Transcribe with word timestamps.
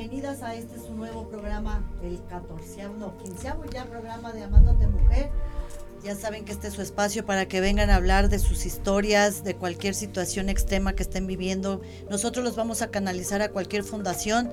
bienvenidas 0.00 0.42
a 0.42 0.54
este 0.54 0.78
su 0.78 0.94
nuevo 0.94 1.28
programa, 1.28 1.84
el 2.02 2.18
14, 2.30 2.88
no, 2.98 3.18
15 3.18 3.52
ya 3.70 3.84
programa 3.84 4.32
de 4.32 4.44
Amándote 4.44 4.86
Mujer. 4.86 5.28
Ya 6.02 6.14
saben 6.14 6.46
que 6.46 6.52
este 6.52 6.68
es 6.68 6.74
su 6.74 6.80
espacio 6.80 7.26
para 7.26 7.46
que 7.46 7.60
vengan 7.60 7.90
a 7.90 7.96
hablar 7.96 8.30
de 8.30 8.38
sus 8.38 8.64
historias, 8.64 9.44
de 9.44 9.56
cualquier 9.56 9.94
situación 9.94 10.48
extrema 10.48 10.94
que 10.94 11.02
estén 11.02 11.26
viviendo. 11.26 11.82
Nosotros 12.08 12.42
los 12.42 12.56
vamos 12.56 12.80
a 12.80 12.90
canalizar 12.90 13.42
a 13.42 13.50
cualquier 13.50 13.84
fundación 13.84 14.50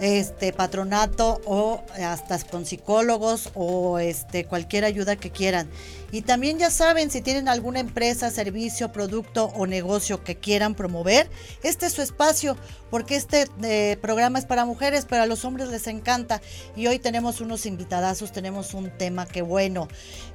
este 0.00 0.52
patronato 0.52 1.40
o 1.44 1.82
hasta 2.04 2.38
con 2.44 2.64
psicólogos 2.64 3.50
o 3.54 3.98
este 3.98 4.44
cualquier 4.44 4.84
ayuda 4.84 5.16
que 5.16 5.30
quieran. 5.30 5.68
Y 6.10 6.22
también 6.22 6.58
ya 6.58 6.70
saben 6.70 7.10
si 7.10 7.20
tienen 7.20 7.48
alguna 7.48 7.80
empresa, 7.80 8.30
servicio, 8.30 8.92
producto 8.92 9.52
o 9.54 9.66
negocio 9.66 10.24
que 10.24 10.36
quieran 10.36 10.74
promover, 10.74 11.28
este 11.62 11.86
es 11.86 11.92
su 11.92 12.02
espacio 12.02 12.56
porque 12.90 13.16
este 13.16 13.46
eh, 13.62 13.98
programa 14.00 14.38
es 14.38 14.46
para 14.46 14.64
mujeres, 14.64 15.06
pero 15.08 15.22
a 15.22 15.26
los 15.26 15.44
hombres 15.44 15.68
les 15.68 15.86
encanta 15.86 16.40
y 16.76 16.86
hoy 16.86 16.98
tenemos 16.98 17.40
unos 17.40 17.66
invitadazos, 17.66 18.32
tenemos 18.32 18.72
un 18.74 18.90
tema 18.90 19.26
que 19.26 19.42
bueno, 19.42 19.88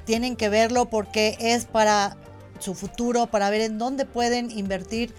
tienen 0.05 0.35
que 0.35 0.49
verlo 0.49 0.89
porque 0.89 1.37
es 1.39 1.65
para 1.65 2.17
su 2.59 2.75
futuro, 2.75 3.27
para 3.27 3.49
ver 3.49 3.61
en 3.61 3.77
dónde 3.77 4.05
pueden 4.05 4.51
invertir 4.51 5.13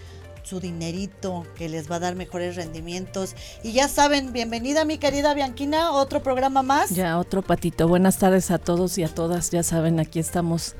su 0.44 0.60
dinerito 0.60 1.46
que 1.56 1.68
les 1.68 1.90
va 1.90 1.96
a 1.96 2.00
dar 2.00 2.14
mejores 2.16 2.54
rendimientos. 2.54 3.34
Y 3.62 3.72
ya 3.72 3.88
saben, 3.88 4.32
bienvenida 4.32 4.84
mi 4.84 4.98
querida 4.98 5.32
Bianquina, 5.32 5.92
otro 5.92 6.22
programa 6.22 6.62
más. 6.62 6.90
Ya, 6.90 7.18
otro 7.18 7.42
patito. 7.42 7.88
Buenas 7.88 8.18
tardes 8.18 8.50
a 8.50 8.58
todos 8.58 8.98
y 8.98 9.04
a 9.04 9.08
todas. 9.08 9.50
Ya 9.50 9.62
saben, 9.62 9.98
aquí 10.00 10.18
estamos 10.18 10.76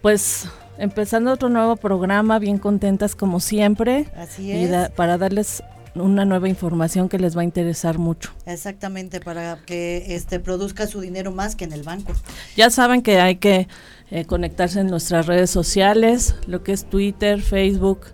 pues 0.00 0.46
empezando 0.78 1.30
otro 1.30 1.50
nuevo 1.50 1.76
programa, 1.76 2.38
bien 2.38 2.58
contentas 2.58 3.14
como 3.14 3.38
siempre. 3.38 4.06
Así 4.16 4.50
es. 4.50 4.90
para 4.90 5.18
darles 5.18 5.62
una 5.94 6.24
nueva 6.24 6.48
información 6.48 7.10
que 7.10 7.18
les 7.18 7.36
va 7.36 7.42
a 7.42 7.44
interesar 7.44 7.98
mucho. 7.98 8.32
Exactamente, 8.46 9.20
para 9.20 9.58
que 9.66 10.14
este 10.14 10.40
produzca 10.40 10.86
su 10.86 11.02
dinero 11.02 11.32
más 11.32 11.54
que 11.54 11.64
en 11.64 11.72
el 11.72 11.82
banco. 11.82 12.12
Ya 12.56 12.70
saben 12.70 13.02
que 13.02 13.20
hay 13.20 13.36
que 13.36 13.68
eh, 14.10 14.24
conectarse 14.24 14.80
en 14.80 14.86
nuestras 14.86 15.26
redes 15.26 15.50
sociales, 15.50 16.34
lo 16.46 16.62
que 16.62 16.72
es 16.72 16.86
Twitter, 16.86 17.42
Facebook, 17.42 18.06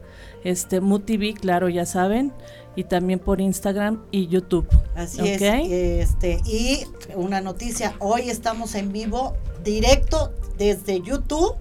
este 0.51 0.81
MUTV, 0.81 1.35
claro, 1.35 1.69
ya 1.69 1.87
saben, 1.87 2.33
y 2.77 2.85
también 2.85 3.19
por 3.19 3.41
Instagram 3.41 4.05
y 4.11 4.29
YouTube. 4.29 4.69
Así 4.95 5.21
es. 5.29 5.43
Este, 5.43 6.41
y 6.45 6.87
una 7.15 7.41
noticia, 7.41 7.95
hoy 7.99 8.31
estamos 8.31 8.75
en 8.75 8.93
vivo 8.93 9.35
directo 9.65 10.33
desde 10.59 11.01
YouTube. 11.01 11.55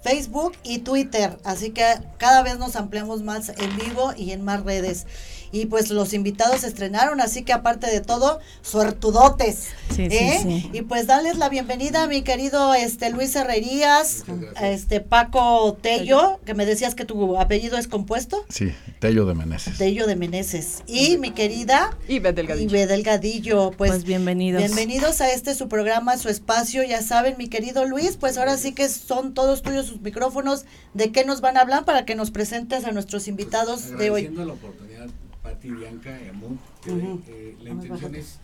Facebook 0.00 0.52
y 0.62 0.78
Twitter, 0.78 1.36
así 1.42 1.70
que 1.70 1.84
cada 2.18 2.44
vez 2.44 2.56
nos 2.56 2.76
ampliamos 2.76 3.22
más 3.22 3.48
en 3.48 3.76
vivo 3.76 4.12
y 4.16 4.30
en 4.30 4.44
más 4.44 4.62
redes 4.62 5.06
y 5.52 5.66
pues 5.66 5.90
los 5.90 6.12
invitados 6.12 6.60
se 6.60 6.68
estrenaron, 6.68 7.20
así 7.20 7.42
que 7.42 7.52
aparte 7.52 7.86
de 7.86 8.00
todo, 8.00 8.40
suertudotes. 8.62 9.68
¿eh? 9.96 10.68
Y 10.72 10.82
pues 10.82 11.06
darles 11.06 11.38
la 11.38 11.48
bienvenida 11.48 12.04
a 12.04 12.06
mi 12.06 12.22
querido 12.22 12.74
este 12.74 13.10
Luis 13.10 13.34
Herrerías, 13.34 14.24
este 14.60 15.00
Paco 15.00 15.76
Tello, 15.80 16.40
que 16.44 16.54
me 16.54 16.66
decías 16.66 16.94
que 16.94 17.04
tu 17.04 17.38
apellido 17.38 17.78
es 17.78 17.88
compuesto. 17.88 18.44
Sí, 18.48 18.72
Tello 18.98 19.26
de 19.26 19.34
Meneses. 19.34 19.78
Tello 19.78 20.06
de 20.06 20.16
Meneses. 20.16 20.82
Y 20.86 21.18
mi 21.18 21.30
querida 21.30 21.96
Ibe 22.08 22.32
Delgadillo. 22.32 22.70
Ibe 22.70 22.86
Delgadillo. 22.86 23.70
Pues, 23.70 23.90
pues 23.90 24.04
bienvenidos. 24.04 24.62
Bienvenidos 24.62 25.20
a 25.20 25.30
este 25.32 25.54
su 25.54 25.68
programa, 25.68 26.16
su 26.18 26.28
espacio, 26.28 26.82
ya 26.82 27.02
saben, 27.02 27.36
mi 27.38 27.48
querido 27.48 27.84
Luis, 27.86 28.16
pues 28.16 28.38
ahora 28.38 28.56
sí 28.56 28.72
que 28.72 28.88
son 28.88 29.34
todos 29.34 29.62
tuyos 29.62 29.86
sus 29.86 30.00
micrófonos. 30.00 30.64
¿De 30.94 31.12
qué 31.12 31.24
nos 31.24 31.40
van 31.40 31.56
a 31.56 31.60
hablar 31.60 31.84
para 31.84 32.04
que 32.04 32.14
nos 32.14 32.30
presentes 32.30 32.84
a 32.84 32.92
nuestros 32.92 33.28
invitados 33.28 33.96
de 33.96 34.10
hoy? 34.10 34.28
la 34.28 34.52
oportunidad 34.52 35.08
Pati, 35.48 35.70
Bianca 35.70 36.20
y 36.22 36.28
Amund, 36.28 36.58
eh, 37.26 37.56
la 37.62 37.70
intención 37.70 38.14
es 38.14 38.38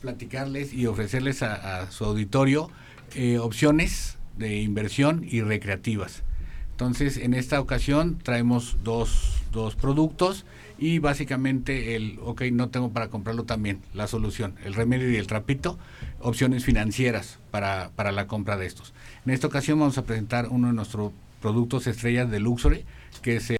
platicarles 0.00 0.72
y 0.72 0.86
ofrecerles 0.86 1.44
a, 1.44 1.88
su 1.92 2.04
auditorio 2.04 2.68
eh, 3.14 3.38
opciones 3.38 4.18
de 4.36 4.60
inversión 4.60 5.24
y 5.28 5.40
recreativas. 5.40 6.24
Entonces, 6.72 7.16
en 7.16 7.34
esta 7.34 7.60
ocasión 7.60 8.18
traemos 8.18 8.76
dos, 8.82 9.40
dos 9.52 9.76
productos 9.76 10.46
y 10.78 10.98
básicamente 10.98 11.94
el, 11.94 12.18
ok, 12.24 12.42
no 12.52 12.70
tengo 12.70 12.90
para 12.90 13.08
comprarlo 13.08 13.44
también, 13.44 13.80
la 13.94 14.08
solución, 14.08 14.56
el 14.64 14.74
remedio 14.74 15.10
y 15.12 15.16
el 15.16 15.28
trapito, 15.28 15.78
opciones 16.20 16.64
financieras 16.64 17.38
para, 17.52 17.90
para 17.94 18.10
la 18.10 18.26
compra 18.26 18.56
de 18.56 18.66
estos. 18.66 18.94
En 19.24 19.32
esta 19.32 19.46
ocasión 19.46 19.78
vamos 19.78 19.96
a 19.96 20.04
presentar 20.04 20.48
uno 20.48 20.68
de 20.68 20.74
nuestros 20.74 21.12
productos 21.40 21.86
estrellas 21.86 22.28
de 22.32 22.40
Luxury, 22.40 22.84
que 23.22 23.36
es 23.36 23.57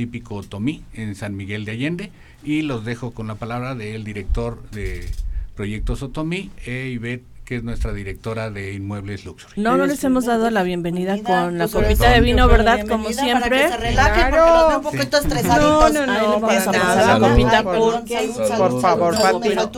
Olímpico 0.00 0.42
Tomí 0.42 0.82
en 0.94 1.14
San 1.14 1.36
Miguel 1.36 1.66
de 1.66 1.72
Allende 1.72 2.10
y 2.42 2.62
los 2.62 2.86
dejo 2.86 3.10
con 3.10 3.26
la 3.26 3.34
palabra 3.34 3.74
del 3.74 4.02
director 4.02 4.62
de 4.70 5.06
Proyectos 5.54 6.02
Otomí, 6.02 6.50
Ivette 6.66 7.24
que 7.50 7.56
es 7.56 7.64
nuestra 7.64 7.92
directora 7.92 8.48
de 8.48 8.74
Inmuebles 8.74 9.24
Luxury. 9.24 9.54
No, 9.56 9.76
no 9.76 9.84
les 9.84 10.04
hemos 10.04 10.24
dado 10.24 10.48
la 10.50 10.62
bienvenida 10.62 11.20
con 11.20 11.58
la 11.58 11.66
copita 11.66 12.08
de 12.10 12.20
vino, 12.20 12.46
¿verdad? 12.46 12.86
Como 12.86 13.12
siempre. 13.12 13.40
Para 13.40 13.62
que 13.62 13.68
se 13.70 13.76
relaje 13.76 14.20
porque 14.30 14.36
los 14.36 14.68
veo 14.68 14.76
un 14.76 14.84
poquito 14.84 15.16
estresaditos. 15.16 15.92
No, 15.92 16.06
no, 16.06 16.38
no, 16.38 16.46
para 16.46 16.64
nada. 16.66 17.18
La 17.18 17.28
copita 17.28 17.62
por 17.64 18.80
favor, 18.80 19.16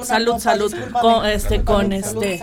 Salud, 0.05 0.39
salud, 0.39 0.75
con 1.01 1.25
este, 1.25 1.65
con 1.65 1.93
este, 1.95 2.41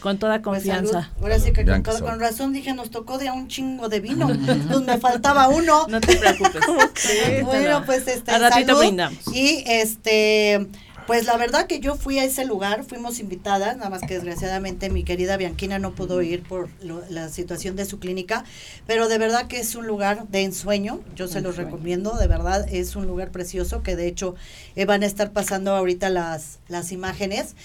con 0.00 0.18
toda 0.18 0.34
pues 0.42 0.42
confianza. 0.42 1.12
Ahora 1.18 1.38
sí 1.38 1.54
que 1.54 1.64
con, 1.64 2.20
razón 2.20 2.52
dije, 2.52 2.74
nos 2.74 2.90
tocó 2.90 3.16
de 3.16 3.30
un 3.30 3.48
chingo 3.48 3.88
de 3.88 4.00
vino, 4.00 4.26
pues 4.26 4.82
me 4.82 4.98
faltaba 4.98 5.48
uno. 5.48 5.86
No 5.88 5.98
te 5.98 6.14
preocupes. 6.14 6.60
bueno, 7.42 7.84
pues 7.86 8.06
este, 8.06 8.32
A 8.32 8.38
ratito 8.38 8.78
brindamos. 8.78 9.18
Y 9.32 9.64
este 9.66 10.68
pues 11.08 11.24
la 11.24 11.38
verdad 11.38 11.66
que 11.66 11.80
yo 11.80 11.94
fui 11.94 12.18
a 12.18 12.24
ese 12.24 12.44
lugar, 12.44 12.84
fuimos 12.84 13.18
invitadas, 13.18 13.78
nada 13.78 13.88
más 13.88 14.02
que 14.02 14.12
desgraciadamente 14.12 14.90
mi 14.90 15.04
querida 15.04 15.38
Bianquina 15.38 15.78
no 15.78 15.94
pudo 15.94 16.20
ir 16.20 16.42
por 16.42 16.68
la 16.82 17.30
situación 17.30 17.76
de 17.76 17.86
su 17.86 17.98
clínica, 17.98 18.44
pero 18.86 19.08
de 19.08 19.16
verdad 19.16 19.46
que 19.46 19.58
es 19.58 19.74
un 19.74 19.86
lugar 19.86 20.28
de 20.28 20.42
ensueño, 20.42 21.00
yo 21.16 21.26
se 21.26 21.40
los 21.40 21.56
recomiendo, 21.56 22.18
de 22.18 22.26
verdad 22.26 22.68
es 22.70 22.94
un 22.94 23.06
lugar 23.06 23.30
precioso 23.30 23.82
que 23.82 23.96
de 23.96 24.06
hecho 24.06 24.34
eh, 24.76 24.84
van 24.84 25.02
a 25.02 25.06
estar 25.06 25.32
pasando 25.32 25.74
ahorita 25.74 26.10
las, 26.10 26.58
las 26.68 26.92
imágenes 26.92 27.56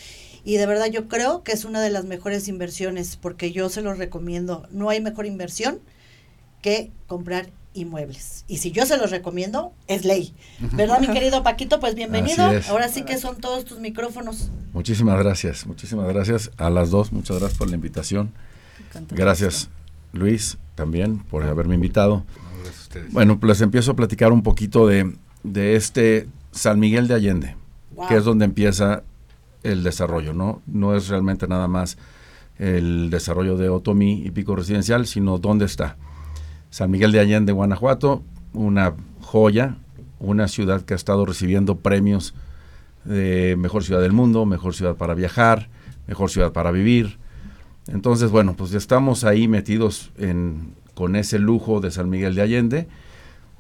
y 0.46 0.56
de 0.56 0.66
verdad 0.66 0.86
yo 0.86 1.10
creo 1.10 1.44
que 1.44 1.52
es 1.52 1.66
una 1.66 1.82
de 1.82 1.90
las 1.90 2.06
mejores 2.06 2.48
inversiones 2.48 3.18
porque 3.18 3.52
yo 3.52 3.68
se 3.68 3.82
los 3.82 3.98
recomiendo, 3.98 4.66
no 4.72 4.90
hay 4.90 5.02
mejor 5.02 5.26
inversión 5.26 5.82
que 6.62 6.92
comprar 7.08 7.50
inmuebles. 7.74 8.46
Y 8.48 8.58
si 8.58 8.72
yo 8.72 8.86
se 8.86 8.98
los 8.98 9.12
recomiendo, 9.12 9.74
es 9.88 10.06
ley. 10.06 10.34
¿Verdad, 10.74 11.00
mi 11.00 11.08
querido 11.08 11.44
Paquito? 11.44 11.80
Pues 11.80 11.96
bienvenido. 11.96 12.44
Ahora 12.70 12.88
sí 12.90 13.04
que 13.04 13.18
son 13.18 13.38
todos 13.38 13.66
tus 13.66 13.80
micrófonos. 13.80 14.50
Muchísimas 14.74 15.20
gracias, 15.20 15.66
muchísimas 15.66 16.08
gracias 16.08 16.52
a 16.58 16.70
las 16.70 16.90
dos. 16.90 17.12
Muchas 17.12 17.40
gracias 17.40 17.58
por 17.58 17.70
la 17.70 17.76
invitación. 17.76 18.32
Gracias, 19.10 19.70
Luis, 20.12 20.58
también 20.76 21.20
por 21.20 21.44
haberme 21.44 21.76
invitado. 21.76 22.26
Bueno, 23.12 23.40
pues 23.40 23.62
empiezo 23.62 23.92
a 23.92 23.96
platicar 23.96 24.32
un 24.32 24.44
poquito 24.44 24.88
de, 24.88 25.16
de 25.44 25.76
este 25.76 26.28
San 26.52 26.80
Miguel 26.80 27.08
de 27.08 27.16
Allende, 27.16 27.56
que 28.08 28.18
es 28.18 28.24
donde 28.24 28.46
empieza 28.46 29.04
el 29.64 29.84
desarrollo, 29.84 30.34
¿no? 30.34 30.62
No 30.68 30.96
es 30.96 31.08
realmente 31.08 31.48
nada 31.48 31.68
más 31.68 31.98
el 32.60 33.10
desarrollo 33.10 33.58
de 33.58 33.70
Otomí 33.70 34.22
y 34.26 34.32
Pico 34.32 34.56
Residencial, 34.56 35.08
sino 35.08 35.38
dónde 35.40 35.66
está. 35.66 35.98
San 36.74 36.90
Miguel 36.90 37.12
de 37.12 37.20
Allende, 37.20 37.52
Guanajuato, 37.52 38.24
una 38.52 38.96
joya, 39.22 39.76
una 40.20 40.48
ciudad 40.48 40.82
que 40.82 40.96
ha 40.96 40.96
estado 40.96 41.24
recibiendo 41.24 41.76
premios 41.76 42.34
de 43.06 43.56
mejor 43.60 43.84
ciudad 43.84 44.02
del 44.02 44.12
mundo, 44.12 44.48
mejor 44.48 44.74
ciudad 44.74 44.96
para 44.96 45.14
viajar, 45.14 45.70
mejor 46.08 46.32
ciudad 46.32 46.52
para 46.52 46.72
vivir. 46.72 47.20
Entonces, 47.86 48.32
bueno, 48.32 48.56
pues 48.56 48.74
estamos 48.74 49.24
ahí 49.24 49.48
metidos 49.48 50.10
en, 50.18 50.74
con 50.96 51.16
ese 51.16 51.38
lujo 51.38 51.80
de 51.80 51.92
San 51.92 52.10
Miguel 52.10 52.34
de 52.34 52.42
Allende, 52.42 52.88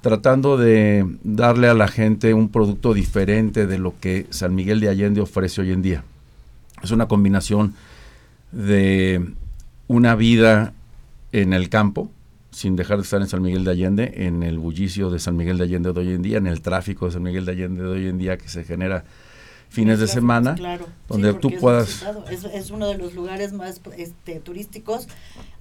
tratando 0.01 0.57
de 0.57 1.05
darle 1.23 1.67
a 1.67 1.75
la 1.75 1.89
gente 1.89 2.33
un 2.33 2.49
producto 2.49 2.95
diferente 2.95 3.67
de 3.67 3.77
lo 3.77 3.93
que 3.99 4.25
San 4.31 4.55
Miguel 4.55 4.79
de 4.79 4.89
Allende 4.89 5.21
ofrece 5.21 5.61
hoy 5.61 5.71
en 5.71 5.83
día. 5.83 6.03
Es 6.81 6.89
una 6.89 7.07
combinación 7.07 7.75
de 8.51 9.33
una 9.87 10.15
vida 10.15 10.73
en 11.31 11.53
el 11.53 11.69
campo, 11.69 12.09
sin 12.53 12.75
dejar 12.75 12.97
de 12.97 13.03
estar 13.03 13.21
en 13.21 13.27
San 13.27 13.41
Miguel 13.41 13.63
de 13.63 13.71
Allende, 13.71 14.13
en 14.15 14.43
el 14.43 14.59
bullicio 14.59 15.09
de 15.09 15.19
San 15.19 15.35
Miguel 15.35 15.57
de 15.57 15.65
Allende 15.65 15.91
de 15.91 15.99
hoy 15.99 16.13
en 16.13 16.21
día, 16.21 16.37
en 16.37 16.47
el 16.47 16.61
tráfico 16.61 17.07
de 17.07 17.11
San 17.11 17.23
Miguel 17.23 17.45
de 17.45 17.51
Allende 17.51 17.83
de 17.83 17.89
hoy 17.89 18.07
en 18.07 18.17
día 18.17 18.37
que 18.37 18.47
se 18.47 18.63
genera 18.63 19.03
fines 19.69 19.99
de 19.99 20.07
semana, 20.07 20.55
donde 21.07 21.33
tú 21.33 21.49
puedas... 21.59 22.05
Es, 22.29 22.69
uno 22.69 22.87
de 22.87 22.97
los 22.97 23.15
lugares 23.15 23.53
más 23.53 23.81
este, 23.97 24.39
turísticos 24.39 25.07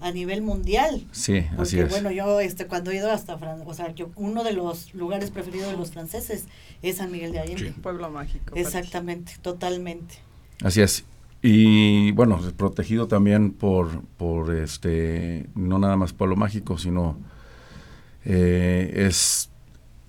a 0.01 0.13
nivel 0.13 0.43
mundial. 0.43 1.07
Sí, 1.13 1.47
así 1.57 1.81
es. 1.81 1.89
Bueno, 1.89 2.11
yo 2.11 2.39
este, 2.41 2.67
cuando 2.67 2.91
he 2.91 2.97
ido 2.97 3.11
hasta 3.11 3.39
Francia, 3.39 3.65
o 3.67 3.73
sea, 3.73 3.95
yo, 3.95 4.11
uno 4.17 4.45
de 4.45 4.53
los 4.53 4.93
lugares 4.93 5.31
preferidos 5.31 5.71
de 5.71 5.79
los 5.79 5.93
franceses 5.93 6.45
es 6.83 6.97
San 6.97 7.11
Miguel 7.11 7.33
de 7.33 7.41
Allende. 7.41 7.73
Pueblo 7.83 8.11
mágico. 8.11 8.55
Exactamente, 8.55 9.33
totalmente. 9.41 10.17
Así 10.63 10.83
es. 10.83 11.05
Y 11.43 12.13
bueno, 12.13 12.39
protegido 12.57 13.09
también 13.09 13.51
por, 13.53 14.03
por 14.17 14.55
este, 14.55 15.47
no 15.57 15.79
nada 15.79 15.97
más 15.97 16.13
Pueblo 16.13 16.37
Mágico, 16.37 16.79
sino 16.79 17.19
eh, 18.25 19.07
es 19.09 19.51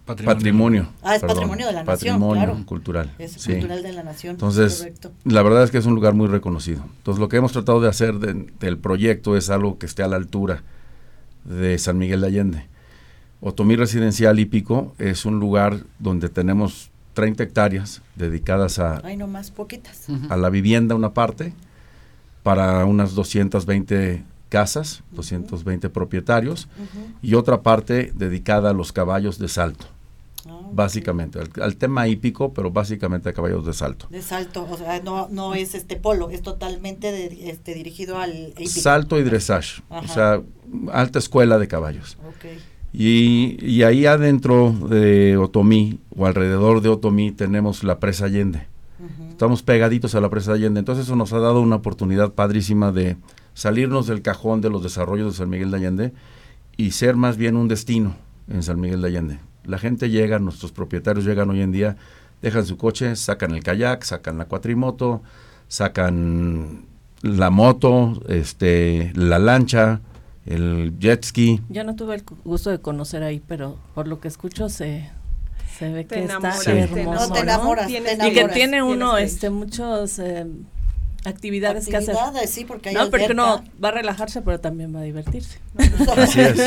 Patrimonio. 0.06 0.90
Ah, 1.02 1.16
es 1.16 1.22
perdón, 1.22 1.36
patrimonio 1.38 1.68
de 1.68 1.74
la 1.74 1.84
nación, 1.84 2.16
Patrimonio 2.20 2.44
claro. 2.44 2.66
cultural. 2.66 3.12
Es 3.18 3.32
sí. 3.32 3.52
cultural 3.54 3.82
de 3.82 3.94
la 3.94 4.04
nación. 4.04 4.32
Entonces, 4.32 4.80
correcto. 4.80 5.12
la 5.24 5.42
verdad 5.42 5.64
es 5.64 5.72
que 5.72 5.78
es 5.78 5.86
un 5.86 5.96
lugar 5.96 6.14
muy 6.14 6.28
reconocido. 6.28 6.84
Entonces, 6.98 7.20
lo 7.20 7.30
que 7.30 7.38
hemos 7.38 7.52
tratado 7.54 7.82
de 7.82 7.88
hacer 7.88 8.20
de- 8.20 8.52
del 8.60 8.78
proyecto 8.78 9.36
es 9.38 9.50
algo 9.50 9.80
que 9.80 9.86
esté 9.86 10.04
a 10.04 10.08
la 10.08 10.18
altura 10.18 10.62
de 11.46 11.78
San 11.80 11.98
Miguel 11.98 12.22
de 12.22 12.28
Allende. 12.28 12.66
Otomí 13.42 13.76
Residencial 13.76 14.40
Hípico 14.40 14.94
es 15.00 15.26
un 15.26 15.40
lugar 15.40 15.80
donde 16.00 16.30
tenemos 16.30 16.92
30 17.14 17.44
hectáreas 17.44 18.02
dedicadas 18.16 18.80
a, 18.80 19.02
Ay, 19.04 19.18
no 19.18 19.28
más 19.28 19.52
poquitas. 19.52 20.08
a 20.30 20.38
la 20.38 20.50
vivienda 20.50 20.96
una 20.96 21.14
parte, 21.14 21.54
para 22.44 22.86
unas 22.86 23.14
220 23.16 24.24
casas, 24.50 25.02
220 25.12 25.90
propietarios, 25.90 26.68
y 27.22 27.34
otra 27.36 27.62
parte 27.62 28.12
dedicada 28.16 28.70
a 28.72 28.74
los 28.74 28.92
caballos 28.92 29.40
de 29.40 29.48
salto, 29.48 29.86
Ah, 30.46 30.60
básicamente, 30.74 31.40
al, 31.40 31.50
al 31.62 31.78
tema 31.78 32.06
hípico, 32.10 32.54
pero 32.54 32.70
básicamente 32.70 33.30
a 33.30 33.34
caballos 33.34 33.66
de 33.66 33.72
salto. 33.74 34.08
De 34.10 34.22
salto, 34.22 34.68
o 34.70 34.76
sea, 34.78 35.02
no, 35.02 35.30
no 35.32 35.56
es 35.56 35.74
este 35.74 35.96
polo, 35.96 36.30
es 36.32 36.42
totalmente 36.42 37.14
de- 37.14 37.50
este, 37.50 37.74
dirigido 37.74 38.18
al 38.18 38.50
hípico. 38.50 38.70
Salto 38.70 39.18
y 39.18 39.24
dressage, 39.24 39.82
o 39.90 40.06
sea, 40.08 40.42
alta 40.92 41.20
escuela 41.20 41.58
de 41.60 41.70
caballos. 41.70 42.18
Ok. 42.28 42.46
Y, 42.94 43.58
y 43.66 43.84
ahí 43.84 44.06
adentro 44.06 44.72
de 44.72 45.36
Otomí, 45.38 46.00
o 46.16 46.28
alrededor 46.28 46.82
de 46.82 46.90
Otomí, 46.90 47.32
tenemos 47.32 47.84
la 47.84 48.00
presa 48.00 48.26
Allende. 48.26 48.68
Estamos 49.30 49.64
pegaditos 49.64 50.14
a 50.14 50.22
la 50.22 50.30
presa 50.30 50.54
Allende. 50.54 50.80
Entonces 50.80 51.06
eso 51.06 51.16
nos 51.16 51.34
ha 51.34 51.40
dado 51.40 51.60
una 51.60 51.78
oportunidad 51.78 52.34
padrísima 52.34 52.92
de 52.92 53.18
salirnos 53.56 54.08
del 54.08 54.22
cajón 54.22 54.62
de 54.62 54.70
los 54.70 54.84
desarrollos 54.84 55.34
de 55.34 55.38
San 55.38 55.50
Miguel 55.50 55.72
de 55.72 55.78
Allende 55.78 56.14
y 56.78 56.92
ser 56.92 57.16
más 57.16 57.36
bien 57.36 57.56
un 57.56 57.68
destino 57.68 58.16
en 58.48 58.64
San 58.64 58.80
Miguel 58.80 59.02
de 59.02 59.08
Allende. 59.08 59.40
La 59.66 59.80
gente 59.80 60.10
llega, 60.10 60.40
nuestros 60.40 60.72
propietarios 60.72 61.26
llegan 61.26 61.50
hoy 61.50 61.62
en 61.62 61.72
día, 61.72 61.98
dejan 62.42 62.66
su 62.66 62.78
coche, 62.78 63.16
sacan 63.16 63.52
el 63.52 63.64
kayak, 63.64 64.04
sacan 64.04 64.38
la 64.38 64.46
cuatrimoto, 64.46 65.24
sacan 65.68 66.86
la 67.22 67.50
moto, 67.50 68.22
este, 68.28 69.12
la 69.16 69.40
lancha, 69.40 70.02
el 70.46 70.94
jet 71.00 71.24
ski. 71.26 71.62
Yo 71.70 71.84
no 71.84 71.96
tuve 71.96 72.16
el 72.16 72.24
gusto 72.44 72.70
de 72.70 72.80
conocer 72.80 73.24
ahí, 73.24 73.42
pero 73.48 73.78
por 73.96 74.08
lo 74.08 74.20
que 74.20 74.28
escucho 74.28 74.70
se, 74.70 75.10
se 75.78 75.90
ve 75.92 76.04
Te 76.04 76.16
que 76.16 76.24
enamoras, 76.24 76.60
está 76.60 76.72
Sí. 76.72 76.78
hermoso. 77.00 77.28
No, 77.28 77.34
te 77.34 77.40
enamoras, 77.40 77.88
Tienes- 77.88 78.18
te 78.18 78.28
Y 78.28 78.34
que 78.34 78.48
tiene 78.50 78.84
uno 78.84 79.18
este 79.18 79.50
muchos 79.50 80.20
eh, 80.20 80.46
actividades, 81.26 81.88
que 81.88 81.96
hacer. 81.98 82.16
Actividades, 82.16 82.50
sí, 82.50 82.66
porque 82.66 82.90
hay 82.90 82.96
No, 82.96 83.10
porque 83.10 83.34
no 83.34 83.64
va 83.84 83.90
a 83.90 83.92
relajarse, 83.92 84.42
pero 84.42 84.60
también 84.60 84.94
va 84.94 85.00
a 85.00 85.04
divertirse. 85.04 85.60
Así 86.18 86.42
es. 86.42 86.60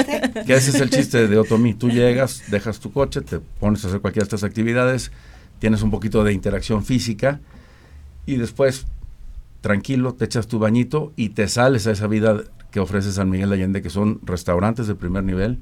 Que 0.47 0.55
ese 0.55 0.71
es 0.71 0.81
el 0.81 0.89
chiste 0.91 1.29
de 1.29 1.39
Otomí. 1.39 1.75
Tú 1.75 1.91
llegas, 1.91 2.45
dejas 2.51 2.81
tu 2.81 2.91
coche, 2.93 3.21
te 3.21 3.39
pones 3.41 3.85
a 3.85 3.89
hacer 3.89 4.01
cualquiera 4.01 4.25
de 4.25 4.35
estas 4.35 4.45
actividades, 4.49 5.13
tienes 5.59 5.83
un 5.83 5.91
poquito 5.91 6.25
de 6.25 6.33
interacción 6.33 6.85
física 6.85 7.41
y 8.25 8.37
después, 8.37 8.87
tranquilo, 9.61 10.15
te 10.15 10.25
echas 10.25 10.47
tu 10.47 10.59
bañito 10.59 11.13
y 11.17 11.31
te 11.31 11.49
sales 11.49 11.87
a 11.87 11.91
esa 11.93 12.07
vida 12.07 12.41
que 12.77 12.81
ofrece 12.81 13.11
San 13.11 13.31
Miguel 13.31 13.49
de 13.49 13.55
Allende, 13.55 13.81
que 13.81 13.89
son 13.89 14.21
restaurantes 14.23 14.87
de 14.87 14.95
primer 14.95 15.25
nivel, 15.25 15.61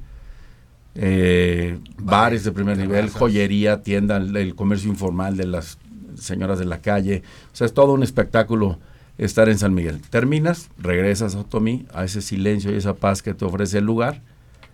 eh, 0.96 1.78
bares 1.96 2.42
de 2.42 2.50
primer 2.50 2.76
nivel, 2.76 3.08
joyería, 3.08 3.84
tienda, 3.84 4.16
el, 4.16 4.36
el 4.36 4.56
comercio 4.56 4.90
informal 4.90 5.36
de 5.36 5.46
las 5.46 5.78
señoras 6.16 6.58
de 6.58 6.64
la 6.64 6.78
calle. 6.78 7.22
O 7.52 7.56
sea, 7.56 7.68
es 7.68 7.72
todo 7.72 7.92
un 7.92 8.02
espectáculo 8.02 8.80
estar 9.16 9.48
en 9.48 9.58
San 9.58 9.74
Miguel. 9.74 10.00
Terminas, 10.10 10.70
regresas 10.76 11.36
a 11.36 11.42
Otomí, 11.42 11.86
a 11.94 12.02
ese 12.02 12.20
silencio 12.20 12.72
y 12.72 12.78
esa 12.78 12.94
paz 12.94 13.22
que 13.22 13.32
te 13.32 13.44
ofrece 13.44 13.78
el 13.78 13.84
lugar 13.84 14.20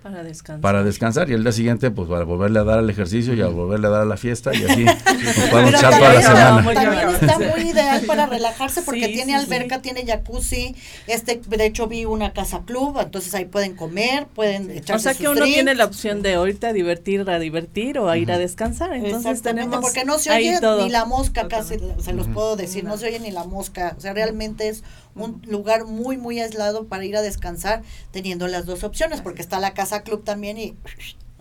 Para 0.02 0.22
descansar. 0.22 0.60
para 0.62 0.82
descansar 0.82 1.28
y 1.28 1.34
el 1.34 1.42
día 1.42 1.52
siguiente 1.52 1.90
pues 1.90 2.08
para 2.08 2.24
volverle 2.24 2.58
a 2.58 2.64
dar 2.64 2.78
al 2.78 2.88
ejercicio 2.88 3.34
y 3.34 3.42
a 3.42 3.48
volverle 3.48 3.86
a 3.86 3.90
dar 3.90 4.00
a 4.02 4.04
la 4.06 4.16
fiesta 4.16 4.50
y 4.54 4.64
así 4.64 4.84
nos 4.84 4.94
podemos 5.50 5.52
Pero 5.52 5.68
echar 5.78 5.98
toda 5.98 6.14
la 6.14 6.20
también- 6.22 6.22
semana. 6.22 6.74
También 6.74 7.08
está 7.10 7.38
muy 7.38 7.68
ideal 7.70 8.00
para 8.06 8.26
relajarse 8.26 8.80
porque 8.82 9.06
Sí, 9.06 9.12
tiene 9.12 9.32
sí, 9.38 9.44
alberca, 9.44 9.76
sí. 9.76 9.82
tiene 9.82 10.06
jacuzzi. 10.06 10.74
Este, 11.06 11.40
de 11.46 11.66
hecho, 11.66 11.86
vi 11.86 12.06
una 12.06 12.32
casa 12.32 12.62
club, 12.64 12.98
entonces 12.98 13.34
ahí 13.34 13.44
pueden 13.44 13.76
comer, 13.76 14.26
pueden 14.34 14.70
O 14.70 14.72
echarse 14.72 15.02
sea 15.02 15.14
que 15.14 15.24
sus 15.26 15.36
uno 15.36 15.44
tiene 15.44 15.74
la 15.74 15.84
opción 15.84 16.22
de 16.22 16.32
ahorita 16.34 16.68
a 16.68 16.72
divertir, 16.72 17.28
a 17.28 17.38
divertir 17.38 17.98
o 17.98 18.08
a 18.08 18.16
ir 18.16 18.32
a 18.32 18.38
descansar. 18.38 18.94
Entonces 18.94 19.42
tenemos 19.42 19.80
porque 19.80 20.04
no 20.06 20.18
se 20.18 20.30
ahí 20.30 20.48
oye 20.48 20.82
ni 20.82 20.88
la 20.88 21.04
mosca 21.04 21.46
casi, 21.48 21.76
se 22.02 22.12
los 22.14 22.26
puedo 22.28 22.56
decir, 22.56 22.84
no 22.84 22.96
se 22.96 23.06
oye 23.08 23.20
ni 23.20 23.30
la 23.32 23.44
mosca, 23.44 23.94
o 23.98 24.00
sea, 24.00 24.14
realmente 24.14 24.68
es 24.68 24.82
un 25.14 25.42
lugar 25.46 25.84
muy, 25.84 26.16
muy 26.16 26.40
aislado 26.40 26.86
para 26.86 27.04
ir 27.04 27.16
a 27.16 27.22
descansar, 27.22 27.82
teniendo 28.10 28.46
las 28.48 28.66
dos 28.66 28.84
opciones, 28.84 29.20
porque 29.20 29.42
está 29.42 29.58
la 29.60 29.74
casa 29.74 30.02
club 30.02 30.24
también 30.24 30.56
y 30.58 30.76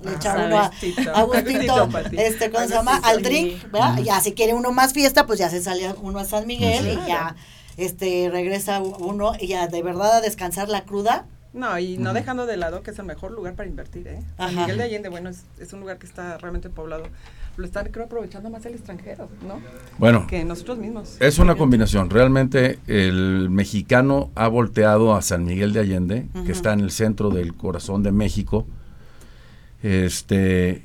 le 0.02 0.14
echa 0.14 0.34
Ah, 0.34 0.46
uno 0.46 0.58
a, 0.58 0.72
a 1.14 1.20
Agustito 1.22 1.90
este, 2.14 2.52
¿cómo 2.52 2.68
se 2.68 2.74
llama? 2.74 2.98
Al 3.04 3.22
drink, 3.22 3.64
¿verdad? 3.72 3.98
Ya 4.00 4.20
si 4.22 4.34
quiere 4.34 4.54
uno 4.54 4.72
más 4.72 4.94
fiesta, 4.94 5.26
pues 5.26 5.40
ya 5.40 5.50
se 5.50 5.62
sale 5.62 5.94
uno 6.02 6.20
a 6.20 6.26
San 6.26 6.48
Miguel 6.48 6.88
y 6.88 7.08
ya, 7.08 7.36
este, 7.78 8.30
regresa 8.32 8.80
uno 8.82 9.34
y 9.40 9.48
ya 9.48 9.68
de 9.68 9.82
verdad 9.84 10.18
a 10.18 10.22
descansar 10.22 10.70
la 10.70 10.84
cruda, 10.86 11.26
No, 11.52 11.78
y 11.80 11.98
no 11.98 12.14
dejando 12.14 12.46
de 12.46 12.58
lado 12.58 12.84
que 12.84 12.92
es 12.92 13.00
el 13.00 13.06
mejor 13.06 13.32
lugar 13.32 13.56
para 13.56 13.68
invertir, 13.68 14.08
¿eh? 14.08 14.24
San. 14.38 14.56
Miguel 14.56 14.78
de 14.78 14.84
Allende, 14.84 15.10
bueno, 15.10 15.30
es, 15.30 15.44
es 15.60 15.74
un 15.74 15.80
lugar 15.82 15.98
que 15.98 16.06
está 16.06 16.38
realmente 16.38 16.70
poblado. 16.70 17.04
Lo 17.58 17.66
están, 17.66 17.88
creo, 17.92 18.06
aprovechando 18.06 18.50
más 18.50 18.66
el 18.66 18.76
extranjero, 18.76 19.28
¿no? 19.46 19.60
Bueno, 19.98 20.28
Que 20.28 20.46
nosotros 20.46 20.78
mismos. 20.78 21.18
es 21.20 21.40
una 21.40 21.56
combinación. 21.56 22.10
Realmente 22.10 22.80
el 22.88 23.50
mexicano 23.50 24.32
ha 24.36 24.48
volteado 24.48 25.14
a 25.16 25.22
San 25.22 25.44
Miguel 25.44 25.74
de 25.74 25.82
Allende, 25.82 26.28
que 26.46 26.52
está 26.52 26.74
en 26.74 26.80
el 26.80 26.92
centro 26.92 27.30
del 27.30 27.54
corazón 27.54 28.02
de 28.04 28.12
México, 28.12 28.66
este 29.84 30.84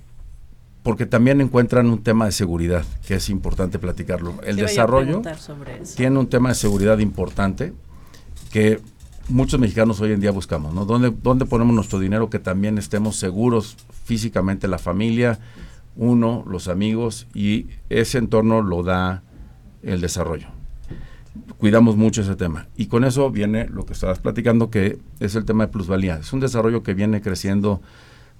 porque 0.82 1.06
también 1.06 1.40
encuentran 1.40 1.87
un 1.88 2.02
tema 2.02 2.26
de 2.26 2.32
seguridad, 2.32 2.84
que 3.06 3.14
es 3.14 3.31
importante 3.31 3.78
platicarlo. 3.78 4.34
El 4.44 4.56
Te 4.56 4.62
desarrollo 4.62 5.22
tiene 5.96 6.19
un 6.19 6.26
tema 6.26 6.50
de 6.50 6.55
seguridad 6.56 6.99
importante 6.99 7.72
que 8.52 8.81
muchos 9.31 9.58
mexicanos 9.58 9.99
hoy 10.02 10.12
en 10.12 10.20
día 10.20 10.31
buscamos, 10.31 10.75
¿no? 10.75 10.84
¿Dónde, 10.84 11.10
dónde 11.22 11.46
ponemos 11.46 11.75
nuestro 11.75 11.99
dinero 11.99 12.28
que 12.28 12.38
también 12.38 12.76
estemos 12.76 13.17
seguros 13.17 13.78
físicamente 14.05 14.69
la 14.69 14.76
familia, 14.78 15.38
uno, 15.96 16.44
los 16.49 16.69
amigos 16.69 17.26
y 17.35 17.67
ese 17.91 18.19
entorno 18.19 18.62
lo 18.62 18.82
da 18.82 19.23
el 19.82 20.00
desarrollo. 20.00 20.49
Cuidamos 21.58 21.96
mucho 21.96 22.23
ese 22.23 22.37
tema. 22.37 22.69
Y 22.76 22.87
con 22.87 23.05
eso 23.05 23.31
viene 23.31 23.67
lo 23.69 23.85
que 23.85 23.93
estabas 23.93 24.19
platicando, 24.20 24.70
que 24.70 24.99
es 25.20 25.35
el 25.35 25.44
tema 25.44 25.67
de 25.67 25.73
plusvalía. 25.73 26.17
Es 26.17 26.32
un 26.32 26.41
desarrollo 26.41 26.82
que 26.82 26.94
viene 26.94 27.20
creciendo 27.20 27.81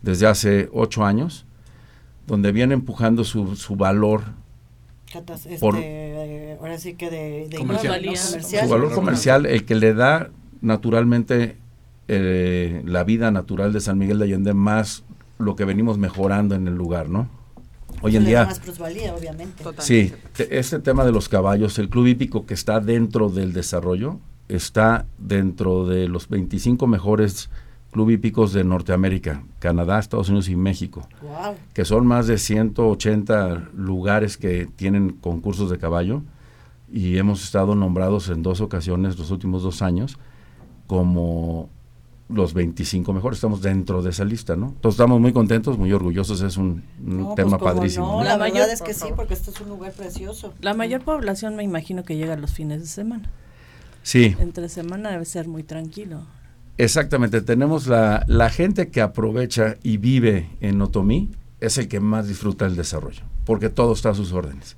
desde 0.03 0.27
hace 0.27 0.69
ocho 0.73 1.05
años, 1.05 1.47
donde 2.27 2.53
viene 2.53 2.75
empujando 2.75 3.25
su, 3.25 3.57
su 3.57 3.77
valor 3.77 4.23
catas- 5.13 5.47
este, 5.47 5.59
Por- 5.59 5.77
eh, 5.79 6.57
ahora 6.61 6.79
sí 6.79 6.95
que 6.95 7.11
de, 7.11 7.49
de 7.49 7.57
Comercial. 7.57 8.01
comercial. 8.05 8.65
su 8.65 8.71
valor 8.71 8.93
comercial, 8.95 9.47
el 9.47 9.65
que 9.65 9.75
le 9.75 9.95
da 9.95 10.31
naturalmente 10.61 11.57
eh, 12.09 12.83
la 12.85 13.05
vida 13.05 13.31
natural 13.31 13.73
de 13.73 13.81
San 13.81 13.99
Miguel 13.99 14.19
de 14.19 14.25
Allende, 14.27 14.55
más 14.55 15.05
lo 15.39 15.57
que 15.57 15.65
venimos 15.65 15.99
mejorando 15.99 16.55
en 16.55 16.69
el 16.69 16.75
lugar, 16.75 17.09
¿no? 17.09 17.29
Hoy 18.05 18.17
en 18.17 18.25
día, 18.25 18.45
más 18.45 18.61
plusvalía, 18.61 19.15
obviamente. 19.15 19.65
Totalmente. 19.65 19.83
sí, 19.85 20.13
te- 20.37 20.59
este 20.59 20.79
tema 20.79 21.05
de 21.05 21.13
los 21.13 21.29
caballos, 21.29 21.79
el 21.79 21.89
club 21.89 22.07
hípico 22.07 22.47
que 22.47 22.55
está 22.55 22.81
dentro 22.81 23.29
del 23.31 23.53
desarrollo, 23.53 24.19
está 24.49 25.07
dentro 25.19 25.87
de 25.87 26.07
los 26.09 26.29
25 26.29 26.87
mejores 26.87 27.49
club 27.93 28.11
hípicos 28.11 28.53
de 28.53 28.65
Norteamérica, 28.65 29.45
Canadá, 29.61 29.99
Estados 30.01 30.29
Unidos 30.29 30.49
y 30.49 30.57
México 30.57 31.09
Wow. 31.23 31.55
que 31.73 31.85
son 31.85 32.07
más 32.07 32.27
de 32.27 32.39
180 32.39 33.69
lugares 33.77 34.37
que 34.37 34.67
tienen 34.77 35.11
concursos 35.13 35.71
de 35.71 35.79
caballo 35.79 36.23
y 36.93 37.17
hemos 37.19 37.43
estado 37.45 37.75
nombrados 37.77 38.29
en 38.31 38.43
dos 38.43 38.61
ocasiones 38.61 39.17
los 39.19 39.31
últimos 39.31 39.63
dos 39.63 39.81
años 39.81 40.19
como 40.89 41.71
los 42.29 42.55
25 42.55 43.13
mejores. 43.13 43.37
Estamos 43.39 43.61
dentro 43.63 44.03
de 44.03 44.11
esa 44.11 44.25
lista, 44.25 44.57
¿no? 44.57 44.69
Entonces 44.69 44.95
estamos 44.95 45.21
muy 45.21 45.33
contentos, 45.33 45.77
muy 45.79 45.93
orgullosos. 45.93 46.41
Es 46.41 46.57
un, 46.57 46.83
un 47.05 47.19
No, 47.19 47.35
tema 47.35 47.59
pues, 47.59 47.61
cómo 47.61 47.75
padrísimo. 47.75 48.07
No, 48.07 48.13
¿no? 48.19 48.25
la, 48.25 48.31
La 48.31 48.37
verdad 48.39 48.53
mayor- 48.55 48.71
es 48.71 48.83
que 48.83 48.95
sí, 48.95 49.07
porque 49.15 49.35
este 49.35 49.51
es 49.51 49.61
un 49.61 49.69
lugar 49.69 49.93
precioso. 49.93 50.55
La 50.61 50.75
mayor 50.75 51.03
población 51.03 51.55
me 51.57 51.63
imagino 51.65 52.03
que 52.05 52.17
llega 52.17 52.37
los 52.37 52.53
fines 52.53 52.81
de 52.81 52.87
semana. 52.87 53.31
Sí, 54.03 54.37
Entre 54.39 54.69
semana 54.69 55.11
debe 55.11 55.25
ser 55.25 55.49
muy 55.49 55.63
tranquilo. 55.63 56.23
exactamente. 56.77 57.41
Tenemos 57.41 57.87
la, 57.87 58.25
la 58.27 58.51
gente 58.51 58.89
que 58.91 59.01
aprovecha 59.01 59.77
y 59.83 59.97
vive 59.99 60.51
en 60.61 60.81
Otomí, 60.83 61.31
es 61.61 61.79
el 61.79 61.89
que 61.89 62.01
más 62.01 62.29
disfruta 62.29 62.67
el 62.67 62.77
desarrollo, 62.77 63.23
porque 63.47 63.71
todo 63.71 63.93
está 63.95 64.11
a 64.11 64.15
sus 64.15 64.33
órdenes. 64.33 64.77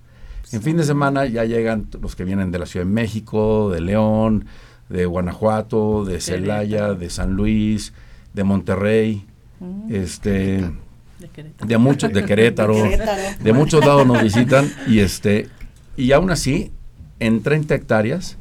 En 0.52 0.62
fin 0.62 0.76
de 0.76 0.84
semana 0.84 1.26
ya 1.26 1.44
llegan 1.44 1.88
los 2.00 2.14
que 2.14 2.22
vienen 2.24 2.52
de 2.52 2.60
la 2.60 2.66
Ciudad 2.66 2.86
de 2.86 2.92
México, 2.92 3.70
de 3.70 3.80
León, 3.80 4.44
de 4.88 5.06
Guanajuato, 5.06 6.04
de 6.04 6.20
Celaya, 6.20 6.94
de 6.94 7.10
San 7.10 7.32
Luis, 7.32 7.92
de 8.34 8.44
Monterrey, 8.44 9.26
Mm, 9.60 9.94
este, 9.94 10.70
de 11.18 11.28
Querétaro. 11.32 11.68
de 11.68 11.78
muchos, 11.78 12.12
de 12.12 12.24
Querétaro, 12.24 12.74
Querétaro. 12.74 13.22
de 13.42 13.52
muchos 13.52 13.84
lados 13.84 14.06
nos 14.06 14.22
visitan 14.22 14.70
y 14.86 14.98
este, 14.98 15.48
y 15.96 16.12
aún 16.12 16.30
así, 16.30 16.72
en 17.20 17.42
30 17.42 17.74
hectáreas, 17.74 18.36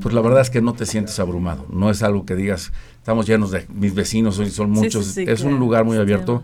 pues 0.00 0.14
la 0.14 0.20
verdad 0.22 0.40
es 0.40 0.50
que 0.50 0.62
no 0.62 0.72
te 0.72 0.86
sientes 0.86 1.18
abrumado. 1.18 1.66
No 1.70 1.90
es 1.90 2.02
algo 2.02 2.24
que 2.24 2.34
digas, 2.36 2.72
estamos 2.96 3.26
llenos 3.26 3.50
de 3.50 3.66
mis 3.72 3.94
vecinos, 3.94 4.38
hoy 4.38 4.50
son 4.50 4.70
muchos, 4.70 5.06
sí, 5.06 5.24
sí, 5.24 5.30
es 5.30 5.42
un 5.42 5.58
lugar 5.58 5.84
muy 5.84 5.98
abierto 5.98 6.42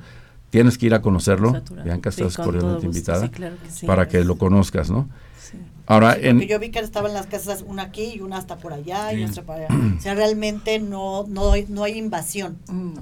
tienes 0.51 0.77
que 0.77 0.85
ir 0.85 0.93
a 0.93 1.01
conocerlo. 1.01 1.63
Bianca, 1.83 2.11
estás 2.11 2.37
cordialmente 2.37 2.85
invitada 2.85 3.31
para 3.87 4.07
que 4.07 4.23
lo 4.23 4.37
conozcas, 4.37 4.91
¿no? 4.91 5.09
Ahora, 5.87 6.17
en, 6.17 6.41
yo 6.41 6.59
vi 6.59 6.71
que 6.71 6.79
estaban 6.79 7.13
las 7.13 7.27
casas, 7.27 7.65
una 7.67 7.83
aquí 7.85 8.13
y 8.15 8.21
una 8.21 8.37
hasta 8.37 8.57
por 8.57 8.73
allá 8.73 9.13
y 9.13 9.25
otra 9.25 9.43
para 9.43 9.67
allá. 9.67 9.77
o 9.99 10.01
sea, 10.01 10.15
realmente 10.15 10.79
no, 10.79 11.25
no, 11.29 11.53
no 11.69 11.85
hay 11.85 11.99
invasión. 11.99 12.59
Mm. 12.69 12.95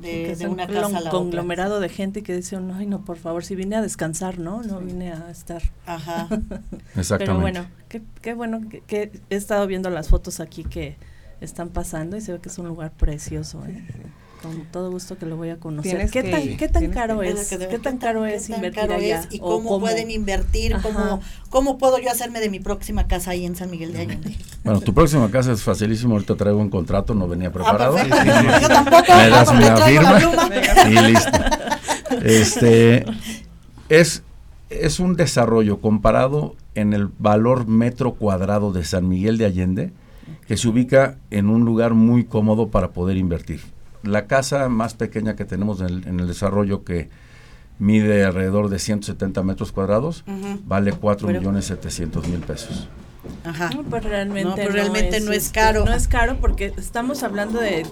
De, 0.00 0.46
una 0.48 0.66
casa 0.66 0.96
a 0.96 1.00
la 1.02 1.10
conglomerado 1.10 1.78
de 1.78 1.90
gente 1.90 2.22
que 2.22 2.34
dice, 2.34 2.56
ay 2.74 2.86
no, 2.86 3.04
por 3.04 3.18
favor, 3.18 3.44
si 3.44 3.54
vine 3.54 3.76
a 3.76 3.82
descansar, 3.82 4.38
¿no? 4.38 4.62
No 4.62 4.80
vine 4.80 5.12
a 5.12 5.30
estar. 5.30 5.60
Ajá. 5.84 6.26
Exactamente. 6.96 7.18
Pero 7.18 7.38
bueno, 7.38 7.66
qué, 7.90 8.00
qué 8.22 8.32
bueno 8.32 8.62
que, 8.86 9.12
he 9.28 9.36
estado 9.36 9.66
viendo 9.66 9.90
las 9.90 10.08
fotos 10.08 10.40
aquí 10.40 10.64
que 10.64 10.96
están 11.42 11.68
pasando 11.68 12.16
y 12.16 12.22
se 12.22 12.32
ve 12.32 12.40
que 12.40 12.48
es 12.48 12.56
un 12.56 12.68
lugar 12.68 12.92
precioso, 12.92 13.62
¿eh? 13.66 13.84
Con 14.42 14.64
todo 14.72 14.90
gusto 14.90 15.18
que 15.18 15.26
lo 15.26 15.36
voy 15.36 15.50
a 15.50 15.56
conocer. 15.58 16.08
¿Qué, 16.10 16.22
tan, 16.22 16.56
¿Qué 16.56 16.68
tan 16.68 16.88
caro 16.88 17.22
es? 17.22 17.48
¿Qué 17.48 17.78
tan 17.78 17.98
caro 17.98 18.24
es 18.24 18.48
invertir 18.48 18.90
allá? 18.90 19.26
¿Y 19.30 19.38
cómo, 19.38 19.78
pueden 19.78 20.10
invertir? 20.10 20.76
Cómo, 20.82 21.20
¿Cómo 21.50 21.76
puedo 21.76 21.98
yo 21.98 22.10
hacerme 22.10 22.40
de 22.40 22.48
mi 22.48 22.58
próxima 22.58 23.06
casa 23.06 23.32
ahí 23.32 23.44
en 23.44 23.54
San 23.54 23.70
Miguel 23.70 23.92
de 23.92 24.00
Allende? 24.00 24.34
Bueno, 24.64 24.80
tu 24.80 24.94
próxima 24.94 25.30
casa 25.30 25.52
es 25.52 25.62
facilísimo. 25.62 26.14
Ahorita 26.14 26.36
traigo 26.36 26.58
un 26.58 26.70
contrato, 26.70 27.14
no 27.14 27.28
venía 27.28 27.48
ah, 27.48 27.52
preparado. 27.52 27.98
yo 27.98 28.68
tampoco. 28.68 29.14
Me 29.14 29.28
das 29.28 29.54
mi 29.54 29.64
firma 29.84 30.18
y 30.88 31.12
listo. 31.12 31.38
Este, 32.24 33.04
es, 33.90 34.22
es 34.70 35.00
un 35.00 35.16
desarrollo 35.16 35.82
comparado 35.82 36.56
en 36.74 36.94
el 36.94 37.08
valor 37.18 37.66
metro 37.66 38.14
cuadrado 38.14 38.72
de 38.72 38.84
San 38.84 39.06
Miguel 39.06 39.36
de 39.36 39.44
Allende 39.44 39.92
que 40.46 40.56
se 40.56 40.66
ubica 40.66 41.18
en 41.30 41.50
un 41.50 41.66
lugar 41.66 41.92
muy 41.92 42.24
cómodo 42.24 42.68
para 42.68 42.88
poder 42.88 43.18
invertir 43.18 43.60
la 44.02 44.26
casa 44.26 44.68
más 44.68 44.94
pequeña 44.94 45.36
que 45.36 45.44
tenemos 45.44 45.80
en 45.80 46.20
el, 46.20 46.26
desarrollo 46.26 46.84
que 46.84 47.08
mide 47.78 48.24
alrededor 48.24 48.68
de 48.68 48.78
170 48.78 49.42
metros 49.42 49.72
cuadrados, 49.72 50.24
vale 50.64 50.92
4 50.92 51.28
millones 51.28 51.66
700 51.66 52.28
mil 52.28 52.40
pesos. 52.40 52.88
Ajá. 53.44 53.70
No, 53.74 53.82
pues 53.82 54.04
realmente, 54.04 54.48
no, 54.48 54.54
pues 54.54 54.72
realmente 54.72 55.20
no, 55.20 55.32
es, 55.32 55.44
este, 55.46 55.60
caro. 55.60 55.84
No 55.84 55.92
es 55.92 56.08
caro 56.08 56.38
porque 56.40 56.72
estamos 56.76 57.22
hablando 57.22 57.60
de 57.60 57.84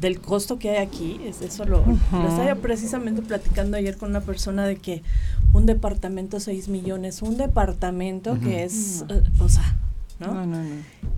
del 0.00 0.20
costo 0.20 0.58
que 0.58 0.70
hay 0.70 0.76
aquí, 0.78 1.20
es 1.26 1.42
eso 1.42 1.66
lo, 1.66 1.84
estaba 2.26 2.54
precisamente 2.54 3.20
platicando 3.20 3.76
ayer 3.76 3.98
con 3.98 4.08
una 4.08 4.22
persona 4.22 4.64
de 4.64 4.76
que 4.76 5.02
un 5.52 5.66
departamento 5.66 6.40
6 6.40 6.68
millones, 6.68 7.20
un 7.20 7.36
departamento 7.36 8.38
que 8.40 8.64
es, 8.64 9.04
eh, 9.10 9.22
o 9.38 9.48
sea, 9.50 9.76
¿no? 10.20 10.34
No, 10.34 10.46
no, 10.46 10.58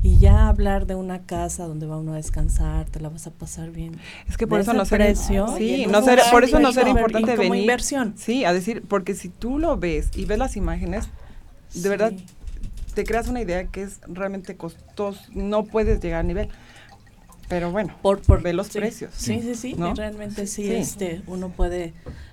Y 0.02 0.18
ya 0.18 0.48
hablar 0.48 0.86
de 0.86 0.94
una 0.94 1.22
casa 1.22 1.66
donde 1.66 1.86
va 1.86 1.98
uno 1.98 2.12
a 2.12 2.16
descansar, 2.16 2.86
te 2.88 3.00
la 3.00 3.08
vas 3.08 3.26
a 3.26 3.30
pasar 3.30 3.70
bien. 3.70 3.98
Es 4.28 4.36
que 4.36 4.46
por 4.46 4.60
eso 4.60 4.72
no 4.72 4.84
ser, 4.84 5.16
sí, 5.16 5.86
no 5.86 6.02
ser, 6.02 6.20
por 6.30 6.44
eso 6.44 6.60
no 6.60 6.72
ser 6.72 6.88
importante 6.88 7.36
venir. 7.36 7.62
inversión. 7.62 8.14
Sí, 8.16 8.44
a 8.44 8.52
decir, 8.52 8.82
porque 8.88 9.14
si 9.14 9.28
tú 9.28 9.58
lo 9.58 9.76
ves 9.76 10.08
y 10.14 10.24
ves 10.24 10.38
las 10.38 10.56
imágenes, 10.56 11.08
de 11.74 11.88
verdad 11.88 12.12
te 12.94 13.04
creas 13.04 13.28
una 13.28 13.40
idea 13.40 13.64
que 13.64 13.82
es 13.82 14.00
realmente 14.06 14.56
costoso, 14.56 15.20
no 15.32 15.64
puedes 15.64 16.00
llegar 16.00 16.20
a 16.20 16.24
nivel. 16.24 16.48
Pero 17.48 17.70
bueno, 17.70 17.94
por, 18.00 18.20
por 18.22 18.40
ver 18.42 18.54
los 18.54 18.70
precios. 18.70 19.12
Sí, 19.14 19.42
sí, 19.42 19.54
sí, 19.54 19.76
realmente 19.94 20.46
sí, 20.46 20.72
este 20.72 21.22
uno 21.26 21.50
puede 21.50 21.92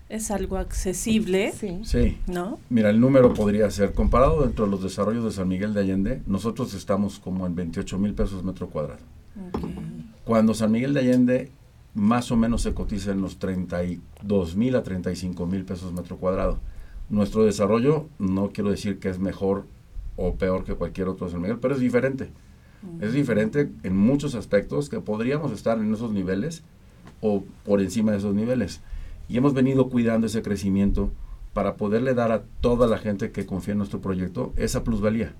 es 0.10 0.32
algo 0.32 0.58
accesible. 0.58 1.54
Sí. 1.84 2.18
¿No? 2.28 2.60
Mira, 2.70 2.90
el 2.90 3.00
número 3.00 3.34
podría 3.34 3.70
ser, 3.70 3.94
comparado 3.94 4.42
dentro 4.42 4.66
de 4.66 4.72
los 4.72 4.82
desarrollos 4.84 5.24
de 5.24 5.32
San 5.32 5.48
Miguel 5.48 5.74
de 5.74 5.82
Allende, 5.82 6.22
nosotros 6.26 6.74
estamos 6.74 7.20
como 7.20 7.46
en 7.46 7.56
28 7.56 7.98
mil 8.00 8.14
pesos 8.14 8.44
metro 8.44 8.70
cuadrado. 8.70 9.02
Cuando 10.26 10.54
San 10.54 10.72
Miguel 10.72 10.94
de 10.94 11.00
Allende 11.00 11.52
más 11.94 12.32
o 12.32 12.36
menos 12.36 12.64
se 12.64 12.74
cotiza 12.74 13.12
en 13.12 13.22
los 13.22 13.38
32 13.38 14.56
mil 14.56 14.76
a 14.76 14.84
35 14.84 15.46
mil 15.46 15.64
pesos 15.64 15.94
metro 15.94 16.18
cuadrado. 16.18 16.60
Nuestro 17.10 17.44
desarrollo, 17.44 18.08
no 18.20 18.50
quiero 18.50 18.70
decir 18.70 19.00
que 19.00 19.10
es 19.10 19.20
mejor 19.20 19.66
o 20.16 20.36
peor 20.36 20.64
que 20.64 20.76
cualquier 20.76 21.08
otro 21.08 21.26
de 21.26 21.32
San 21.32 21.42
Miguel, 21.42 21.60
pero 21.60 21.76
es 21.76 21.80
diferente. 21.80 22.32
Es 23.02 23.14
diferente 23.14 23.70
en 23.84 23.98
muchos 23.98 24.36
aspectos 24.36 24.90
que 24.90 25.02
podríamos 25.02 25.52
estar 25.52 25.78
en 25.80 25.94
esos 25.94 26.14
niveles 26.14 26.64
o 27.22 27.44
por 27.66 27.82
encima 27.82 28.12
de 28.12 28.20
esos 28.20 28.34
niveles 28.34 28.82
y 29.30 29.38
hemos 29.38 29.54
venido 29.54 29.90
cuidando 29.90 30.28
ese 30.28 30.42
crecimiento 30.42 31.12
para 31.54 31.76
poderle 31.76 32.14
dar 32.14 32.32
a 32.32 32.44
toda 32.62 32.88
la 32.88 32.98
gente 32.98 33.32
que 33.32 33.46
confía 33.46 33.74
en 33.74 33.78
nuestro 33.78 34.02
proyecto 34.02 34.54
esa 34.58 34.84
plusvalía. 34.84 35.34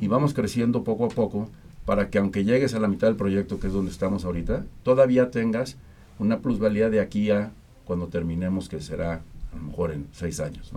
Y 0.00 0.08
vamos 0.08 0.34
creciendo 0.34 0.84
poco 0.84 1.06
a 1.06 1.08
poco 1.08 1.48
para 1.86 2.10
que 2.10 2.18
aunque 2.18 2.44
llegues 2.44 2.74
a 2.74 2.80
la 2.80 2.88
mitad 2.88 3.08
del 3.08 3.16
proyecto, 3.16 3.58
que 3.58 3.66
es 3.66 3.72
donde 3.72 3.90
estamos 3.90 4.24
ahorita, 4.24 4.64
todavía 4.82 5.30
tengas 5.30 5.76
una 6.18 6.40
plusvalía 6.40 6.90
de 6.90 7.00
aquí 7.00 7.30
a 7.30 7.52
cuando 7.84 8.08
terminemos, 8.08 8.68
que 8.68 8.80
será 8.80 9.22
a 9.52 9.56
lo 9.56 9.62
mejor 9.62 9.90
en 9.90 10.06
seis 10.12 10.38
años. 10.38 10.70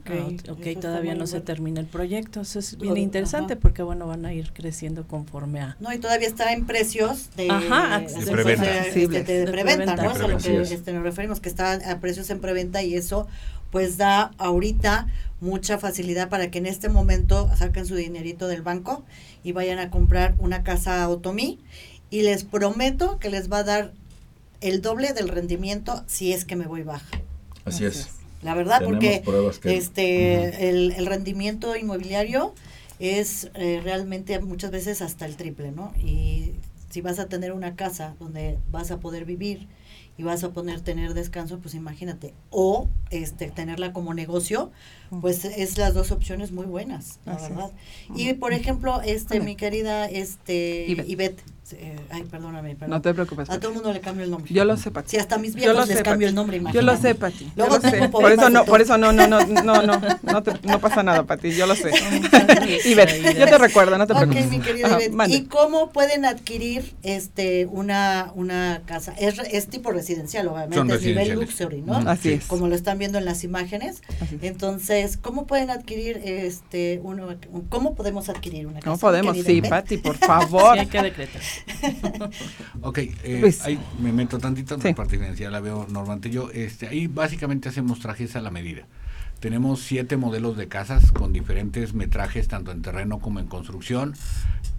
Ok, 0.00 0.50
okay 0.50 0.76
todavía 0.76 1.14
no 1.14 1.26
se 1.26 1.40
termina 1.40 1.80
el 1.80 1.86
proyecto. 1.86 2.40
Eso 2.40 2.58
es 2.58 2.78
bien 2.78 2.96
interesante 2.96 3.56
porque, 3.56 3.82
bueno, 3.82 4.06
van 4.06 4.26
a 4.26 4.32
ir 4.32 4.52
creciendo 4.52 5.06
conforme 5.06 5.60
a... 5.60 5.76
No, 5.80 5.92
y 5.92 5.98
todavía 5.98 6.28
está 6.28 6.52
en 6.52 6.66
precios 6.66 7.30
de, 7.36 7.50
Ajá, 7.50 8.00
de, 8.00 8.24
de, 8.24 8.32
preventa, 8.32 8.86
este, 8.86 9.08
de, 9.08 9.46
preventa, 9.46 9.96
¿no? 9.96 10.10
a 10.10 10.18
lo 10.28 10.38
que 10.38 10.60
este, 10.62 10.92
nos 10.92 11.02
referimos, 11.02 11.40
que 11.40 11.48
está 11.48 11.72
a 11.90 12.00
precios 12.00 12.30
en 12.30 12.40
preventa 12.40 12.82
y 12.82 12.94
eso 12.94 13.26
pues 13.70 13.96
da 13.96 14.30
ahorita 14.38 15.08
mucha 15.40 15.78
facilidad 15.78 16.28
para 16.28 16.48
que 16.48 16.58
en 16.58 16.66
este 16.66 16.88
momento 16.88 17.50
saquen 17.56 17.86
su 17.86 17.96
dinerito 17.96 18.46
del 18.46 18.62
banco 18.62 19.04
y 19.42 19.50
vayan 19.50 19.80
a 19.80 19.90
comprar 19.90 20.36
una 20.38 20.62
casa 20.62 21.08
Otomí. 21.08 21.58
Y 22.08 22.22
les 22.22 22.44
prometo 22.44 23.18
que 23.18 23.30
les 23.30 23.50
va 23.50 23.58
a 23.58 23.64
dar 23.64 23.92
el 24.60 24.80
doble 24.80 25.12
del 25.12 25.28
rendimiento 25.28 26.04
si 26.06 26.32
es 26.32 26.44
que 26.44 26.54
me 26.54 26.66
voy 26.66 26.84
baja. 26.84 27.20
Así, 27.64 27.84
es 27.84 28.08
la 28.44 28.54
verdad, 28.54 28.82
porque 28.84 29.22
este 29.64 30.68
el, 30.68 31.06
rendimiento 31.06 31.74
inmobiliario 31.76 32.54
es 32.98 33.50
eh, 33.54 33.80
realmente 33.82 34.38
muchas 34.40 34.70
veces 34.70 35.00
hasta 35.00 35.24
el 35.24 35.36
triple, 35.36 35.72
¿no? 35.72 35.94
Y 35.96 36.52
si 36.90 37.00
vas 37.00 37.18
a 37.18 37.26
tener 37.26 37.52
una 37.52 37.74
casa 37.74 38.14
donde 38.20 38.58
vas 38.70 38.90
a 38.90 39.00
poder 39.00 39.24
vivir 39.24 39.66
y 40.18 40.24
vas 40.24 40.44
a 40.44 40.52
poder 40.52 40.82
tener 40.82 41.14
descanso, 41.14 41.58
pues 41.58 41.74
imagínate, 41.74 42.34
o 42.50 42.88
este 43.10 43.50
tenerla 43.50 43.94
como 43.94 44.12
negocio, 44.12 44.70
pues 45.22 45.46
es 45.46 45.78
las 45.78 45.94
dos 45.94 46.12
opciones 46.12 46.52
muy 46.52 46.66
buenas, 46.66 47.20
la 47.24 47.36
verdad. 47.36 47.72
Y 48.14 48.34
por 48.34 48.52
ejemplo, 48.52 49.00
este 49.00 49.40
mi 49.40 49.56
querida 49.56 50.04
este 50.04 50.86
Ivette 51.06 51.42
eh, 51.72 51.96
ay, 52.10 52.24
perdóname, 52.24 52.76
No 52.86 53.00
te 53.00 53.14
preocupes. 53.14 53.48
A 53.48 53.58
todo 53.58 53.68
el 53.68 53.74
mundo 53.74 53.92
le 53.92 54.00
cambio 54.00 54.24
el 54.24 54.30
nombre. 54.30 54.52
Yo 54.52 54.64
lo 54.64 54.76
sé, 54.76 54.90
Pati. 54.90 55.10
Si 55.10 55.16
hasta 55.16 55.38
mis 55.38 55.54
viejos 55.54 55.88
les 55.88 56.02
cambio 56.02 56.28
el 56.28 56.34
nombre, 56.34 56.58
imagínate. 56.58 56.84
Yo 56.84 56.92
lo 56.92 57.00
sé, 57.00 57.14
Pati. 57.14 57.50
Luego 57.56 57.80
sé. 57.80 58.08
Por 58.08 58.30
eso 58.30 58.50
no, 58.50 58.64
por 58.64 58.80
eso 58.82 58.98
no, 58.98 59.12
no, 59.12 59.26
no, 59.26 59.40
no, 59.46 59.82
no, 59.82 60.00
no, 60.22 60.42
te, 60.42 60.52
no 60.68 60.80
pasa 60.80 61.02
nada, 61.02 61.24
Pati, 61.24 61.52
yo 61.54 61.66
lo 61.66 61.74
sé. 61.74 61.90
y 62.84 62.94
ver, 62.94 63.34
yo 63.34 63.46
te 63.46 63.58
recuerdo, 63.58 63.96
no 63.96 64.06
te 64.06 64.14
preocupes. 64.14 64.46
Ok, 64.46 64.50
mi 64.50 64.60
querida 64.60 64.98
¿Y 65.28 65.44
cómo 65.44 65.90
pueden 65.90 66.24
adquirir 66.24 66.94
este 67.02 67.66
una, 67.66 68.30
una 68.34 68.82
casa? 68.84 69.14
Es, 69.18 69.38
es 69.38 69.68
tipo 69.68 69.90
residencial, 69.90 70.48
obviamente, 70.48 70.94
es 70.94 71.02
nivel 71.02 71.32
luxury, 71.32 71.80
¿no? 71.80 71.96
Así 71.96 72.34
es. 72.34 72.44
Como 72.44 72.68
lo 72.68 72.74
están 72.74 72.98
viendo 72.98 73.18
en 73.18 73.24
las 73.24 73.42
imágenes. 73.44 74.02
Entonces, 74.42 75.16
¿cómo 75.16 75.46
pueden 75.46 75.70
adquirir 75.70 76.20
este 76.24 77.00
uno, 77.02 77.28
cómo 77.70 77.94
podemos 77.94 78.28
adquirir 78.28 78.66
una 78.66 78.80
casa? 78.80 78.84
¿Cómo 78.84 78.98
podemos? 78.98 79.36
Sí, 79.38 79.62
Pati, 79.62 79.96
por 79.96 80.16
favor. 80.16 80.74
Sí, 80.74 80.80
hay 80.80 80.86
que 80.86 81.02
decretar. 81.02 81.42
ok, 82.82 82.98
eh, 82.98 83.54
ahí 83.64 83.78
me 84.00 84.12
meto 84.12 84.38
tantito 84.38 84.74
en 84.74 84.82
la 84.82 84.94
parte 84.94 85.18
financiera, 85.18 85.50
la 85.50 85.60
veo 85.60 85.86
normalmente 85.90 86.30
yo. 86.30 86.50
Este, 86.50 86.88
ahí 86.88 87.06
básicamente 87.06 87.68
hacemos 87.68 88.00
trajes 88.00 88.36
a 88.36 88.40
la 88.40 88.50
medida. 88.50 88.86
Tenemos 89.40 89.80
siete 89.80 90.16
modelos 90.16 90.56
de 90.56 90.68
casas 90.68 91.12
con 91.12 91.32
diferentes 91.32 91.92
metrajes, 91.92 92.48
tanto 92.48 92.72
en 92.72 92.82
terreno 92.82 93.18
como 93.18 93.40
en 93.40 93.46
construcción, 93.46 94.14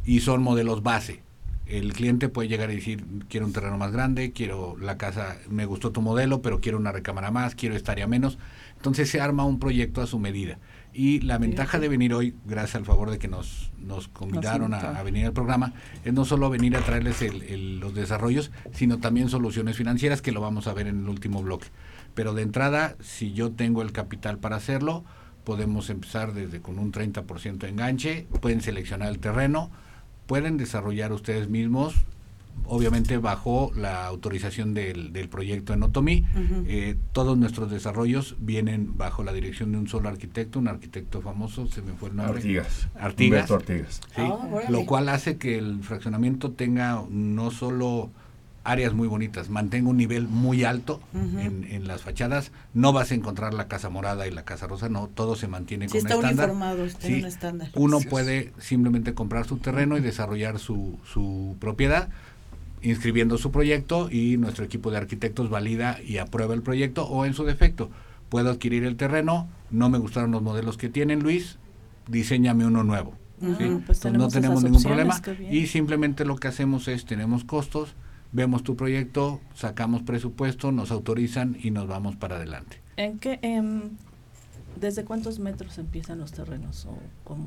y 0.06 0.22
son 0.22 0.42
modelos 0.42 0.82
base. 0.82 1.22
El 1.66 1.94
cliente 1.94 2.30
puede 2.30 2.48
llegar 2.48 2.72
y 2.72 2.76
decir, 2.76 3.04
quiero 3.28 3.48
un 3.48 3.54
terreno 3.54 3.78
más 3.78 3.92
grande, 3.92 4.32
quiero 4.32 4.78
la 4.78 4.98
casa, 4.98 5.38
me 5.50 5.66
gustó 5.66 5.92
tu 5.92 6.02
modelo, 6.02 6.42
pero 6.42 6.62
quiero 6.62 6.78
una 6.78 6.92
recámara 6.92 7.32
más, 7.32 7.56
quiero 7.56 7.76
estaría 7.76 8.08
menos. 8.08 8.38
Entonces 8.76 9.10
se 9.10 9.20
arma 9.20 9.46
un 9.46 9.60
proyecto 9.60 10.02
a 10.02 10.08
su 10.08 10.20
medida. 10.20 10.60
Y 10.94 11.22
la 11.22 11.38
ventaja 11.38 11.80
de 11.80 11.90
venir 11.90 12.14
hoy, 12.14 12.36
gracias 12.46 12.76
al 12.76 12.86
favor 12.86 13.10
de 13.10 13.20
que 13.20 13.28
nos, 13.28 13.72
nos 13.86 14.08
convidaron 14.08 14.74
a, 14.74 15.04
venir 15.04 15.26
al 15.26 15.34
programa, 15.34 15.74
es 16.04 16.14
no 16.14 16.26
solo 16.26 16.50
venir 16.50 16.76
a 16.76 16.82
traerles 16.82 17.24
los 17.80 17.94
desarrollos, 17.94 18.52
sino 18.74 19.00
también 19.00 19.30
soluciones 19.30 19.78
financieras, 19.78 20.22
que 20.22 20.32
lo 20.32 20.42
vamos 20.42 20.68
a 20.68 20.74
ver 20.74 20.88
en 20.88 21.02
el 21.02 21.10
último 21.10 21.42
bloque. 21.42 21.68
Pero 22.14 22.34
de 22.34 22.42
entrada, 22.42 22.96
si 23.02 23.34
yo 23.34 23.52
tengo 23.52 23.82
el 23.82 23.92
capital 23.92 24.38
para 24.38 24.56
hacerlo, 24.56 25.04
podemos 25.44 25.90
empezar 25.90 26.34
desde 26.34 26.62
con 26.62 26.80
un 26.80 26.92
30% 26.92 27.58
de 27.58 27.70
enganche, 27.70 28.28
pueden 28.42 28.62
seleccionar 28.62 29.10
el 29.10 29.20
terreno, 29.20 29.70
pueden 30.26 30.58
desarrollar 30.58 31.12
ustedes 31.12 31.50
mismos 31.50 31.96
obviamente 32.68 33.18
bajo 33.18 33.72
la 33.76 34.08
autorización 34.08 34.74
del, 34.74 35.14
del 35.14 35.30
proyecto 35.30 35.74
en 35.74 35.84
Otomí. 35.84 36.26
Eh, 36.68 36.96
todos 37.12 37.38
nuestros 37.38 37.70
desarrollos 37.70 38.36
vienen 38.40 38.98
bajo 38.98 39.24
la 39.24 39.34
dirección 39.34 39.72
de 39.72 39.78
un 39.78 39.88
solo 39.88 40.10
arquitecto, 40.10 40.60
un 40.60 40.68
arquitecto 40.68 41.22
famoso, 41.22 41.68
se 41.68 41.82
me 41.82 41.94
fue 41.94 42.10
el 42.10 42.16
nombre. 42.16 42.38
Artigas. 42.38 42.88
Artigas. 42.96 43.52
Artigas. 43.52 44.02
Ah, 44.18 44.38
lo 44.70 44.86
cual 44.86 45.10
hace 45.10 45.38
que 45.38 45.58
el 45.58 45.84
fraccionamiento 45.84 46.52
tenga 46.52 47.04
no 47.10 47.52
solo 47.52 48.10
áreas 48.66 48.94
muy 48.94 49.08
bonitas. 49.08 49.50
Mantengo 49.50 49.92
un 49.92 49.98
nivel 49.98 50.28
muy 50.28 50.64
alto 50.64 51.00
en, 51.14 51.88
las 51.88 52.02
fachadas. 52.02 52.52
No 52.74 52.92
vas 52.92 53.12
a 53.12 53.16
encontrar 53.16 53.54
la 53.54 53.68
casa 53.68 53.90
morada 53.90 54.28
y 54.28 54.32
la 54.32 54.44
casa 54.44 54.66
rosa, 54.66 54.90
no, 54.90 55.08
todo 55.08 55.36
se 55.36 55.48
mantiene 55.48 55.88
con 55.88 55.98
está 55.98 56.16
estándar. 56.16 56.50
está 56.86 57.08
un 57.08 57.26
estándar. 57.26 57.70
Uno 57.76 58.00
puede 58.02 58.54
simplemente 58.60 59.14
comprar 59.14 59.46
su 59.46 59.58
terreno 59.58 59.98
y 59.98 60.02
desarrollar 60.02 60.58
su, 60.58 61.00
su 61.06 61.56
propiedad 61.60 62.10
inscribiendo 62.86 63.38
su 63.38 63.52
proyecto 63.52 64.10
y 64.12 64.38
nuestro 64.38 64.64
equipo 64.64 64.92
de 64.92 64.98
arquitectos 64.98 65.50
valida 65.50 66.00
y 66.06 66.18
aprueba 66.20 66.54
el 66.54 66.62
proyecto 66.62 67.06
o 67.06 67.26
en 67.26 67.34
su 67.34 67.44
defecto 67.44 67.90
puedo 68.30 68.50
adquirir 68.50 68.84
el 68.84 68.96
terreno, 68.96 69.48
no 69.72 69.90
me 69.90 69.98
gustaron 69.98 70.32
los 70.32 70.42
modelos 70.42 70.78
que 70.78 70.90
tienen 70.90 71.22
Luis, 71.22 71.58
diseñame 72.08 72.66
uno 72.66 72.84
nuevo. 72.84 73.14
Pues 73.86 74.06
no 74.06 74.30
tenemos 74.30 74.64
ningún 74.64 74.82
problema 74.82 75.22
y 75.52 75.68
simplemente 75.68 76.26
lo 76.26 76.38
que 76.38 76.48
hacemos 76.48 76.88
es 76.88 77.06
tenemos 77.06 77.44
costos, 77.44 77.96
vemos 78.32 78.64
tu 78.64 78.76
proyecto, 78.76 79.42
sacamos 79.54 80.04
presupuesto, 80.04 80.72
nos 80.72 80.92
autorizan 80.92 81.58
y 81.62 81.72
nos 81.72 81.88
vamos 81.88 82.16
para 82.16 82.38
adelante. 82.38 82.82
¿En 82.98 83.20
qué, 83.20 83.40
¿Desde 84.80 85.06
cuántos 85.06 85.40
metros 85.40 85.78
empiezan 85.78 86.20
los 86.20 86.32
terrenos? 86.32 86.86
O 86.86 86.98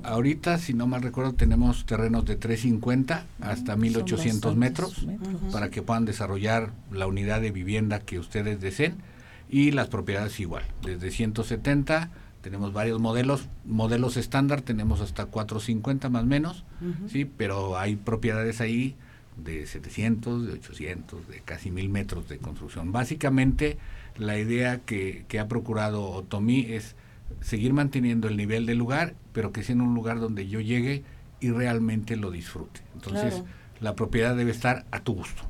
Ahorita, 0.02 0.58
si 0.58 0.74
no 0.74 0.86
mal 0.86 1.02
recuerdo, 1.02 1.34
tenemos 1.34 1.84
terrenos 1.86 2.24
de 2.24 2.36
350 2.36 3.26
hasta 3.40 3.76
1800 3.76 4.56
metros, 4.56 5.06
para 5.52 5.70
que 5.70 5.82
puedan 5.82 6.04
desarrollar 6.04 6.72
la 6.90 7.06
unidad 7.06 7.40
de 7.40 7.50
vivienda 7.50 8.00
que 8.00 8.18
ustedes 8.18 8.60
deseen 8.60 8.96
y 9.50 9.70
las 9.72 9.88
propiedades 9.88 10.38
igual, 10.40 10.64
desde 10.82 11.10
170 11.10 12.10
tenemos 12.42 12.72
varios 12.72 13.00
modelos, 13.00 13.48
modelos 13.64 14.16
estándar 14.16 14.62
tenemos 14.62 15.00
hasta 15.00 15.26
450 15.26 16.08
más 16.08 16.22
o 16.22 16.26
menos, 16.26 16.64
sí, 17.08 17.24
pero 17.24 17.78
hay 17.78 17.96
propiedades 17.96 18.60
ahí 18.60 18.94
de 19.36 19.66
700, 19.66 20.46
de 20.46 20.52
800, 20.54 21.28
de 21.28 21.40
casi 21.40 21.70
1000 21.70 21.88
metros 21.88 22.28
de 22.28 22.38
construcción. 22.38 22.92
Básicamente 22.92 23.78
la 24.16 24.38
idea 24.38 24.80
que, 24.80 25.24
que 25.28 25.38
ha 25.38 25.48
procurado 25.48 26.04
Otomí 26.10 26.60
es 26.60 26.96
seguir 27.40 27.72
manteniendo 27.72 28.28
el 28.28 28.36
nivel 28.36 28.66
del 28.66 28.78
lugar, 28.78 29.14
pero 29.32 29.52
que 29.52 29.62
sea 29.62 29.74
en 29.74 29.80
un 29.80 29.94
lugar 29.94 30.20
donde 30.20 30.48
yo 30.48 30.60
llegue 30.60 31.04
y 31.40 31.50
realmente 31.50 32.16
lo 32.16 32.30
disfrute. 32.30 32.80
Entonces, 32.94 33.42
la 33.80 33.94
propiedad 33.94 34.36
debe 34.36 34.50
estar 34.50 34.84
a 34.90 35.00
tu 35.00 35.14
gusto. 35.14 35.42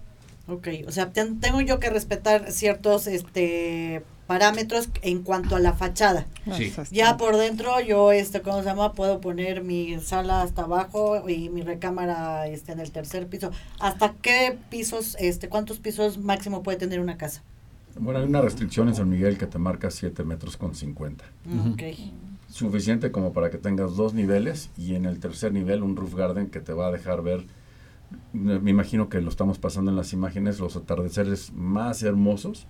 Ok, 0.47 0.68
o 0.87 0.92
sea, 0.92 1.11
tengo 1.12 1.61
yo 1.61 1.78
que 1.78 1.90
respetar 1.90 2.52
ciertos 2.52 3.06
este 3.06 4.02
parámetros 4.26 4.90
en 5.00 5.23
cuanto 5.23 5.56
a 5.56 5.58
la 5.58 5.73
fachada. 5.73 6.26
Sí. 6.54 6.73
Ya 6.90 7.16
por 7.16 7.37
dentro 7.38 7.80
yo 7.80 8.12
este 8.12 8.42
cómo 8.42 8.58
se 8.58 8.66
llama, 8.66 8.92
puedo 8.92 9.20
poner 9.20 9.64
mi 9.64 9.99
sala 10.00 10.42
hasta 10.42 10.62
abajo 10.62 11.26
y 11.28 11.49
mi 11.49 11.62
recámara 11.62 12.47
este 12.47 12.73
en 12.73 12.80
el 12.80 12.90
tercer 12.90 13.26
piso. 13.26 13.50
¿Hasta 13.80 14.12
qué 14.20 14.58
pisos 14.70 15.16
este 15.18 15.49
cuántos 15.49 15.78
pisos 15.78 16.18
máximo 16.18 16.62
puede 16.62 16.76
tener 16.76 17.00
una 17.00 17.16
casa? 17.16 17.42
Bueno, 17.99 18.21
hay 18.21 18.26
una 18.26 18.40
restricción 18.40 18.88
en 18.88 18.95
San 18.95 19.09
Miguel 19.09 19.38
que 19.38 19.47
te 19.47 19.59
marca 19.59 19.90
7 19.90 20.25
metros 20.25 20.57
con 20.57 20.75
50. 20.75 21.25
Okay. 21.73 22.12
Suficiente 22.49 23.11
como 23.11 23.33
para 23.33 23.50
que 23.50 23.59
tengas 23.59 23.97
dos 23.97 24.14
niveles 24.14 24.71
y 24.76 24.95
en 24.95 25.05
el 25.05 25.19
tercer 25.21 25.52
nivel 25.52 25.83
un 25.83 25.97
roof 25.97 26.14
garden 26.14 26.49
que 26.49 26.61
te 26.61 26.73
va 26.73 26.87
a 26.87 26.90
dejar 26.90 27.23
ver, 27.23 27.45
me 28.33 28.71
imagino 28.71 29.09
que 29.09 29.21
lo 29.21 29.28
estamos 29.28 29.59
pasando 29.59 29.90
en 29.90 29.97
las 29.97 30.12
imágenes, 30.12 30.61
los 30.61 30.76
atardeceres 30.76 31.52
más 31.52 32.02
hermosos 32.02 32.67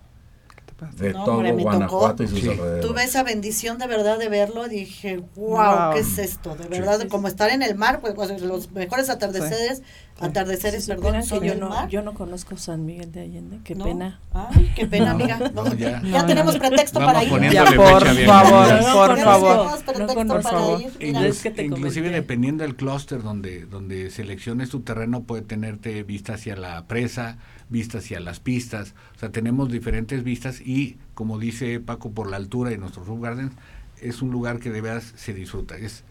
de 0.96 1.12
todo 1.12 1.42
Guanajuato 1.42 2.22
y 2.22 2.28
sus 2.28 2.42
alrededores. 2.42 2.86
Tuve 2.86 3.02
esa 3.02 3.22
bendición 3.24 3.78
de 3.78 3.86
verdad 3.88 4.18
de 4.18 4.28
verlo, 4.28 4.68
dije, 4.68 5.22
wow, 5.34 5.92
¿qué 5.92 6.00
es 6.00 6.18
esto? 6.18 6.54
De 6.54 6.68
verdad, 6.68 7.06
como 7.08 7.26
estar 7.26 7.50
en 7.50 7.62
el 7.62 7.74
mar, 7.74 8.00
pues, 8.00 8.14
los 8.40 8.70
mejores 8.70 9.10
atardeceres, 9.10 9.82
atardeceres, 10.20 10.86
perdón, 10.86 11.22
soy 11.24 11.48
yo 11.48 11.54
no, 11.56 11.88
yo 11.88 12.02
no 12.02 12.14
conozco 12.14 12.56
San 12.56 12.84
Miguel 12.84 13.10
de 13.10 13.22
Allende, 13.22 13.58
qué 13.64 13.74
pena. 13.74 14.20
Ay, 14.32 14.72
qué 14.76 14.86
pena, 14.86 15.12
amiga. 15.12 15.38
ya, 16.04 16.26
tenemos 16.26 16.56
pretexto 16.58 17.00
para 17.00 17.24
ir. 17.24 17.50
Ya, 17.50 17.64
por 17.64 18.06
favor, 18.24 18.68
por 18.92 19.18
favor. 19.18 20.26
por 20.26 20.42
favor. 20.42 20.82
Inclusive 21.00 22.10
dependiendo 22.10 22.62
del 22.62 22.76
clúster 22.76 23.22
donde, 23.22 23.66
donde 23.66 24.10
selecciones 24.10 24.70
tu 24.70 24.80
terreno, 24.80 25.22
puede 25.24 25.42
tenerte 25.42 26.02
vista 26.04 26.34
hacia 26.34 26.56
la 26.56 26.86
presa, 26.86 27.38
vista 27.70 27.98
hacia 27.98 28.20
las 28.20 28.40
pistas, 28.40 28.94
o 29.14 29.18
sea, 29.18 29.30
tenemos 29.30 29.70
diferentes 29.70 30.24
vistas 30.24 30.60
y, 30.60 30.96
como 31.14 31.38
dice 31.38 31.80
Paco, 31.80 32.10
por 32.10 32.30
la 32.30 32.36
altura 32.36 32.70
de 32.70 32.78
nuestros 32.78 33.06
roof 33.06 33.20
gardens, 33.20 33.52
es 34.00 34.22
un 34.22 34.30
lugar 34.30 34.60
que 34.60 34.70
de 34.70 34.80
verdad 34.80 35.02
se 35.02 35.34
disfruta. 35.34 35.76
Es, 35.76 36.04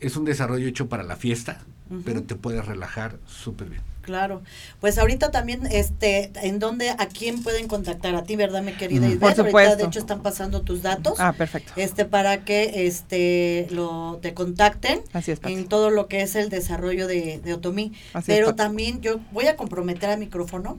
es 0.00 0.16
un 0.16 0.24
desarrollo 0.24 0.66
hecho 0.66 0.88
para 0.88 1.02
la 1.02 1.16
fiesta, 1.16 1.62
pero 2.04 2.22
te 2.22 2.34
puedes 2.34 2.64
relajar 2.66 3.18
súper 3.26 3.70
bien. 3.70 3.82
Claro. 4.06 4.42
Pues 4.80 4.98
ahorita 4.98 5.32
también, 5.32 5.66
este, 5.66 6.30
¿en 6.36 6.60
dónde, 6.60 6.90
a 6.90 7.08
quién 7.08 7.42
pueden 7.42 7.66
contactar? 7.66 8.14
A 8.14 8.22
ti, 8.22 8.36
¿verdad, 8.36 8.62
mi 8.62 8.72
querida 8.72 9.08
Isabel? 9.08 9.18
Por 9.18 9.34
supuesto. 9.34 9.76
de 9.76 9.84
hecho, 9.84 9.98
están 9.98 10.22
pasando 10.22 10.62
tus 10.62 10.80
datos. 10.80 11.18
Ah, 11.18 11.32
perfecto. 11.32 11.72
Este, 11.74 12.04
para 12.04 12.44
que, 12.44 12.86
este, 12.86 13.66
lo, 13.70 14.20
te 14.22 14.32
contacten. 14.32 15.00
Así 15.12 15.32
es, 15.32 15.40
En 15.42 15.66
todo 15.66 15.90
lo 15.90 16.06
que 16.06 16.22
es 16.22 16.36
el 16.36 16.50
desarrollo 16.50 17.08
de, 17.08 17.40
de 17.42 17.54
Otomí. 17.54 17.92
Pero 18.26 18.54
también 18.54 19.00
yo 19.00 19.18
voy 19.32 19.48
a 19.48 19.56
comprometer 19.56 20.08
al 20.08 20.20
micrófono. 20.20 20.78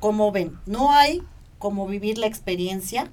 Como 0.00 0.32
ven, 0.32 0.58
no 0.66 0.90
hay 0.90 1.22
como 1.62 1.86
vivir 1.86 2.18
la 2.18 2.26
experiencia, 2.26 3.08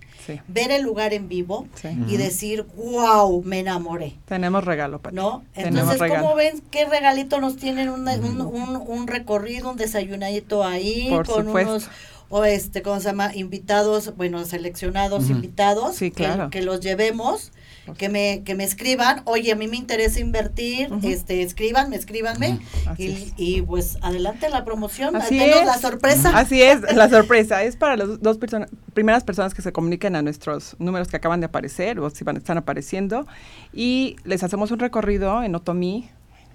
ver 0.47 0.71
el 0.71 0.81
lugar 0.81 1.13
en 1.13 1.29
vivo 1.29 1.67
y 2.07 2.17
decir, 2.17 2.65
wow, 2.75 3.43
me 3.43 3.59
enamoré. 3.59 4.15
Tenemos 4.25 4.63
regalo, 4.63 4.97
para 4.99 5.13
¿No? 5.15 5.43
Entonces, 5.53 6.01
¿cómo 6.09 6.33
ven 6.33 6.59
qué 6.71 6.85
regalito 6.85 7.39
nos 7.39 7.57
tienen? 7.57 7.89
Un, 7.89 8.07
un, 8.07 9.07
recorrido, 9.07 9.69
un 9.69 9.77
desayunadito 9.77 10.63
ahí 10.63 11.11
con 11.27 11.47
unos 11.47 11.91
o 12.29 12.45
este, 12.45 12.81
¿cómo 12.81 12.99
se 12.99 13.07
llama? 13.07 13.35
Invitados, 13.35 14.15
bueno, 14.15 14.45
seleccionados 14.45 15.29
invitados, 15.29 15.97
claro. 16.15 16.49
que, 16.49 16.61
los 16.61 16.79
llevemos 16.79 17.51
que 17.97 18.09
me, 18.09 18.43
que 18.43 18.55
me 18.55 18.63
escriban, 18.63 19.21
oye, 19.25 19.51
a 19.51 19.55
mí 19.55 19.67
me 19.67 19.77
interesa 19.77 20.19
invertir, 20.19 20.89
este, 21.03 21.41
escriban, 21.41 21.93
escríbanme, 21.93 22.59
y, 22.97 23.33
y, 23.37 23.61
pues 23.61 23.97
adelante 24.01 24.49
la 24.49 24.63
promoción, 24.63 25.15
Así 25.15 25.41
es. 25.41 25.65
la 25.65 25.77
sorpresa. 25.77 26.37
Así 26.37 26.61
es, 26.61 26.81
la 26.95 27.09
sorpresa 27.09 27.63
es 27.63 27.75
para 27.75 27.97
las 27.97 28.21
dos 28.21 28.37
personas, 28.37 28.69
primeras 28.93 29.23
personas 29.23 29.53
que 29.53 29.61
se 29.61 29.71
comuniquen 29.71 30.15
a 30.15 30.21
nuestros 30.21 30.75
números 30.79 31.07
que 31.07 31.17
acaban 31.17 31.39
de 31.39 31.47
aparecer 31.47 31.99
o 31.99 32.09
si 32.09 32.23
van, 32.23 32.37
están 32.37 32.57
apareciendo, 32.57 33.25
y 33.73 34.15
les 34.23 34.43
hacemos 34.43 34.71
un 34.71 34.79
recorrido 34.79 35.43
en 35.43 35.55
Otomí, 35.55 36.09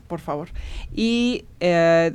por 0.06 0.20
favor, 0.20 0.48
y 0.94 1.44
eh, 1.60 2.12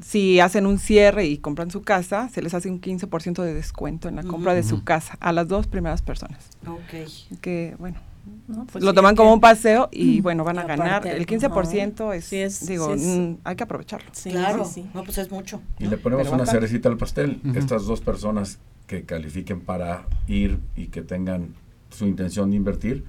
si 0.00 0.40
hacen 0.40 0.66
un 0.66 0.78
cierre 0.78 1.26
y 1.26 1.38
compran 1.38 1.70
su 1.70 1.82
casa, 1.82 2.28
se 2.28 2.42
les 2.42 2.54
hace 2.54 2.70
un 2.70 2.80
15% 2.80 3.42
de 3.42 3.54
descuento 3.54 4.08
en 4.08 4.16
la 4.16 4.22
compra 4.22 4.54
de 4.54 4.62
su 4.62 4.84
casa 4.84 5.16
a 5.20 5.32
las 5.32 5.48
dos 5.48 5.66
primeras 5.66 6.02
personas. 6.02 6.50
Ok. 6.66 7.40
Que, 7.40 7.74
bueno, 7.78 7.98
pues 8.70 8.84
lo 8.84 8.94
toman 8.94 9.16
como 9.16 9.32
un 9.32 9.40
paseo 9.40 9.88
y 9.90 10.20
bueno, 10.20 10.44
van 10.44 10.58
a 10.58 10.64
ganar. 10.64 11.06
El 11.06 11.26
15% 11.26 12.14
es, 12.14 12.32
es, 12.32 12.66
digo, 12.66 12.94
mm, 12.96 13.38
hay 13.44 13.56
que 13.56 13.64
aprovecharlo. 13.64 14.10
claro, 14.24 14.64
no, 14.94 15.04
pues 15.04 15.18
es 15.18 15.30
mucho. 15.30 15.60
Y 15.78 15.86
le 15.86 15.96
ponemos 15.96 16.28
una 16.28 16.46
cerecita 16.46 16.88
al 16.88 16.96
pastel. 16.96 17.40
Estas 17.54 17.84
dos 17.86 18.00
personas 18.00 18.58
que 18.86 19.04
califiquen 19.04 19.60
para 19.60 20.06
ir 20.26 20.58
y 20.76 20.86
que 20.86 21.02
tengan 21.02 21.54
su 21.90 22.06
intención 22.06 22.50
de 22.50 22.56
invertir, 22.56 23.04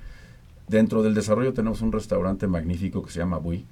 dentro 0.68 1.04
del 1.04 1.14
desarrollo 1.14 1.54
tenemos 1.54 1.82
un 1.82 1.92
restaurante 1.92 2.48
magnífico 2.48 3.04
que 3.04 3.12
se 3.12 3.20
llama 3.20 3.38
Bui, 3.38 3.66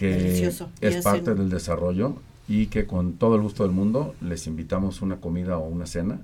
que 0.00 0.50
es 0.80 1.02
parte 1.04 1.34
del 1.34 1.50
desarrollo 1.50 2.14
y 2.48 2.66
que 2.66 2.86
con 2.86 3.12
todo 3.12 3.36
el 3.36 3.42
gusto 3.42 3.64
del 3.64 3.72
mundo 3.72 4.14
les 4.22 4.46
invitamos 4.46 5.02
una 5.02 5.16
comida 5.16 5.58
o 5.58 5.68
una 5.68 5.86
cena 5.86 6.20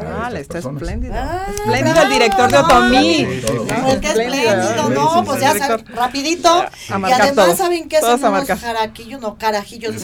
Ah, 0.00 0.30
está 0.34 0.58
espléndido. 0.58 1.14
Ah, 1.16 1.46
espléndido 1.52 2.02
el 2.02 2.08
director 2.08 2.50
de 2.50 2.58
Otomí. 2.58 3.26
Pues 3.82 3.98
qué 4.00 4.08
espléndido, 4.08 4.90
no, 4.90 5.24
pues 5.24 5.40
ya 5.40 5.76
rapidito. 5.94 6.64
y 6.88 7.12
además, 7.12 7.58
¿saben 7.58 7.88
qué? 7.88 8.00
Son 8.00 8.22
unos 8.24 8.46
carajillos, 8.46 9.20
no, 9.20 9.36
carajillos. 9.36 9.94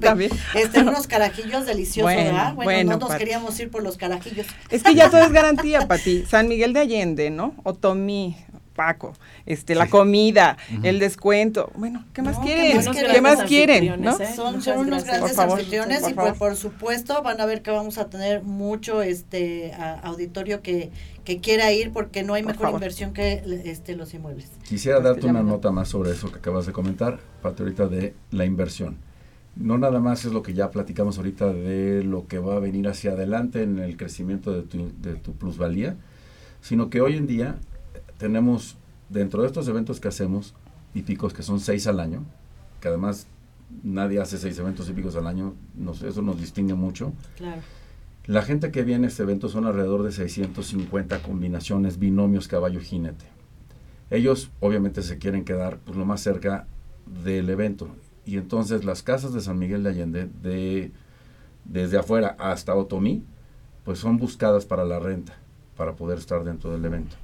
También. 0.00 0.30
Este, 0.54 0.80
unos 0.80 1.06
carajillos 1.06 1.64
deliciosos, 1.66 2.12
¿verdad? 2.14 2.54
Bueno, 2.54 2.98
no 2.98 3.08
nos 3.08 3.16
queríamos 3.16 3.58
ir 3.60 3.70
por 3.70 3.82
los 3.82 3.96
carajillos. 3.96 4.46
Es 4.68 4.82
que 4.82 4.94
ya 4.94 5.08
todo 5.08 5.22
es 5.22 5.32
garantía, 5.32 5.86
Pati. 5.86 6.24
San 6.26 6.48
Miguel 6.48 6.72
de 6.72 6.80
Allende, 6.80 7.30
¿no? 7.30 7.54
Otomí, 7.62 8.36
Paco, 8.74 9.12
este, 9.46 9.74
la 9.74 9.88
comida, 9.88 10.56
el 10.82 10.98
descuento. 10.98 11.70
Bueno, 11.74 12.04
¿qué 12.14 12.22
más 12.22 12.38
quieren? 12.38 12.80
¿Qué 13.12 13.20
más, 13.20 13.42
quieren? 13.42 14.00
¿no? 14.00 14.18
¿eh? 14.18 14.32
Son, 14.34 14.62
son 14.62 14.78
unos 14.78 15.04
grandes 15.04 15.38
anfitriones 15.38 16.08
y 16.08 16.14
por, 16.14 16.34
por, 16.34 16.56
supuesto 16.56 17.22
van 17.22 17.40
a 17.40 17.46
ver 17.46 17.62
que 17.62 17.70
vamos 17.70 17.98
a 17.98 18.08
tener 18.08 18.42
mucho 18.42 19.02
este 19.02 19.74
auditorio 20.02 20.62
que, 20.62 20.90
que 21.24 21.40
quiera 21.40 21.72
ir 21.72 21.92
porque 21.92 22.22
no 22.22 22.34
hay 22.34 22.42
mejor 22.42 22.70
inversión 22.70 23.12
que 23.12 23.42
este 23.64 23.96
los 23.96 24.14
inmuebles. 24.14 24.50
Quisiera 24.68 25.00
darte 25.00 25.26
una 25.26 25.42
nota 25.42 25.70
más 25.70 25.88
sobre 25.88 26.12
eso 26.12 26.30
que 26.30 26.38
acabas 26.38 26.66
de 26.66 26.72
comentar, 26.72 27.18
Pati, 27.42 27.62
ahorita 27.62 27.88
de 27.88 28.14
la 28.30 28.44
inversión. 28.44 28.98
No 29.56 29.78
nada 29.78 30.00
más 30.00 30.24
es 30.24 30.32
lo 30.32 30.42
que 30.42 30.54
ya 30.54 30.70
platicamos 30.70 31.18
ahorita 31.18 31.52
de 31.52 32.04
lo 32.04 32.26
que 32.26 32.38
va 32.38 32.56
a 32.56 32.60
venir 32.60 32.88
hacia 32.88 33.12
adelante 33.12 33.62
en 33.62 33.78
el 33.78 33.96
crecimiento 33.96 34.52
de 34.52 34.62
tu, 34.62 34.92
de 35.00 35.16
tu 35.16 35.34
plusvalía, 35.34 35.96
sino 36.60 36.88
que 36.88 37.00
hoy 37.00 37.16
en 37.16 37.26
día 37.26 37.56
tenemos 38.20 38.76
dentro 39.08 39.40
de 39.40 39.48
estos 39.48 39.66
eventos 39.66 39.98
que 39.98 40.08
hacemos, 40.08 40.54
y 40.94 41.02
picos 41.02 41.32
que 41.32 41.42
son 41.42 41.58
seis 41.58 41.86
al 41.86 41.98
año, 41.98 42.22
que 42.80 42.88
además 42.88 43.26
nadie 43.82 44.20
hace 44.20 44.36
seis 44.36 44.58
eventos 44.58 44.88
hípicos 44.90 45.16
al 45.16 45.26
año, 45.26 45.54
eso 46.04 46.20
nos 46.20 46.38
distingue 46.38 46.74
mucho. 46.74 47.12
La 48.26 48.42
gente 48.42 48.70
que 48.70 48.84
viene 48.84 49.06
a 49.06 49.08
este 49.08 49.22
evento 49.22 49.48
son 49.48 49.64
alrededor 49.64 50.02
de 50.02 50.12
650 50.12 51.22
combinaciones, 51.22 51.98
binomios 51.98 52.46
caballo-jinete. 52.46 53.24
Ellos 54.10 54.50
obviamente 54.60 55.02
se 55.02 55.18
quieren 55.18 55.44
quedar 55.44 55.78
pues, 55.78 55.96
lo 55.96 56.04
más 56.04 56.20
cerca 56.20 56.66
del 57.24 57.48
evento. 57.48 57.88
Y 58.26 58.36
entonces 58.36 58.84
las 58.84 59.02
casas 59.02 59.32
de 59.32 59.40
San 59.40 59.58
Miguel 59.58 59.82
de 59.82 59.90
Allende, 59.90 60.28
de, 60.42 60.92
desde 61.64 61.96
afuera 61.96 62.36
hasta 62.38 62.74
Otomí, 62.74 63.24
pues 63.84 63.98
son 63.98 64.18
buscadas 64.18 64.66
para 64.66 64.84
la 64.84 64.98
renta, 64.98 65.38
para 65.76 65.96
poder 65.96 66.18
estar 66.18 66.44
dentro 66.44 66.70
del 66.70 66.84
evento. 66.84 67.16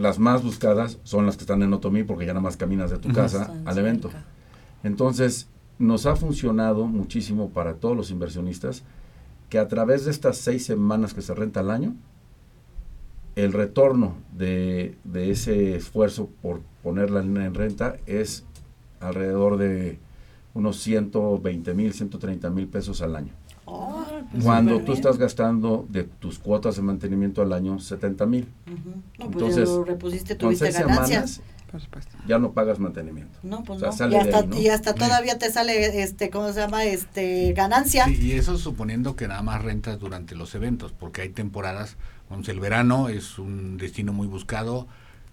Las 0.00 0.18
más 0.18 0.42
buscadas 0.42 0.98
son 1.04 1.26
las 1.26 1.36
que 1.36 1.42
están 1.42 1.62
en 1.62 1.72
Otomí 1.74 2.04
porque 2.04 2.24
ya 2.24 2.32
nada 2.32 2.42
más 2.42 2.56
caminas 2.56 2.90
de 2.90 2.98
tu 2.98 3.12
casa 3.12 3.52
al 3.66 3.76
evento. 3.76 4.10
Entonces, 4.82 5.46
nos 5.78 6.06
ha 6.06 6.16
funcionado 6.16 6.86
muchísimo 6.86 7.50
para 7.50 7.74
todos 7.74 7.96
los 7.96 8.10
inversionistas 8.10 8.82
que 9.50 9.58
a 9.58 9.68
través 9.68 10.04
de 10.04 10.10
estas 10.10 10.38
seis 10.38 10.64
semanas 10.64 11.12
que 11.12 11.20
se 11.20 11.34
renta 11.34 11.60
al 11.60 11.70
año, 11.70 11.94
el 13.36 13.52
retorno 13.52 14.14
de, 14.32 14.96
ese 15.14 15.76
esfuerzo 15.76 16.30
por 16.40 16.60
ponerla 16.82 17.20
en, 17.20 17.54
renta 17.54 17.96
es 18.06 18.44
alrededor 19.00 19.56
de 19.56 19.98
unos 20.54 20.80
120 20.80 21.74
mil, 21.74 21.92
130 21.92 22.48
mil 22.50 22.68
pesos 22.68 23.02
al 23.02 23.16
año. 23.16 23.32
Oh, 23.72 24.04
pues 24.32 24.44
Cuando 24.44 24.80
tú 24.80 24.92
estás 24.92 25.16
gastando 25.16 25.86
de 25.88 26.04
tus 26.04 26.38
cuotas 26.38 26.76
de 26.76 26.82
mantenimiento 26.82 27.40
al 27.42 27.52
año 27.52 27.78
70 27.78 28.26
mil. 28.26 28.48
no, 28.66 29.30
pues 29.30 29.32
Entonces, 29.32 29.68
lo 29.68 29.84
repusiste, 29.84 30.34
tuviste 30.34 30.72
ganancias. 30.72 31.40
Ya 32.26 32.38
no 32.38 32.50
pagas 32.52 32.80
mantenimiento. 32.80 33.38
No, 33.44 33.62
pues 33.62 33.80
no. 33.80 34.58
y 34.58 34.68
hasta, 34.68 34.94
todavía 34.94 35.38
te 35.38 35.52
sale, 35.52 36.02
este, 36.02 36.28
¿cómo 36.28 36.52
se 36.52 36.60
llama? 36.60 36.84
Este, 36.84 37.52
ganancia. 37.52 38.08
y 38.08 38.32
eso 38.32 38.58
suponiendo 38.58 39.14
que 39.14 39.28
nada 39.28 39.42
más 39.42 39.62
rentas 39.62 40.00
durante 40.00 40.34
los 40.34 40.54
eventos, 40.56 40.92
porque 40.92 41.22
hay 41.22 41.28
temporadas, 41.28 41.96
vamos, 42.28 42.48
el 42.48 42.58
verano 42.58 43.08
es 43.08 43.38
un 43.38 43.76
destino 43.76 44.12
muy 44.12 44.26
buscado, 44.26 44.88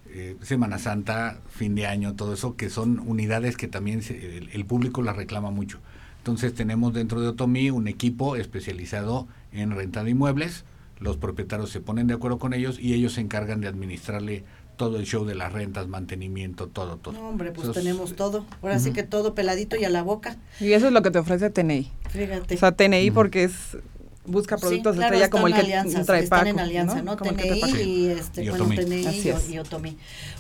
eh, 0.10 0.38
Semana 0.42 0.78
Santa, 0.78 1.40
fin 1.50 1.76
de 1.76 1.88
año, 1.88 2.16
todo 2.16 2.34
eso, 2.34 2.56
que 2.56 2.70
son 2.70 3.00
unidades 3.00 3.58
que 3.58 3.68
también 3.68 4.02
el, 4.08 4.66
público 4.66 5.02
las 5.02 5.16
reclama 5.16 5.50
mucho. 5.50 5.80
Entonces 6.28 6.54
tenemos 6.54 6.94
dentro 6.94 7.22
de 7.22 7.30
Otomí 7.30 7.70
un 7.70 7.88
equipo 7.88 8.36
especializado 8.36 9.30
en 9.54 9.72
renta 9.72 10.04
de 10.04 10.10
inmuebles, 10.10 10.66
los 11.00 11.16
propietarios 11.16 11.70
se 11.70 11.80
ponen 11.80 12.08
de 12.08 12.16
acuerdo 12.16 12.38
con 12.38 12.54
ellos 12.54 12.78
y 12.82 12.94
ellos 12.94 13.14
se 13.14 13.22
encargan 13.22 13.62
de 13.62 13.70
administrarle 13.70 14.44
todo 14.76 14.98
el 14.98 15.06
show 15.06 15.24
de 15.24 15.36
las 15.36 15.54
rentas, 15.54 15.88
mantenimiento, 15.88 16.68
todo, 16.68 16.98
todo. 16.98 17.14
No, 17.14 17.30
hombre, 17.30 17.54
pues 17.54 17.72
tenemos 17.72 18.18
todo. 18.18 18.46
Ahora 18.62 18.78
sí 18.78 18.92
que 18.92 19.04
todo 19.04 19.36
peladito 19.36 19.78
y 19.78 19.86
a 19.86 19.90
la 19.90 20.04
boca. 20.04 20.36
Y 20.60 20.74
eso 20.74 20.88
es 20.88 20.92
lo 20.92 21.02
que 21.02 21.12
te 21.12 21.20
ofrece 21.20 21.50
TNI. 21.50 21.90
Fíjate. 22.10 22.56
O 22.56 22.58
sea, 22.58 22.74
TNI 22.74 23.10
porque 23.12 23.46
es 23.46 23.78
busca 24.28 24.58
productos 24.58 24.96
sí, 24.96 25.00
claro, 25.00 25.30
como 25.30 25.48
el 25.48 25.54
que 25.54 25.62
alianzas, 25.62 26.06
trae 26.06 26.24
están 26.24 26.40
Paco, 26.40 26.50
en 26.52 26.60
alianza, 26.60 27.02
¿no? 27.02 27.16
¿no? 27.16 27.18
TNI 27.18 27.82
y, 27.82 28.08
este, 28.08 28.44
y 28.44 28.50
bueno, 28.50 28.68
TNI 28.68 29.06
y, 29.06 29.54
y, 29.54 29.60
Otomi. 29.60 29.98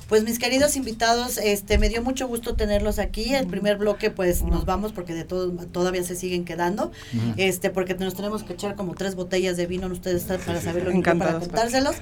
Pues 0.08 0.23
mis 0.23 0.39
queridos 0.39 0.76
invitados, 0.76 1.38
este 1.38 1.78
me 1.78 1.89
dio 1.89 2.02
mucho 2.02 2.28
gusto 2.28 2.56
tenerlos 2.56 3.00
aquí. 3.00 3.34
El 3.34 3.47
primer 3.47 3.78
bloque 3.78 4.10
pues 4.10 4.43
nos 4.43 4.65
vamos 4.65 4.93
porque 4.93 5.13
de 5.13 5.26
todo 5.26 5.52
todavía 5.71 6.04
se 6.04 6.15
siguen 6.15 6.45
quedando. 6.45 6.91
Este 7.36 7.69
porque 7.69 7.93
nos 7.95 8.13
tenemos 8.13 8.43
que 8.43 8.54
echar 8.54 8.76
como 8.76 8.95
tres 8.95 9.15
botellas 9.15 9.58
de 9.58 9.65
vino 9.65 9.88
ustedes 9.88 10.23
para 10.23 10.62
saberlo 10.62 10.91
y 10.95 11.02
para 11.02 11.39
contárselos. 11.39 11.95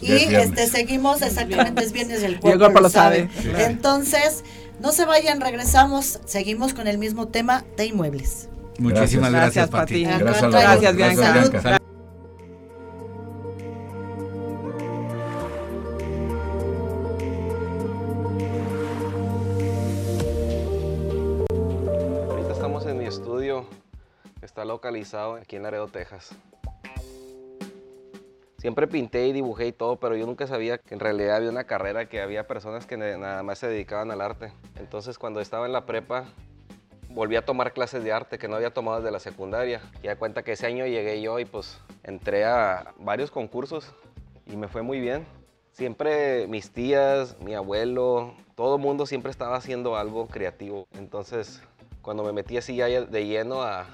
y 0.00 0.12
este 0.12 0.66
seguimos 0.66 1.22
exactamente 1.22 1.82
es 1.82 1.92
viernes 1.92 2.22
el 2.22 2.38
cuerpo, 2.38 2.52
el 2.52 2.58
cuerpo 2.58 2.80
lo 2.80 2.90
sabe. 2.90 3.28
Entonces, 3.58 4.44
no 4.80 4.92
se 4.92 5.04
vayan, 5.04 5.40
regresamos, 5.40 6.20
seguimos 6.26 6.74
con 6.74 6.86
el 6.86 6.98
mismo 6.98 7.28
tema 7.28 7.64
de 7.76 7.86
inmuebles. 7.86 8.48
Muchísimas 8.80 9.30
gracias, 9.30 9.70
gracias 9.70 9.70
Pati. 9.70 10.04
Gracias, 10.04 10.50
gracias, 10.50 10.96
Bianca. 10.96 11.78
Ahorita 22.30 22.52
estamos 22.52 22.86
en 22.86 22.98
mi 22.98 23.04
estudio, 23.04 23.66
está 24.40 24.64
localizado 24.64 25.34
aquí 25.34 25.56
en 25.56 25.64
Laredo, 25.64 25.88
Texas. 25.88 26.34
Siempre 28.56 28.86
pinté 28.86 29.26
y 29.26 29.32
dibujé 29.32 29.66
y 29.68 29.72
todo, 29.72 29.96
pero 29.96 30.16
yo 30.16 30.24
nunca 30.24 30.46
sabía 30.46 30.78
que 30.78 30.94
en 30.94 31.00
realidad 31.00 31.36
había 31.36 31.50
una 31.50 31.64
carrera, 31.64 32.08
que 32.08 32.22
había 32.22 32.46
personas 32.46 32.86
que 32.86 32.96
nada 32.96 33.42
más 33.42 33.58
se 33.58 33.68
dedicaban 33.68 34.10
al 34.10 34.22
arte. 34.22 34.52
Entonces 34.76 35.18
cuando 35.18 35.40
estaba 35.40 35.66
en 35.66 35.72
la 35.72 35.84
prepa, 35.84 36.24
volví 37.10 37.36
a 37.36 37.44
tomar 37.44 37.72
clases 37.72 38.02
de 38.04 38.12
arte 38.12 38.38
que 38.38 38.48
no 38.48 38.56
había 38.56 38.72
tomado 38.72 38.98
desde 38.98 39.10
la 39.10 39.18
secundaria. 39.18 39.80
Y 40.02 40.06
da 40.06 40.16
cuenta 40.16 40.42
que 40.42 40.52
ese 40.52 40.66
año 40.66 40.86
llegué 40.86 41.20
yo 41.20 41.38
y 41.38 41.44
pues 41.44 41.78
entré 42.02 42.44
a 42.44 42.94
varios 42.98 43.30
concursos 43.30 43.92
y 44.46 44.56
me 44.56 44.68
fue 44.68 44.82
muy 44.82 45.00
bien. 45.00 45.26
Siempre 45.72 46.46
mis 46.46 46.70
tías, 46.70 47.38
mi 47.40 47.54
abuelo, 47.54 48.34
todo 48.54 48.76
el 48.76 48.82
mundo 48.82 49.06
siempre 49.06 49.30
estaba 49.30 49.56
haciendo 49.56 49.96
algo 49.96 50.26
creativo. 50.26 50.86
Entonces, 50.92 51.62
cuando 52.02 52.24
me 52.24 52.32
metí 52.32 52.56
así 52.56 52.76
de 52.76 53.26
lleno 53.26 53.62
a, 53.62 53.86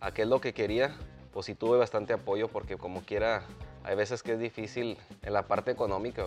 a 0.00 0.12
qué 0.12 0.22
es 0.22 0.28
lo 0.28 0.40
que 0.40 0.52
quería, 0.52 0.94
pues 1.32 1.46
sí 1.46 1.54
tuve 1.54 1.78
bastante 1.78 2.12
apoyo 2.12 2.48
porque 2.48 2.76
como 2.76 3.02
quiera, 3.02 3.42
hay 3.84 3.96
veces 3.96 4.22
que 4.22 4.32
es 4.32 4.38
difícil 4.38 4.98
en 5.22 5.32
la 5.32 5.42
parte 5.42 5.70
económica. 5.70 6.24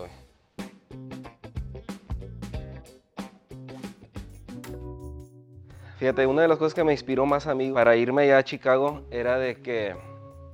Fíjate, 5.96 6.26
una 6.26 6.42
de 6.42 6.48
las 6.48 6.58
cosas 6.58 6.74
que 6.74 6.84
me 6.84 6.92
inspiró 6.92 7.24
más 7.24 7.46
a 7.46 7.54
mí 7.54 7.72
para 7.72 7.96
irme 7.96 8.24
allá 8.24 8.36
a 8.36 8.44
Chicago 8.44 9.00
era 9.10 9.38
de 9.38 9.62
que, 9.62 9.96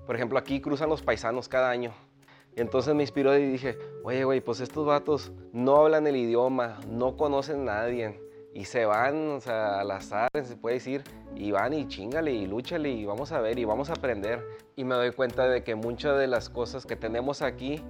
por 0.07 0.15
ejemplo, 0.15 0.39
aquí 0.39 0.61
cruzan 0.61 0.89
los 0.89 1.03
paisanos 1.03 1.49
cada 1.49 1.69
año. 1.69 1.93
Entonces 2.55 2.95
me 2.95 3.03
inspiró 3.03 3.37
y 3.37 3.47
dije, 3.47 3.77
oye, 4.05 4.23
güey, 4.23 4.41
pues 4.41 4.61
estos 4.61 4.87
vatos 4.87 5.33
no 5.53 5.79
hablan 5.79 6.07
el 6.07 6.15
idioma, 6.15 6.79
no 6.89 7.17
conocen 7.17 7.69
a 7.69 7.75
nadie. 7.75 8.21
Y 8.55 8.67
se 8.67 8.85
van, 8.85 9.31
o 9.31 9.41
sea, 9.41 9.81
al 9.81 9.91
azar, 9.91 10.31
se 10.45 10.55
puede 10.57 10.77
decir, 10.77 11.03
y 11.35 11.51
van 11.51 11.73
y 11.73 11.89
chingale 11.89 12.31
y 12.33 12.47
lúchale 12.47 12.91
y 12.91 13.05
vamos 13.05 13.33
a 13.33 13.41
ver 13.41 13.59
y 13.59 13.65
vamos 13.65 13.91
a 13.91 13.95
aprender. 13.95 14.47
Y 14.77 14.85
me 14.85 14.95
doy 14.95 15.11
cuenta 15.11 15.49
de 15.49 15.65
que 15.65 15.75
muchas 15.75 16.21
de 16.21 16.29
las 16.29 16.51
cosas 16.51 16.87
que 16.87 16.95
tenemos 16.95 17.43
aquí 17.43 17.83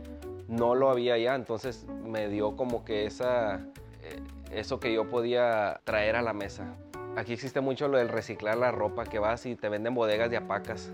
no 0.49 0.75
lo 0.75 0.89
había 0.89 1.15
allá. 1.15 1.35
Entonces 1.35 1.87
me 2.03 2.29
dio 2.29 2.57
como 2.57 2.83
que 2.83 3.05
esa, 3.05 3.57
eh, 4.01 4.23
eso 4.53 4.81
que 4.81 4.95
yo 4.95 5.07
podía 5.11 5.83
traer 5.85 6.17
a 6.17 6.23
la 6.23 6.33
mesa. 6.33 6.79
Aquí 7.15 7.35
existe 7.35 7.61
mucho 7.61 7.89
lo 7.89 7.99
del 7.99 8.09
reciclar 8.09 8.57
la 8.57 8.73
ropa, 8.73 9.05
que 9.05 9.19
vas 9.19 9.45
y 9.45 9.55
te 9.55 9.69
venden 9.69 9.95
bodegas 9.95 10.31
de 10.31 10.39
apacas. 10.39 10.91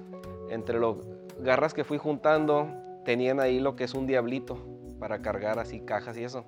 Entre 0.50 0.78
los 0.78 0.96
garras 1.38 1.74
que 1.74 1.84
fui 1.84 1.96
juntando, 1.96 2.68
tenían 3.04 3.38
ahí 3.38 3.60
lo 3.60 3.76
que 3.76 3.84
es 3.84 3.94
un 3.94 4.06
diablito 4.06 4.58
para 4.98 5.22
cargar 5.22 5.60
así 5.60 5.80
cajas 5.80 6.18
y 6.18 6.24
eso. 6.24 6.44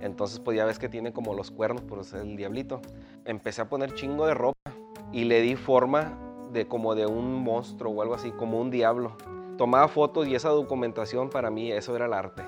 Entonces 0.00 0.40
pues 0.40 0.58
ya 0.58 0.66
ves 0.66 0.78
que 0.78 0.90
tiene 0.90 1.14
como 1.14 1.32
los 1.32 1.50
cuernos 1.50 1.82
por 1.82 2.04
ser 2.04 2.20
el 2.20 2.36
diablito. 2.36 2.82
Empecé 3.24 3.62
a 3.62 3.68
poner 3.70 3.94
chingo 3.94 4.26
de 4.26 4.34
ropa 4.34 4.70
y 5.10 5.24
le 5.24 5.40
di 5.40 5.56
forma 5.56 6.18
de 6.52 6.68
como 6.68 6.94
de 6.94 7.06
un 7.06 7.42
monstruo 7.42 7.92
o 7.92 8.02
algo 8.02 8.14
así, 8.14 8.30
como 8.32 8.60
un 8.60 8.70
diablo. 8.70 9.16
Tomaba 9.56 9.88
fotos 9.88 10.28
y 10.28 10.34
esa 10.34 10.50
documentación 10.50 11.30
para 11.30 11.50
mí, 11.50 11.72
eso 11.72 11.96
era 11.96 12.04
el 12.04 12.12
arte. 12.12 12.44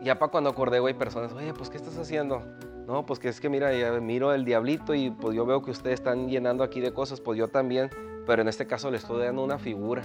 Ya 0.00 0.18
para 0.18 0.30
cuando 0.30 0.50
acordé, 0.50 0.78
güey, 0.78 0.94
personas, 0.94 1.32
oye, 1.32 1.52
pues 1.52 1.70
¿qué 1.70 1.76
estás 1.76 1.98
haciendo? 1.98 2.42
No, 2.90 3.06
pues 3.06 3.20
que 3.20 3.28
es 3.28 3.40
que 3.40 3.48
mira, 3.48 3.70
miro 4.00 4.34
el 4.34 4.44
diablito 4.44 4.96
y 4.96 5.10
pues 5.10 5.36
yo 5.36 5.46
veo 5.46 5.62
que 5.62 5.70
ustedes 5.70 6.00
están 6.00 6.28
llenando 6.28 6.64
aquí 6.64 6.80
de 6.80 6.92
cosas, 6.92 7.20
pues 7.20 7.38
yo 7.38 7.46
también, 7.46 7.88
pero 8.26 8.42
en 8.42 8.48
este 8.48 8.66
caso 8.66 8.90
le 8.90 8.96
estoy 8.96 9.22
dando 9.22 9.44
una 9.44 9.60
figura. 9.60 10.02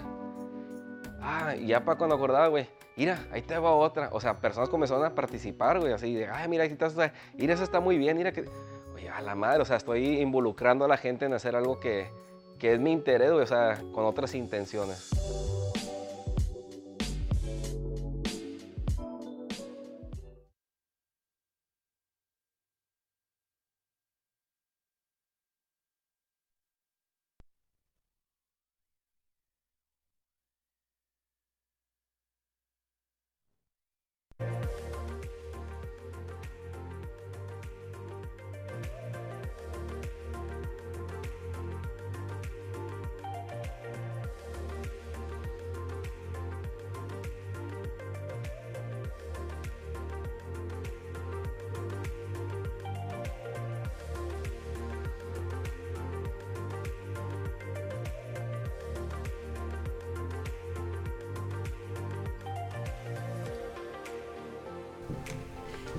Ah, 1.20 1.56
y 1.56 1.66
ya 1.66 1.84
para 1.84 1.98
cuando 1.98 2.16
acordaba, 2.16 2.48
güey, 2.48 2.70
mira, 2.96 3.26
ahí 3.32 3.42
te 3.42 3.58
va 3.58 3.72
otra. 3.72 4.10
O 4.12 4.22
sea, 4.22 4.40
personas 4.40 4.70
comenzaron 4.70 5.04
a 5.04 5.16
participar, 5.16 5.80
güey, 5.80 5.94
así 5.94 6.14
de, 6.14 6.28
ay, 6.28 6.48
mira, 6.48 6.64
ahí 6.64 6.70
estás, 6.70 6.96
mira, 7.34 7.56
eso 7.56 7.64
está 7.64 7.80
muy 7.80 7.98
bien, 7.98 8.18
mira 8.18 8.32
que, 8.32 8.46
oye, 8.94 9.10
a 9.10 9.20
la 9.20 9.34
madre, 9.34 9.64
o 9.64 9.66
sea, 9.66 9.78
estoy 9.78 10.20
involucrando 10.22 10.86
a 10.86 10.88
la 10.88 10.98
gente 10.98 11.26
en 11.26 11.34
hacer 11.34 11.56
algo 11.56 11.80
que, 11.80 12.12
que 12.60 12.74
es 12.74 12.80
mi 12.80 12.92
interés, 12.92 13.32
güey, 13.32 13.42
o 13.42 13.48
sea, 13.48 13.82
con 13.94 14.06
otras 14.06 14.36
intenciones. 14.36 15.10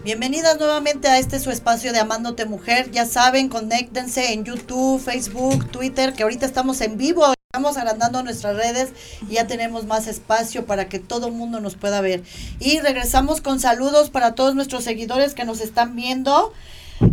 Bienvenidas 0.07 0.57
nuevamente 0.61 1.09
a 1.09 1.19
este 1.19 1.41
su 1.41 1.51
espacio 1.51 1.93
de 1.93 1.99
Amándote 1.99 2.45
Mujer. 2.45 2.93
Ya 2.93 3.07
saben, 3.07 3.49
conéctense 3.49 4.35
en 4.35 4.45
YouTube, 4.45 5.01
Facebook, 5.01 5.69
Twitter, 5.73 6.13
que 6.13 6.23
ahorita 6.23 6.47
estamos 6.47 6.81
en 6.81 6.97
vivo. 6.97 7.35
Estamos 7.51 7.77
agrandando 7.77 8.23
nuestras 8.23 8.55
redes 8.55 8.91
y 9.29 9.35
ya 9.35 9.49
tenemos 9.49 9.85
más 9.85 10.07
espacio 10.07 10.65
para 10.65 10.89
que 10.89 11.01
todo 11.01 11.27
el 11.27 11.33
mundo 11.33 11.59
nos 11.59 11.75
pueda 11.75 12.01
ver. 12.03 12.23
Y 12.61 12.79
regresamos 12.79 13.41
con 13.41 13.59
saludos 13.59 14.11
para 14.11 14.37
todos 14.37 14.55
nuestros 14.55 14.85
seguidores 14.85 15.35
que 15.35 15.45
nos 15.45 15.61
están 15.61 15.97
viendo. 15.97 16.53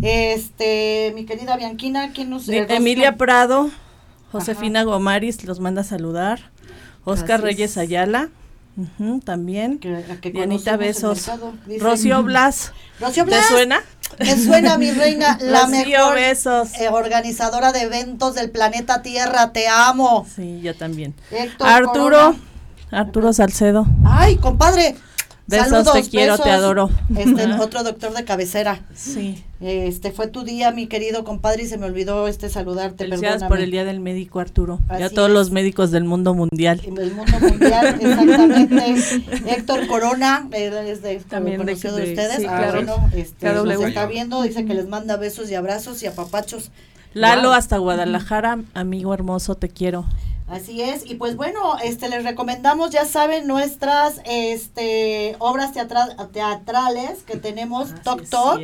Este, 0.03 1.13
mi 1.15 1.25
querida 1.25 1.57
Bianquina, 1.57 2.11
¿quién 2.13 2.29
nos 2.29 2.47
Emilia 2.47 3.15
Prado, 3.15 3.71
Josefina 4.31 4.83
Gomaris 4.83 5.43
los 5.45 5.59
manda 5.59 5.81
a 5.81 5.83
saludar. 5.83 6.51
Oscar 7.05 7.41
Reyes 7.41 7.75
Ayala, 7.75 8.29
también. 9.23 9.79
Dianita 10.21 10.77
Besos. 10.77 11.29
Rocío 11.79 12.23
Blas. 12.23 12.73
Rocío 12.99 13.25
Blas. 13.25 13.47
¿Te 13.47 13.53
suena? 13.53 13.81
Me 14.19 14.37
suena, 14.37 14.77
mi 14.77 14.91
reina, 14.91 15.37
la 15.41 15.67
mejor 15.67 16.15
besos. 16.15 16.73
Eh, 16.79 16.89
organizadora 16.89 17.71
de 17.71 17.81
eventos 17.81 18.35
del 18.35 18.51
planeta 18.51 19.01
Tierra. 19.01 19.51
Te 19.51 19.67
amo. 19.67 20.27
Sí, 20.35 20.61
yo 20.61 20.75
también. 20.75 21.15
Arturo. 21.59 22.35
Arturo 22.91 23.33
Salcedo. 23.33 23.85
Ay, 24.05 24.37
compadre. 24.37 24.95
Besos, 25.61 25.93
te 25.93 26.03
quiero, 26.03 26.37
te 26.37 26.49
adoro. 26.49 26.89
Este, 27.15 27.53
otro 27.53 27.83
doctor 27.83 28.13
de 28.13 28.23
cabecera. 28.23 28.81
Sí. 28.93 29.43
Este 29.61 30.11
fue 30.11 30.27
tu 30.27 30.43
día, 30.43 30.71
mi 30.71 30.87
querido 30.87 31.23
compadre, 31.23 31.63
y 31.63 31.67
se 31.67 31.77
me 31.77 31.85
olvidó 31.85 32.27
este 32.27 32.49
saludarte. 32.49 33.07
Gracias 33.07 33.43
por 33.45 33.59
el 33.59 33.71
día 33.71 33.85
del 33.85 33.99
médico, 33.99 34.39
Arturo. 34.39 34.79
y 34.99 35.03
a 35.03 35.09
todos 35.09 35.29
los 35.29 35.51
médicos 35.51 35.91
del 35.91 36.03
mundo 36.03 36.33
mundial. 36.33 36.81
Del 36.81 37.13
mundo 37.13 37.39
mundial, 37.39 37.97
exactamente. 38.01 39.23
Héctor 39.47 39.87
Corona, 39.87 40.47
es 40.51 41.01
de, 41.01 41.17
También 41.29 41.65
de, 41.65 41.73
ustedes. 41.73 42.37
Sí, 42.37 42.43
claro. 42.43 42.97
este, 43.15 43.53
nos 43.53 43.81
está 43.83 44.05
viendo, 44.05 44.41
dice 44.41 44.65
que 44.65 44.73
les 44.73 44.87
manda 44.87 45.15
besos 45.15 45.49
y 45.49 45.55
abrazos 45.55 46.03
y 46.03 46.07
apapachos. 46.07 46.71
Lalo 47.13 47.53
hasta 47.53 47.77
Guadalajara, 47.77 48.59
amigo 48.73 49.13
hermoso, 49.13 49.55
te 49.55 49.69
quiero. 49.69 50.05
Así 50.47 50.81
es, 50.81 51.09
y 51.09 51.15
pues 51.15 51.35
bueno, 51.35 51.77
este 51.83 52.09
les 52.09 52.23
recomendamos, 52.23 52.91
ya 52.91 53.05
saben, 53.05 53.47
nuestras 53.47 54.21
este 54.25 55.35
obras 55.39 55.71
teatrales 55.73 57.23
que 57.25 57.37
tenemos, 57.37 57.91
ah, 57.91 58.01
Toc 58.03 58.29
Toc, 58.29 58.61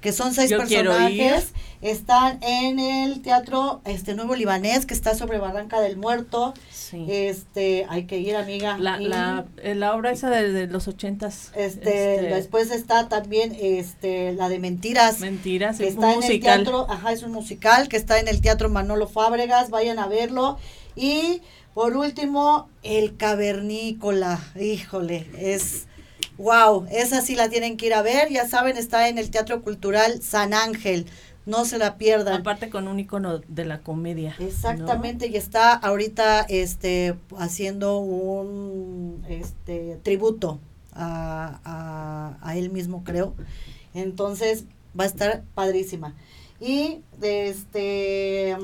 que 0.00 0.12
son 0.12 0.34
seis 0.34 0.52
personajes, 0.52 1.52
están 1.80 2.42
en 2.42 2.78
el 2.78 3.22
teatro 3.22 3.80
este 3.84 4.14
nuevo 4.14 4.34
libanés 4.34 4.84
que 4.84 4.94
está 4.94 5.14
sobre 5.14 5.38
Barranca 5.38 5.80
del 5.80 5.96
Muerto. 5.96 6.54
Este, 6.92 7.86
hay 7.88 8.04
que 8.04 8.18
ir, 8.18 8.34
amiga. 8.36 8.78
La, 8.78 8.98
la, 8.98 9.44
eh, 9.62 9.74
la, 9.74 9.94
obra 9.94 10.10
esa 10.10 10.30
de, 10.30 10.66
los 10.66 10.88
ochentas. 10.88 11.52
Este, 11.54 12.14
este, 12.14 12.34
después 12.34 12.70
está 12.70 13.08
también 13.08 13.56
este 13.60 14.32
la 14.32 14.48
de 14.48 14.58
Mentiras. 14.58 15.20
Mentiras, 15.20 15.78
que 15.78 15.88
está 15.88 16.14
en 16.14 16.22
el 16.22 16.40
teatro, 16.40 16.86
ajá, 16.88 17.12
es 17.12 17.22
un 17.22 17.32
musical 17.32 17.88
que 17.88 17.96
está 17.96 18.18
en 18.18 18.28
el 18.28 18.40
Teatro 18.40 18.68
Manolo 18.68 19.06
Fábregas, 19.06 19.70
vayan 19.70 19.98
a 19.98 20.06
verlo. 20.06 20.58
Y 20.98 21.42
por 21.74 21.96
último, 21.96 22.68
el 22.82 23.16
cavernícola. 23.16 24.40
Híjole, 24.60 25.26
es 25.38 25.86
wow, 26.38 26.86
esa 26.90 27.20
sí 27.20 27.34
la 27.34 27.48
tienen 27.48 27.76
que 27.76 27.86
ir 27.86 27.94
a 27.94 28.02
ver. 28.02 28.30
Ya 28.30 28.48
saben, 28.48 28.76
está 28.76 29.08
en 29.08 29.18
el 29.18 29.30
Teatro 29.30 29.62
Cultural 29.62 30.22
San 30.22 30.54
Ángel. 30.54 31.06
No 31.46 31.64
se 31.64 31.78
la 31.78 31.96
pierdan. 31.96 32.40
Aparte 32.40 32.68
con 32.68 32.88
un 32.88 33.00
icono 33.00 33.38
de 33.38 33.64
la 33.64 33.80
comedia. 33.80 34.34
Exactamente, 34.38 35.28
y 35.28 35.36
está 35.36 35.72
ahorita 35.72 36.42
este 36.48 37.14
haciendo 37.38 37.98
un 37.98 39.24
este 39.28 39.98
tributo 40.02 40.58
a, 40.92 41.60
a, 41.64 42.38
a 42.42 42.56
él 42.56 42.70
mismo, 42.70 43.02
creo. 43.02 43.34
Entonces 43.94 44.64
va 44.98 45.04
a 45.04 45.06
estar 45.06 45.42
padrísima. 45.54 46.14
Y 46.60 47.02
este 47.22 48.56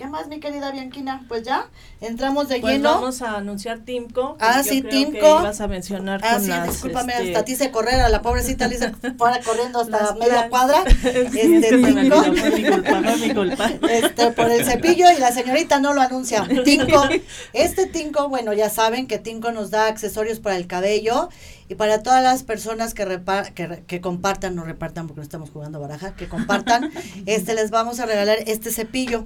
¿Qué 0.00 0.06
más, 0.06 0.28
mi 0.28 0.40
querida 0.40 0.70
Bianquina? 0.70 1.26
Pues 1.28 1.42
ya, 1.42 1.68
entramos 2.00 2.48
de 2.48 2.58
pues 2.58 2.72
lleno. 2.72 2.94
vamos 2.94 3.20
a 3.20 3.36
anunciar 3.36 3.80
Timco. 3.80 4.34
Ah, 4.40 4.62
sí, 4.62 4.80
Timco. 4.80 5.42
vas 5.42 5.60
a 5.60 5.68
mencionar 5.68 6.22
ah, 6.24 6.40
sí, 6.40 6.50
discúlpame, 6.66 7.12
este... 7.12 7.28
hasta 7.28 7.44
ti 7.44 7.54
se 7.54 7.70
correr, 7.70 8.00
a 8.00 8.08
la 8.08 8.22
pobrecita 8.22 8.66
le 8.66 8.76
hice 8.76 8.92
para 9.18 9.42
corriendo 9.42 9.78
hasta 9.78 10.14
media 10.14 10.48
cuadra. 10.48 10.84
este, 11.04 11.76
Timco. 11.76 12.22
mi 12.22 12.64
culpa, 12.64 13.00
no 13.02 13.16
mi 13.18 13.34
culpa. 13.34 13.70
Este, 13.90 14.30
por 14.30 14.50
el 14.50 14.64
cepillo 14.64 15.04
y 15.14 15.20
la 15.20 15.32
señorita 15.32 15.80
no 15.80 15.92
lo 15.92 16.00
anuncia. 16.00 16.48
Tinco. 16.64 17.06
Este 17.52 17.84
Tinco, 17.84 18.30
bueno, 18.30 18.54
ya 18.54 18.70
saben 18.70 19.06
que 19.06 19.18
Tinco 19.18 19.52
nos 19.52 19.70
da 19.70 19.86
accesorios 19.86 20.40
para 20.40 20.56
el 20.56 20.66
cabello 20.66 21.28
y 21.70 21.76
para 21.76 22.02
todas 22.02 22.20
las 22.20 22.42
personas 22.42 22.94
que, 22.94 23.20
que, 23.54 23.84
que, 23.86 24.00
compartan, 24.00 24.56
no 24.56 24.64
repartan 24.64 25.06
porque 25.06 25.20
no 25.20 25.22
estamos 25.22 25.50
jugando 25.50 25.78
baraja, 25.78 26.16
que 26.16 26.28
compartan, 26.28 26.90
este 27.26 27.54
les 27.54 27.70
vamos 27.70 28.00
a 28.00 28.06
regalar 28.06 28.38
este 28.46 28.72
cepillo. 28.72 29.24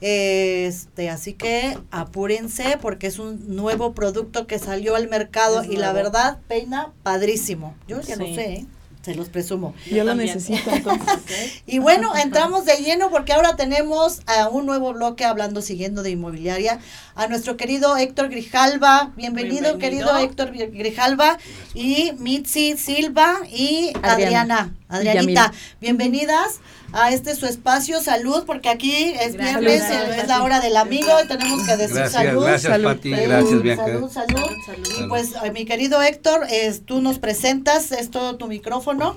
Este, 0.00 1.10
así 1.10 1.34
que 1.34 1.76
apúrense 1.90 2.78
porque 2.80 3.08
es 3.08 3.18
un 3.18 3.56
nuevo 3.56 3.92
producto 3.92 4.46
que 4.46 4.60
salió 4.60 4.94
al 4.94 5.08
mercado 5.08 5.64
y 5.64 5.76
la 5.78 5.92
verdad 5.92 6.38
peina 6.46 6.92
padrísimo. 7.02 7.74
Yo 7.88 8.00
ya 8.00 8.14
lo 8.14 8.24
sé, 8.26 8.52
¿eh? 8.52 8.66
Se 9.02 9.14
los 9.14 9.28
presumo. 9.28 9.74
Yo, 9.90 10.04
lo 10.04 10.14
necesito 10.14 10.70
entonces. 10.72 11.62
y 11.66 11.78
bueno, 11.78 12.14
entramos 12.16 12.64
de 12.64 12.76
lleno 12.76 13.10
porque 13.10 13.32
ahora 13.32 13.56
tenemos 13.56 14.20
a 14.26 14.48
un 14.48 14.66
nuevo 14.66 14.92
bloque 14.92 15.24
hablando, 15.24 15.62
siguiendo 15.62 16.02
de 16.02 16.10
inmobiliaria, 16.10 16.80
a 17.14 17.26
nuestro 17.26 17.56
querido 17.56 17.96
Héctor 17.96 18.28
Grijalva. 18.28 19.12
Bienvenido, 19.16 19.78
querido 19.78 20.16
Héctor 20.18 20.52
Grijalva 20.52 21.38
y 21.74 22.12
Mitzi 22.18 22.76
Silva 22.76 23.40
y 23.50 23.92
Adriana. 24.02 24.74
Adrianita, 24.90 25.52
bienvenidas 25.80 26.60
a 26.92 27.12
este 27.12 27.36
su 27.36 27.46
espacio. 27.46 28.00
Salud, 28.00 28.42
porque 28.44 28.68
aquí 28.68 28.92
es 28.92 29.36
viernes, 29.36 29.84
es 29.88 30.26
la 30.26 30.42
hora 30.42 30.60
del 30.60 30.76
amigo 30.76 31.10
y 31.24 31.28
tenemos 31.28 31.64
que 31.64 31.76
decir 31.76 32.08
salud. 32.08 32.42
Gracias, 32.42 32.72
salud, 32.72 32.84
Pati, 32.86 33.10
gracias, 33.10 33.62
Bianca. 33.62 33.86
Salud, 33.86 34.10
salud, 34.10 34.50
Y 34.98 35.08
pues, 35.08 35.34
eh, 35.44 35.52
mi 35.52 35.64
querido 35.64 36.02
Héctor, 36.02 36.44
es, 36.50 36.84
tú 36.84 37.00
nos 37.00 37.20
presentas, 37.20 37.92
es 37.92 38.10
todo 38.10 38.36
tu 38.36 38.48
micrófono. 38.48 39.16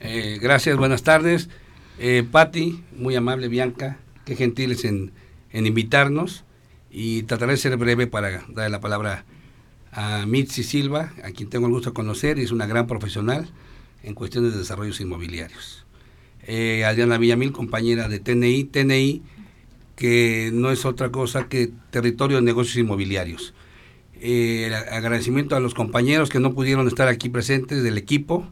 Eh, 0.00 0.38
gracias, 0.40 0.78
buenas 0.78 1.02
tardes. 1.02 1.50
Eh, 1.98 2.26
Pati, 2.30 2.82
muy 2.96 3.14
amable, 3.14 3.48
Bianca, 3.48 3.98
qué 4.24 4.36
gentiles 4.36 4.86
en, 4.86 5.12
en 5.52 5.66
invitarnos. 5.66 6.44
Y 6.90 7.24
trataré 7.24 7.52
de 7.52 7.58
ser 7.58 7.76
breve 7.76 8.06
para 8.06 8.42
darle 8.48 8.70
la 8.70 8.80
palabra 8.80 9.26
a 9.92 10.24
Mitzi 10.24 10.64
Silva, 10.64 11.12
a 11.22 11.30
quien 11.32 11.50
tengo 11.50 11.66
el 11.66 11.72
gusto 11.72 11.90
de 11.90 11.94
conocer 11.94 12.38
y 12.38 12.44
es 12.44 12.52
una 12.52 12.66
gran 12.66 12.86
profesional 12.86 13.50
en 14.02 14.14
cuestiones 14.14 14.52
de 14.52 14.58
desarrollos 14.58 15.00
inmobiliarios 15.00 15.84
eh, 16.48 16.84
Adriana 16.86 17.18
Villamil, 17.18 17.52
compañera 17.52 18.08
de 18.08 18.18
TNI, 18.20 18.64
TNI, 18.64 19.22
que 19.96 20.50
no 20.52 20.70
es 20.70 20.86
otra 20.86 21.10
cosa 21.10 21.46
que 21.48 21.70
Territorio 21.90 22.38
de 22.38 22.42
Negocios 22.42 22.78
Inmobiliarios. 22.78 23.52
Eh, 24.14 24.72
agradecimiento 24.90 25.54
a 25.56 25.60
los 25.60 25.74
compañeros 25.74 26.30
que 26.30 26.40
no 26.40 26.54
pudieron 26.54 26.88
estar 26.88 27.06
aquí 27.06 27.28
presentes 27.28 27.82
del 27.82 27.98
equipo. 27.98 28.48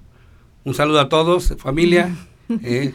Un 0.64 0.74
saludo 0.74 1.00
a 1.00 1.08
todos, 1.08 1.54
familia. 1.58 2.14
Eh, 2.62 2.94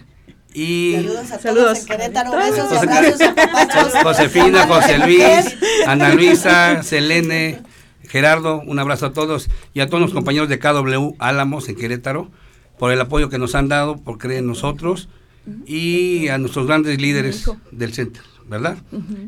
y 0.53 0.93
saludos 0.93 1.29
a 1.33 1.37
todos 1.39 1.79
en 1.79 1.85
Querétaro, 1.85 2.31
besos 2.37 2.71
y 2.71 2.75
abrazos 2.77 3.95
a 3.95 4.03
Josefina, 4.03 4.65
José 4.65 4.97
Luis, 4.99 5.57
Ana 5.85 6.13
Luisa, 6.13 6.83
Selene, 6.83 7.61
Gerardo, 8.07 8.61
un 8.65 8.79
abrazo 8.79 9.07
a 9.07 9.11
todos 9.11 9.49
y 9.73 9.81
a 9.81 9.87
todos 9.87 9.99
los 9.99 10.13
compañeros 10.13 10.47
de 10.47 10.57
KW 10.57 11.15
Álamos 11.19 11.67
en 11.67 11.75
Querétaro 11.75 12.31
por 12.81 12.91
el 12.91 12.99
apoyo 12.99 13.29
que 13.29 13.37
nos 13.37 13.53
han 13.53 13.67
dado, 13.67 13.97
por 13.97 14.17
creer 14.17 14.39
en 14.39 14.47
nosotros 14.47 15.07
y 15.67 16.29
a 16.29 16.39
nuestros 16.39 16.65
grandes 16.65 16.99
líderes 16.99 17.47
del 17.69 17.93
centro, 17.93 18.23
¿verdad? 18.47 18.75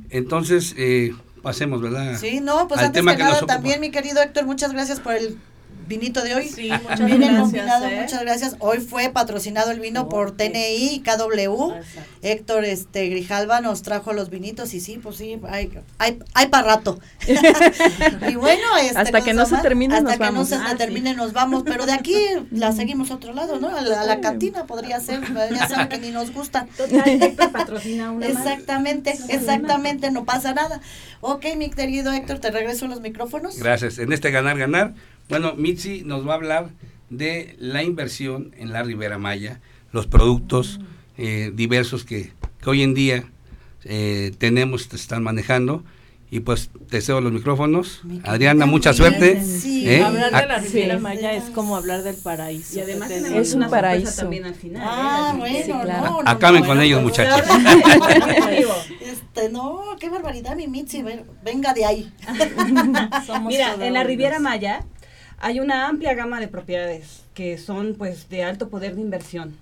Entonces, 0.09 0.73
eh, 0.75 1.13
pasemos, 1.43 1.79
¿verdad? 1.79 2.17
Sí, 2.19 2.39
no, 2.41 2.67
pues 2.67 2.81
antes 2.81 3.05
que, 3.05 3.15
nada, 3.15 3.45
también 3.45 3.79
mi 3.79 3.91
querido 3.91 4.23
Héctor, 4.23 4.47
muchas 4.47 4.73
gracias 4.73 4.99
por 4.99 5.13
el 5.13 5.37
vinito 5.97 6.23
de 6.23 6.35
hoy. 6.35 6.49
Sí, 6.49 6.71
muchas 6.71 6.99
gracias. 6.99 7.53
¿eh? 7.53 7.99
Muchas 8.01 8.21
gracias. 8.21 8.55
Hoy 8.59 8.79
fue 8.79 9.09
patrocinado 9.09 9.71
el 9.71 9.79
vino 9.79 10.09
por 10.09 10.35
TNI 10.35 10.95
y 10.95 11.03
KW. 11.03 11.73
Héctor 12.21 12.65
este 12.65 13.09
Grijalva 13.09 13.61
nos 13.61 13.83
trajo 13.83 14.13
los 14.13 14.29
vinitos 14.29 14.73
y 14.73 14.79
sí, 14.79 14.99
pues 15.01 15.17
sí, 15.17 15.39
hay, 15.47 15.71
hay, 15.99 16.19
hay 16.33 16.47
para 16.47 16.67
rato. 16.75 16.99
y 18.29 18.35
bueno, 18.35 18.77
este, 18.81 18.97
hasta 18.97 19.21
que 19.21 19.33
no 19.33 19.45
se 19.45 19.57
termine 19.57 19.95
hasta 19.95 20.17
que 20.17 20.31
no 20.31 20.45
se 20.45 20.55
ah, 20.55 20.75
termine 20.77 21.13
nos 21.13 21.33
vamos, 21.33 21.63
pero 21.63 21.85
de 21.85 21.93
aquí 21.93 22.17
la 22.51 22.71
seguimos 22.71 23.11
a 23.11 23.15
otro 23.15 23.33
lado, 23.33 23.59
¿no? 23.59 23.69
A 23.69 23.81
la, 23.81 24.21
cantina 24.21 24.65
podría 24.65 24.99
ser, 24.99 25.21
ya 25.51 25.67
saben 25.67 25.89
que 25.89 25.97
ni 25.99 26.09
nos 26.09 26.31
gusta. 26.31 26.67
patrocina 27.51 28.11
una 28.11 28.27
Exactamente, 28.27 29.17
exactamente, 29.29 30.11
no 30.11 30.25
pasa 30.25 30.53
nada. 30.53 30.81
Ok, 31.21 31.45
mi 31.57 31.69
querido 31.69 32.11
Héctor, 32.11 32.39
te 32.39 32.51
regreso 32.51 32.87
los 32.87 33.01
micrófonos. 33.01 33.57
Gracias. 33.57 33.99
En 33.99 34.11
este 34.11 34.31
ganar 34.31 34.57
ganar 34.57 34.93
bueno, 35.29 35.53
Mitzi 35.55 36.03
nos 36.03 36.27
va 36.27 36.33
a 36.33 36.35
hablar 36.35 36.69
de 37.09 37.55
la 37.59 37.83
inversión 37.83 38.53
en 38.57 38.73
la 38.73 38.83
Ribera 38.83 39.17
Maya, 39.17 39.61
los 39.91 40.07
productos 40.07 40.79
eh, 41.17 41.51
diversos 41.53 42.03
que, 42.05 42.31
hoy 42.65 42.81
en 42.81 42.93
día 42.93 43.25
eh, 43.83 44.33
tenemos, 44.37 44.91
están 44.93 45.23
manejando 45.23 45.83
y 46.33 46.39
pues 46.39 46.71
te 46.89 46.99
cedo 46.99 47.21
los 47.21 47.31
micrófonos. 47.31 48.01
Adriana, 48.23 48.65
mucha 48.65 48.91
suerte. 48.91 49.39
¿Eh? 49.65 50.01
Hablar 50.01 50.31
de 50.31 50.47
la 50.47 50.57
Riviera 50.57 50.97
Maya 50.97 51.33
es 51.33 51.43
como 51.51 51.75
hablar 51.75 52.01
del 52.01 52.15
paraíso. 52.15 52.79
Y 52.79 52.81
además 52.81 53.11
es 53.11 53.53
un 53.53 53.69
paraíso 53.69 54.21
también 54.21 54.45
al 54.45 54.55
final. 54.55 54.81
Ah, 54.83 55.37
¿eh? 55.45 55.63
bueno, 55.67 56.21
Acaben 56.25 56.65
con 56.65 56.81
ellos, 56.81 57.03
muchachos. 57.03 57.47
este, 58.99 59.49
no, 59.49 59.83
qué 59.99 60.09
barbaridad, 60.09 60.55
mi 60.55 60.67
Mitzi, 60.67 61.03
venga 61.43 61.71
de 61.75 61.85
ahí. 61.85 62.11
Mira, 63.45 63.75
en 63.79 63.93
la 63.93 64.03
Riviera 64.03 64.39
Maya 64.39 64.83
hay 65.43 65.59
una 65.59 65.89
amplia 65.89 66.13
gama 66.13 66.39
de 66.39 66.47
propiedades 66.47 67.25
que 67.33 67.57
son 67.57 67.95
pues 67.97 68.29
de 68.29 68.43
alto 68.43 68.69
poder 68.69 68.95
de 68.95 69.01
inversión. 69.01 69.57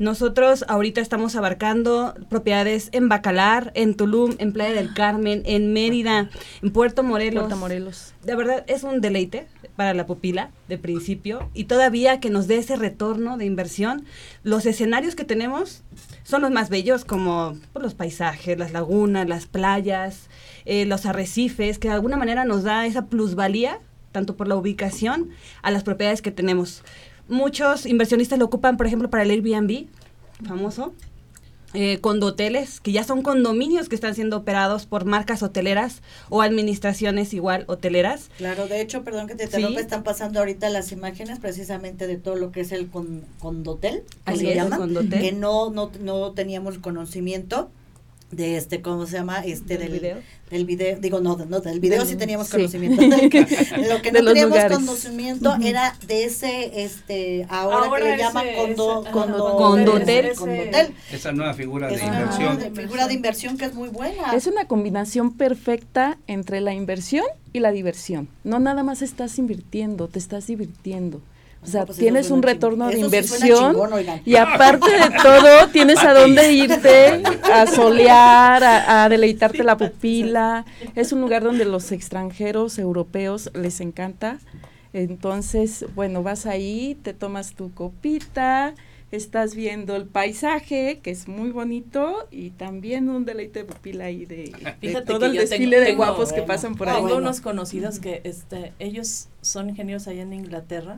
Nosotros 0.00 0.64
ahorita 0.66 1.00
estamos 1.00 1.36
abarcando 1.36 2.14
propiedades 2.28 2.88
en 2.90 3.08
Bacalar, 3.08 3.70
en 3.76 3.94
Tulum, 3.94 4.34
en 4.38 4.52
Playa 4.52 4.74
del 4.74 4.92
Carmen, 4.92 5.42
en 5.44 5.72
Mérida, 5.72 6.30
en 6.62 6.72
Puerto 6.72 7.04
Morelos. 7.04 7.44
Puerto 7.44 7.58
Morelos. 7.58 8.12
De 8.24 8.34
verdad 8.34 8.64
es 8.66 8.82
un 8.82 9.00
deleite 9.00 9.46
para 9.76 9.94
la 9.94 10.04
pupila 10.04 10.50
de 10.68 10.78
principio 10.78 11.48
y 11.54 11.64
todavía 11.64 12.18
que 12.18 12.30
nos 12.30 12.48
dé 12.48 12.56
ese 12.56 12.74
retorno 12.74 13.36
de 13.36 13.44
inversión. 13.44 14.04
Los 14.42 14.66
escenarios 14.66 15.14
que 15.14 15.24
tenemos 15.24 15.84
son 16.24 16.42
los 16.42 16.50
más 16.50 16.70
bellos 16.70 17.04
como 17.04 17.56
pues, 17.72 17.84
los 17.84 17.94
paisajes, 17.94 18.58
las 18.58 18.72
lagunas, 18.72 19.28
las 19.28 19.46
playas, 19.46 20.28
eh, 20.64 20.86
los 20.86 21.06
arrecifes, 21.06 21.78
que 21.78 21.86
de 21.86 21.94
alguna 21.94 22.16
manera 22.16 22.44
nos 22.44 22.64
da 22.64 22.84
esa 22.84 23.06
plusvalía 23.06 23.78
tanto 24.12 24.36
por 24.36 24.48
la 24.48 24.56
ubicación 24.56 25.30
a 25.62 25.70
las 25.70 25.82
propiedades 25.82 26.22
que 26.22 26.30
tenemos 26.30 26.82
muchos 27.30 27.86
inversionistas 27.86 28.38
lo 28.38 28.44
ocupan, 28.44 28.76
por 28.76 28.86
ejemplo, 28.86 29.08
para 29.08 29.22
el 29.22 29.30
Airbnb, 29.30 29.86
famoso. 30.46 30.92
Eh, 31.72 32.00
condoteles, 32.00 32.80
que 32.80 32.90
ya 32.90 33.04
son 33.04 33.22
condominios 33.22 33.88
que 33.88 33.94
están 33.94 34.16
siendo 34.16 34.38
operados 34.38 34.86
por 34.86 35.04
marcas 35.04 35.44
hoteleras 35.44 36.02
o 36.28 36.42
administraciones 36.42 37.32
igual 37.32 37.62
hoteleras. 37.68 38.28
Claro, 38.38 38.66
de 38.66 38.80
hecho, 38.80 39.04
perdón 39.04 39.28
que 39.28 39.36
te 39.36 39.44
interrumpa, 39.44 39.80
están 39.80 40.02
pasando 40.02 40.40
ahorita 40.40 40.68
las 40.68 40.90
imágenes 40.90 41.38
precisamente 41.38 42.08
de 42.08 42.16
todo 42.16 42.34
lo 42.34 42.50
que 42.50 42.62
es 42.62 42.72
el 42.72 42.90
condotel, 42.90 44.02
que 44.26 45.18
que 45.20 45.32
no, 45.32 45.70
no, 45.70 45.92
no 46.00 46.32
teníamos 46.32 46.78
conocimiento 46.78 47.70
de 48.30 48.56
este, 48.56 48.80
¿cómo 48.80 49.06
se 49.06 49.16
llama? 49.16 49.40
Este 49.40 49.76
del, 49.76 49.90
video. 49.92 50.18
Del 50.50 50.64
video, 50.64 50.98
digo, 51.00 51.20
no, 51.20 51.36
no 51.36 51.60
del 51.60 51.80
video 51.80 52.04
sí 52.04 52.16
teníamos 52.16 52.48
conocimiento. 52.48 53.02
lo 53.06 54.02
que 54.02 54.12
no 54.12 54.24
teníamos 54.24 54.58
conocimiento 54.72 55.56
era 55.62 55.96
de 56.06 56.24
ese, 56.24 56.82
este, 56.84 57.46
ahora, 57.48 57.90
que 57.96 58.04
le 58.04 58.18
llaman 58.18 58.46
condo, 58.56 59.04
condo, 59.10 59.56
condotel. 59.56 60.32
Esa 61.12 61.32
nueva 61.32 61.54
figura 61.54 61.88
de 61.88 62.04
inversión. 62.04 62.58
Nueva 62.58 62.74
figura 62.74 63.08
de 63.08 63.14
inversión 63.14 63.58
que 63.58 63.64
es 63.64 63.74
muy 63.74 63.88
buena. 63.88 64.34
Es 64.34 64.46
una 64.46 64.66
combinación 64.66 65.32
perfecta 65.32 66.18
entre 66.26 66.60
la 66.60 66.72
inversión 66.72 67.24
y 67.52 67.60
la 67.60 67.72
diversión. 67.72 68.28
No 68.44 68.60
nada 68.60 68.82
más 68.82 69.02
estás 69.02 69.38
invirtiendo, 69.38 70.08
te 70.08 70.18
estás 70.18 70.46
divirtiendo. 70.46 71.20
O 71.62 71.66
sea, 71.66 71.84
pues 71.84 71.98
tienes 71.98 72.30
un 72.30 72.42
retorno 72.42 72.88
de 72.88 72.98
inversión 72.98 73.76
y 74.24 74.36
aparte 74.36 74.90
de 74.90 75.10
todo 75.22 75.68
tienes 75.72 75.98
a 75.98 76.14
dónde 76.14 76.52
irte 76.52 77.22
a 77.52 77.66
solear, 77.74 78.64
a, 78.64 79.08
deleitarte 79.10 79.62
la 79.62 79.76
pupila. 79.76 80.64
Es 80.94 81.12
un 81.12 81.20
lugar 81.20 81.42
donde 81.42 81.66
los 81.66 81.92
extranjeros 81.92 82.78
europeos 82.78 83.50
les 83.52 83.80
encanta. 83.82 84.38
Entonces, 84.94 85.84
bueno, 85.94 86.22
vas 86.22 86.46
ahí, 86.46 86.96
te 87.02 87.12
tomas 87.12 87.52
tu 87.52 87.72
copita, 87.74 88.74
estás 89.12 89.54
viendo 89.54 89.96
el 89.96 90.06
paisaje, 90.06 91.00
que 91.02 91.10
es 91.10 91.26
muy 91.26 91.50
bonito, 91.50 92.28
y 92.30 92.50
también 92.50 93.08
un 93.08 93.24
deleite 93.24 93.60
de 93.60 93.64
pupila 93.64 94.04
ahí 94.04 94.24
de, 94.24 94.52
todo 95.06 95.26
el 95.26 95.32
desfile 95.32 95.80
de 95.80 95.94
guapos 95.94 96.32
que 96.32 96.42
pasan 96.42 96.76
por 96.76 96.88
ahí. 96.88 97.02
Tengo 97.02 97.16
unos 97.16 97.40
conocidos 97.40 97.98
que 97.98 98.20
este, 98.24 98.72
ellos 98.78 99.28
son 99.40 99.70
ingenieros 99.70 100.06
allá 100.06 100.22
en 100.22 100.32
Inglaterra, 100.32 100.96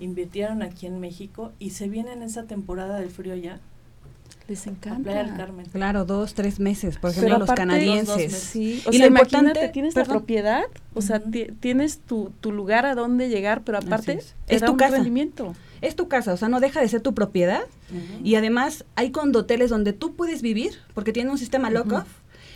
invirtieron 0.00 0.62
aquí 0.62 0.86
en 0.86 1.00
México 1.00 1.52
y 1.58 1.70
se 1.70 1.88
vienen 1.88 2.22
esa 2.22 2.44
temporada 2.44 2.98
del 2.98 3.10
frío 3.10 3.36
ya. 3.36 3.60
Les 4.48 4.66
encanta. 4.66 5.14
Del 5.14 5.36
Carmen. 5.36 5.66
Claro, 5.66 6.04
dos, 6.04 6.34
tres 6.34 6.58
meses, 6.58 6.98
por 6.98 7.10
ejemplo, 7.10 7.38
los 7.38 7.50
canadienses. 7.50 8.32
sí. 8.32 8.82
y 8.90 8.98
lo 8.98 9.06
importante, 9.06 9.68
tienes 9.68 9.94
la 9.94 10.04
propiedad, 10.04 10.64
o 10.94 11.02
sea, 11.02 11.22
tienes 11.60 12.00
tu, 12.00 12.32
tu 12.40 12.52
lugar 12.52 12.86
a 12.86 12.94
donde 12.94 13.28
llegar, 13.28 13.62
pero 13.62 13.78
aparte 13.78 14.20
es, 14.48 14.62
tu 14.62 14.76
casa. 14.76 14.96
rendimiento 14.96 15.54
es 15.82 15.96
tu 15.96 16.08
casa, 16.08 16.32
o 16.32 16.36
sea, 16.36 16.48
no 16.48 16.60
deja 16.60 16.80
de 16.80 16.88
ser 16.88 17.00
tu 17.02 17.12
propiedad. 17.12 17.62
Y 18.24 18.36
además 18.36 18.86
hay 18.94 19.10
condoteles 19.10 19.68
donde 19.68 19.92
tú 19.92 20.14
puedes 20.14 20.40
vivir, 20.40 20.78
porque 20.94 21.12
tiene 21.12 21.30
un 21.30 21.38
sistema 21.38 21.68
lock-off, 21.68 22.08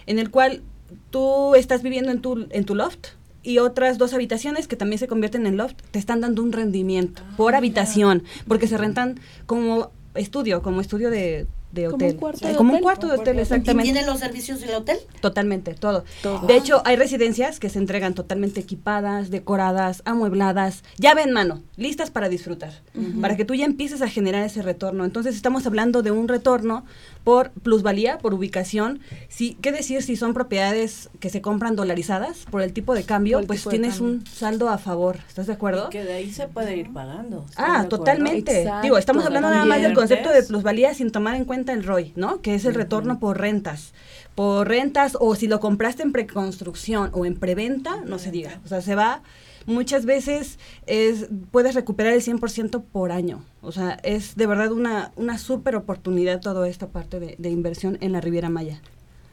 en 0.07 0.19
el 0.19 0.31
cual 0.31 0.63
tú 1.11 1.55
estás 1.55 1.83
viviendo 1.83 2.11
en 2.13 2.23
tu, 2.23 2.47
en 2.51 2.65
tu 2.65 2.75
loft 2.75 3.09
y 3.43 3.59
otras 3.59 3.99
dos 3.99 4.15
habitaciones 4.15 4.67
que 4.67 4.77
también 4.77 4.99
se 4.99 5.09
convierten 5.09 5.47
en 5.47 5.57
loft, 5.57 5.77
te 5.91 5.99
están 5.99 6.21
dando 6.21 6.43
un 6.43 6.53
rendimiento 6.53 7.23
ah, 7.25 7.35
por 7.37 7.55
habitación, 7.55 8.23
porque 8.49 8.67
se 8.67 8.79
rentan 8.79 9.21
como 9.47 9.91
estudio, 10.15 10.63
como 10.63 10.81
estudio 10.81 11.11
de, 11.11 11.47
de 11.77 11.89
hotel. 11.89 11.99
Como 11.99 12.13
un 12.13 12.19
cuarto 12.19 12.49
de, 12.49 12.55
como 12.57 12.71
hotel. 12.71 12.79
Un 12.79 12.83
cuarto 12.83 13.07
de 13.07 13.15
hotel, 13.15 13.39
exactamente. 13.39 13.89
¿Y 13.89 13.93
tienen 13.93 14.11
los 14.11 14.19
servicios 14.19 14.61
del 14.61 14.75
hotel? 14.75 14.99
Totalmente, 15.21 15.75
todo. 15.75 16.05
De 16.47 16.57
hecho, 16.57 16.83
hay 16.85 16.97
residencias 16.97 17.61
que 17.61 17.69
se 17.69 17.79
entregan 17.79 18.15
totalmente 18.15 18.61
equipadas, 18.61 19.31
decoradas, 19.31 20.03
amuebladas, 20.05 20.83
llave 20.99 21.23
en 21.23 21.33
mano, 21.33 21.63
listas 21.77 22.11
para 22.11 22.29
disfrutar, 22.29 22.73
para 23.21 23.37
que 23.37 23.45
tú 23.45 23.55
ya 23.55 23.65
empieces 23.65 24.03
a 24.03 24.09
generar 24.09 24.43
ese 24.43 24.63
retorno. 24.63 25.05
Entonces, 25.05 25.37
estamos 25.37 25.67
hablando 25.67 26.03
de 26.03 26.11
un 26.11 26.27
retorno 26.27 26.85
por 27.27 27.51
plusvalía, 27.51 28.19
por 28.19 28.35
ubicación. 28.35 29.01
Sí, 29.29 29.59
¿Qué 29.61 29.73
decir 29.73 30.01
si 30.05 30.15
son 30.15 30.33
propiedades 30.33 31.11
que 31.19 31.29
se 31.29 31.41
compran 31.41 31.75
dolarizadas 31.75 32.47
por 32.49 32.63
el 32.63 32.73
tipo 32.73 32.95
de 32.95 33.03
cambio? 33.03 33.41
Pues 33.45 33.65
tienes 33.65 33.99
un 33.99 34.25
saldo 34.25 34.69
a 34.69 34.79
favor. 34.79 35.19
¿Estás 35.27 35.49
de 35.49 35.55
acuerdo? 35.55 35.91
que 35.91 36.05
de 36.05 36.13
ahí 36.13 36.31
se 36.31 36.47
puede 36.47 36.77
ir 36.77 36.93
pagando. 36.93 37.45
Ah, 37.57 37.87
totalmente. 37.91 38.71
Digo, 38.81 38.97
estamos 38.97 39.27
hablando 39.27 39.51
nada 39.51 39.65
más 39.65 39.83
del 39.83 39.93
concepto 39.93 40.31
de 40.31 40.45
plusvalía 40.45 40.95
sin 40.95 41.11
tomar 41.11 41.35
en 41.35 41.45
cuenta 41.45 41.73
el 41.73 41.83
ROI, 41.83 42.13
¿no? 42.15 42.41
Que 42.43 42.55
es 42.55 42.65
el 42.65 42.75
retorno 42.75 43.19
por 43.19 43.41
rentas. 43.41 43.93
Por 44.37 44.69
rentas 44.69 45.17
o 45.19 45.35
si 45.35 45.49
lo 45.49 45.59
compraste 45.59 46.05
en 46.05 46.13
preconstrucción 46.13 47.11
o 47.13 47.27
en 47.27 47.35
preventa, 47.35 48.03
no 48.05 48.21
se 48.21 48.31
diga. 48.31 48.61
O 48.65 48.69
sea, 48.69 48.83
se 48.83 48.95
va 48.95 49.23
muchas 49.67 50.07
veces 50.07 50.59
es, 50.87 51.27
puedes 51.51 51.75
recuperar 51.75 52.15
el 52.15 52.23
100% 52.23 52.83
por 52.85 53.13
año. 53.13 53.45
O 53.63 53.73
sea, 53.73 53.99
es 54.03 54.37
de 54.37 54.47
verdad 54.47 54.73
una, 54.73 55.13
una 55.17 55.39
súper 55.39 55.77
oportunidad 55.77 56.41
toda 56.41 56.69
esta 56.69 56.89
parte 56.89 57.21
de, 57.21 57.51
inversión 57.51 57.99
en 58.01 58.13
la 58.13 58.21
Riviera 58.21 58.49
Maya. 58.49 58.81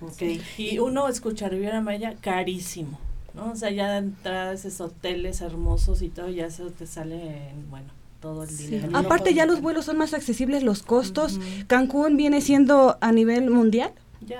Okay. 0.02 0.42
Y 0.58 0.80
uno 0.80 1.08
escucha 1.08 1.48
Riviera 1.48 1.80
Maya 1.80 2.16
carísimo, 2.20 3.00
¿no? 3.34 3.52
O 3.52 3.56
sea, 3.56 3.72
ya 3.72 3.92
de 3.92 4.00
entrada 4.00 4.52
esos 4.52 4.82
hoteles 4.82 5.40
hermosos 5.42 6.02
y 6.02 6.10
todo, 6.10 6.30
ya 6.30 6.48
eso 6.48 6.72
te 6.72 6.88
sale, 6.88 7.52
bueno, 7.70 7.88
todo 8.20 8.44
el 8.44 8.58
dinero. 8.58 8.90
Aparte 8.98 9.34
ya 9.34 9.46
los 9.46 9.62
vuelos 9.62 9.86
son 9.86 9.98
más 9.98 10.14
accesibles, 10.14 10.64
los 10.64 10.84
costos. 10.84 11.40
Cancún 11.68 12.18
viene 12.18 12.42
siendo 12.42 12.98
a 13.00 13.12
nivel 13.12 13.50
mundial 13.50 13.94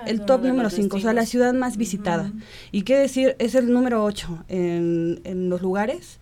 el 0.06 0.24
top 0.24 0.44
número 0.44 0.70
5, 0.70 0.96
o 0.96 1.00
sea, 1.00 1.12
la 1.12 1.26
ciudad 1.26 1.54
más 1.54 1.76
visitada. 1.76 2.32
Y 2.72 2.82
qué 2.82 2.96
decir, 2.96 3.36
es 3.38 3.54
el 3.54 3.72
número 3.72 4.04
8 4.04 4.44
en, 4.48 5.20
en, 5.24 5.48
los 5.48 5.62
lugares 5.62 6.20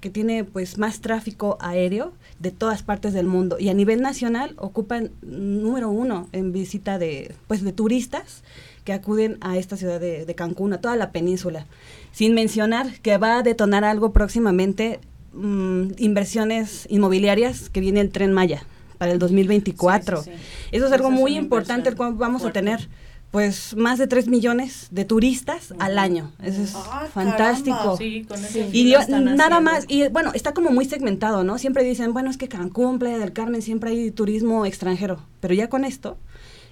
que 0.00 0.10
tiene 0.10 0.44
pues 0.44 0.78
más 0.78 1.00
tráfico 1.00 1.56
aéreo 1.60 2.12
de 2.38 2.50
todas 2.50 2.82
partes 2.82 3.12
del 3.12 3.26
mundo 3.26 3.56
y 3.58 3.68
a 3.68 3.74
nivel 3.74 4.02
nacional 4.02 4.54
ocupan 4.58 5.10
número 5.22 5.90
uno 5.90 6.28
en 6.32 6.52
visita 6.52 6.98
de 6.98 7.34
pues 7.46 7.62
de 7.62 7.72
turistas 7.72 8.42
que 8.84 8.92
acuden 8.92 9.38
a 9.40 9.56
esta 9.56 9.76
ciudad 9.76 10.00
de, 10.00 10.26
de 10.26 10.34
Cancún, 10.34 10.72
a 10.74 10.80
toda 10.80 10.96
la 10.96 11.10
península. 11.10 11.66
Sin 12.12 12.34
mencionar 12.34 13.00
que 13.00 13.16
va 13.16 13.38
a 13.38 13.42
detonar 13.42 13.84
algo 13.84 14.12
próximamente, 14.12 15.00
mm, 15.32 15.92
inversiones 15.98 16.86
inmobiliarias 16.90 17.70
que 17.70 17.80
viene 17.80 18.00
el 18.00 18.10
tren 18.10 18.32
Maya 18.32 18.66
para 18.98 19.12
el 19.12 19.18
2024. 19.18 20.24
Eso 20.72 20.86
es 20.86 20.92
algo 20.92 21.10
muy 21.10 21.36
importante 21.36 21.88
el 21.88 21.96
cual 21.96 22.14
vamos 22.14 22.44
a 22.44 22.52
tener 22.52 22.88
pues 23.30 23.74
más 23.74 23.98
de 23.98 24.06
3 24.06 24.28
millones 24.28 24.86
de 24.92 25.04
turistas 25.04 25.74
al 25.80 25.98
año. 25.98 26.30
Eso 26.40 26.62
es 26.62 26.72
ah, 26.76 27.08
fantástico. 27.12 27.96
Sí, 27.96 28.24
con 28.28 28.38
y 28.72 28.94
nada 29.08 29.58
más, 29.58 29.86
y 29.88 30.06
bueno, 30.06 30.30
está 30.34 30.54
como 30.54 30.70
muy 30.70 30.84
segmentado, 30.84 31.42
¿no? 31.42 31.58
Siempre 31.58 31.82
dicen, 31.82 32.12
bueno, 32.12 32.30
es 32.30 32.36
que 32.36 32.46
Cancún, 32.46 33.00
Playa 33.00 33.18
del 33.18 33.32
Carmen, 33.32 33.60
siempre 33.60 33.90
hay 33.90 34.12
turismo 34.12 34.66
extranjero, 34.66 35.18
pero 35.40 35.52
ya 35.52 35.68
con 35.68 35.84
esto 35.84 36.16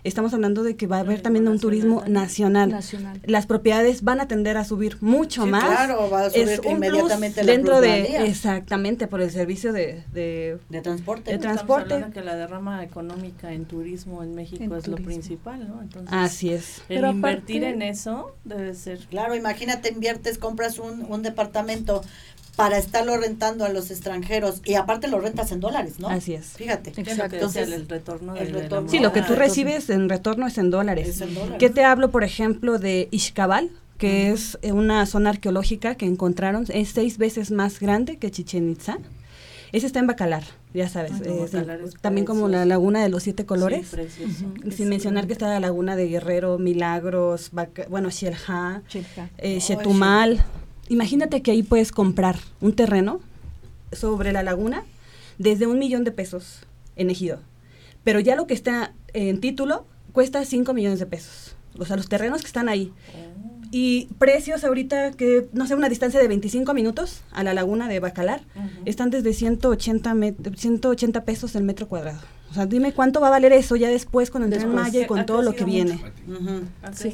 estamos 0.04 0.34
hablando 0.34 0.62
de 0.62 0.76
que 0.76 0.86
va 0.86 0.96
a 0.96 1.00
haber 1.00 1.20
también 1.20 1.48
un 1.48 1.58
turismo 1.58 2.02
nacional. 2.06 2.78
Las 3.24 3.46
propiedades 3.46 4.02
van 4.02 4.20
a 4.20 4.28
tender 4.28 4.56
a 4.56 4.64
subir 4.64 4.98
mucho 5.00 5.46
más. 5.46 5.64
Claro, 5.64 6.10
va 6.10 6.26
a 6.26 6.30
subir 6.30 6.60
inmediatamente 6.68 7.44
dentro 7.44 7.80
de 7.80 8.26
exactamente 8.26 9.06
por 9.06 9.20
el 9.20 9.30
servicio 9.30 9.72
de, 9.72 10.02
de, 10.12 10.58
transporte. 10.82 11.32
De 11.32 11.38
transporte. 11.38 12.04
que 12.12 12.22
la 12.22 12.36
derrama 12.36 12.82
económica 12.82 13.52
en 13.52 13.64
turismo 13.64 14.22
en 14.22 14.34
México 14.34 14.76
es 14.76 14.88
lo 14.88 14.96
principal, 14.96 15.68
¿no? 15.68 15.80
Entonces, 15.80 16.12
Así 16.12 16.50
es. 16.50 16.82
Pero 16.88 17.10
invertir 17.10 17.64
en 17.64 17.82
eso 17.82 18.34
debe 18.44 18.74
ser. 18.74 18.98
Claro, 19.10 19.34
imagínate 19.34 19.90
inviertes, 19.90 20.38
compras 20.38 20.78
un, 20.78 21.06
un 21.08 21.22
departamento 21.22 22.02
para 22.56 22.78
estarlo 22.78 23.16
rentando 23.16 23.64
a 23.64 23.70
los 23.70 23.90
extranjeros 23.90 24.60
y 24.64 24.74
aparte 24.74 25.08
lo 25.08 25.20
rentas 25.20 25.52
en 25.52 25.60
dólares, 25.60 25.94
¿no? 25.98 26.08
Así 26.08 26.34
es. 26.34 26.48
Fíjate. 26.48 26.90
Exacto. 26.96 27.36
Entonces, 27.36 27.70
el 27.70 27.88
retorno, 27.88 28.36
el 28.36 28.88
Sí, 28.88 28.98
lo 28.98 29.12
que 29.12 29.22
tú 29.22 29.34
recibes 29.34 29.88
en 29.90 30.08
retorno 30.08 30.46
es 30.46 30.58
en 30.58 30.70
dólares. 30.70 31.08
Es 31.08 31.20
en 31.20 31.34
dólares. 31.34 31.56
¿Qué 31.58 31.70
te 31.70 31.84
hablo, 31.84 32.10
por 32.10 32.24
ejemplo, 32.24 32.78
de 32.78 33.08
Ishkabal? 33.10 33.70
que 33.98 34.32
es 34.32 34.58
eh, 34.62 34.72
una 34.72 35.06
zona 35.06 35.30
arqueológica 35.30 35.94
que 35.94 36.06
encontraron, 36.06 36.64
es 36.70 36.88
seis 36.88 37.18
veces 37.18 37.52
más 37.52 37.78
grande 37.78 38.16
que 38.16 38.32
Chichen 38.32 38.68
Itza. 38.68 38.98
Ese 39.70 39.86
está 39.86 40.00
en 40.00 40.08
Bacalar, 40.08 40.42
ya 40.74 40.88
sabes. 40.88 41.12
también 42.00 42.26
como 42.26 42.48
la 42.48 42.66
laguna 42.66 43.00
de 43.00 43.08
los 43.08 43.22
siete 43.22 43.46
colores. 43.46 43.96
Sin 44.72 44.88
mencionar 44.88 45.28
que 45.28 45.34
está 45.34 45.48
la 45.48 45.60
laguna 45.60 45.94
de 45.94 46.08
Guerrero, 46.08 46.58
Milagros, 46.58 47.52
bueno, 47.88 48.10
Xelha, 48.10 48.82
eh, 49.38 49.58
Chetumal. 49.60 50.44
Imagínate 50.88 51.42
que 51.42 51.50
ahí 51.50 51.62
puedes 51.62 51.92
comprar 51.92 52.36
un 52.60 52.74
terreno 52.74 53.20
sobre 53.92 54.32
la 54.32 54.42
laguna 54.42 54.84
desde 55.38 55.66
un 55.66 55.78
millón 55.78 56.04
de 56.04 56.12
pesos 56.12 56.60
en 56.96 57.10
ejido. 57.10 57.38
Pero 58.04 58.20
ya 58.20 58.36
lo 58.36 58.46
que 58.46 58.54
está 58.54 58.92
en 59.12 59.40
título 59.40 59.86
cuesta 60.12 60.44
cinco 60.44 60.74
millones 60.74 60.98
de 60.98 61.06
pesos. 61.06 61.56
O 61.78 61.84
sea, 61.84 61.96
los 61.96 62.08
terrenos 62.08 62.40
que 62.40 62.46
están 62.46 62.68
ahí. 62.68 62.92
Oh. 63.14 63.52
Y 63.74 64.08
precios 64.18 64.64
ahorita 64.64 65.12
que, 65.12 65.48
no 65.54 65.66
sé, 65.66 65.74
una 65.74 65.88
distancia 65.88 66.20
de 66.20 66.28
25 66.28 66.74
minutos 66.74 67.22
a 67.32 67.42
la 67.42 67.54
laguna 67.54 67.88
de 67.88 68.00
Bacalar, 68.00 68.42
están 68.84 69.08
desde 69.08 69.32
180, 69.32 70.14
180 70.54 71.24
pesos 71.24 71.54
el 71.54 71.64
metro 71.64 71.88
cuadrado. 71.88 72.20
O 72.50 72.54
sea, 72.54 72.66
dime 72.66 72.92
cuánto 72.92 73.22
va 73.22 73.28
a 73.28 73.30
valer 73.30 73.54
eso 73.54 73.76
ya 73.76 73.88
después 73.88 74.30
con 74.30 74.42
el 74.42 74.50
tren 74.50 74.74
Maya 74.74 75.00
y 75.00 75.06
con 75.06 75.24
todo 75.24 75.40
lo 75.40 75.54
que 75.54 75.64
viene. 75.64 75.98
sí, 76.92 77.12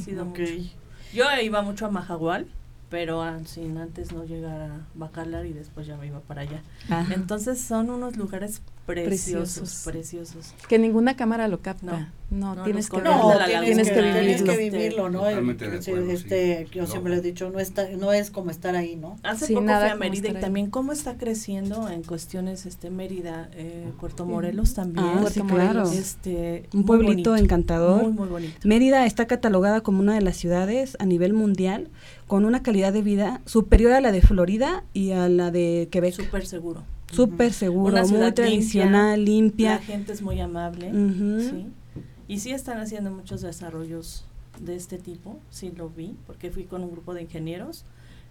Yo 1.14 1.24
iba 1.40 1.62
mucho 1.62 1.86
a 1.86 1.90
Majagual 1.90 2.48
pero 2.90 3.22
sin 3.44 3.78
antes 3.78 4.12
no 4.12 4.24
llegar 4.24 4.60
a 4.60 4.86
Bacalar 4.94 5.46
y 5.46 5.52
después 5.52 5.86
ya 5.86 5.96
me 5.96 6.06
iba 6.06 6.20
para 6.20 6.42
allá. 6.42 6.62
Entonces 7.10 7.60
son 7.60 7.90
unos 7.90 8.16
lugares 8.16 8.62
preciosos, 8.94 9.82
preciosos, 9.84 10.54
Que 10.68 10.78
ninguna 10.78 11.16
cámara 11.16 11.48
lo 11.48 11.60
capta. 11.60 12.12
No, 12.30 12.62
tienes, 12.62 12.90
que, 12.90 13.00
no, 13.00 13.32
tienes, 13.46 13.90
que, 13.90 14.02
vivirlo. 14.02 14.52
que 14.52 14.58
vivirlo, 14.58 15.08
¿no? 15.08 15.26
este, 15.28 16.66
yo 16.70 16.86
siempre 16.86 17.14
he 17.14 17.20
dicho, 17.22 17.48
no, 17.48 17.58
está, 17.58 17.88
no 17.96 18.12
es 18.12 18.30
como 18.30 18.50
estar 18.50 18.76
ahí, 18.76 18.96
¿no? 18.96 19.16
Hace 19.22 19.48
poco 19.48 19.62
nada 19.62 19.86
fui 19.86 19.90
a 19.92 19.96
Mérida 19.96 20.28
y 20.28 20.34
también 20.34 20.68
cómo 20.68 20.92
está 20.92 21.16
creciendo 21.16 21.88
en 21.88 22.02
cuestiones 22.02 22.66
este 22.66 22.90
Mérida, 22.90 23.48
eh, 23.54 23.90
Puerto 23.98 24.26
Morelos 24.26 24.74
también. 24.74 25.06
Ah, 25.06 25.24
sí, 25.30 25.40
claro. 25.40 25.90
Este, 25.90 26.68
Un 26.74 26.84
pueblito 26.84 27.34
encantador. 27.34 28.02
Muy, 28.02 28.12
muy 28.12 28.28
bonito. 28.28 28.68
Mérida 28.68 29.06
está 29.06 29.26
catalogada 29.26 29.80
como 29.80 30.00
una 30.00 30.14
de 30.14 30.20
las 30.20 30.36
ciudades 30.36 30.98
a 31.00 31.06
nivel 31.06 31.32
mundial 31.32 31.88
con 32.26 32.44
una 32.44 32.62
calidad 32.62 32.92
de 32.92 33.00
vida 33.00 33.40
superior 33.46 33.92
a 33.92 34.02
la 34.02 34.12
de 34.12 34.20
Florida 34.20 34.84
y 34.92 35.12
a 35.12 35.30
la 35.30 35.50
de 35.50 35.88
Quebec. 35.90 36.12
Súper 36.12 36.44
seguro. 36.44 36.84
Súper 37.12 37.52
seguro, 37.52 38.06
muy 38.06 38.32
tradicional, 38.32 39.24
limpia, 39.24 39.76
La 39.76 39.78
gente 39.78 40.12
es 40.12 40.22
muy 40.22 40.40
amable. 40.40 40.90
¿sí? 41.40 41.66
Y 42.26 42.40
sí 42.40 42.52
están 42.52 42.78
haciendo 42.78 43.10
muchos 43.10 43.40
desarrollos 43.40 44.24
de 44.60 44.76
este 44.76 44.98
tipo, 44.98 45.38
sí 45.50 45.72
lo 45.74 45.88
vi, 45.88 46.16
porque 46.26 46.50
fui 46.50 46.64
con 46.64 46.82
un 46.82 46.90
grupo 46.90 47.14
de 47.14 47.22
ingenieros 47.22 47.84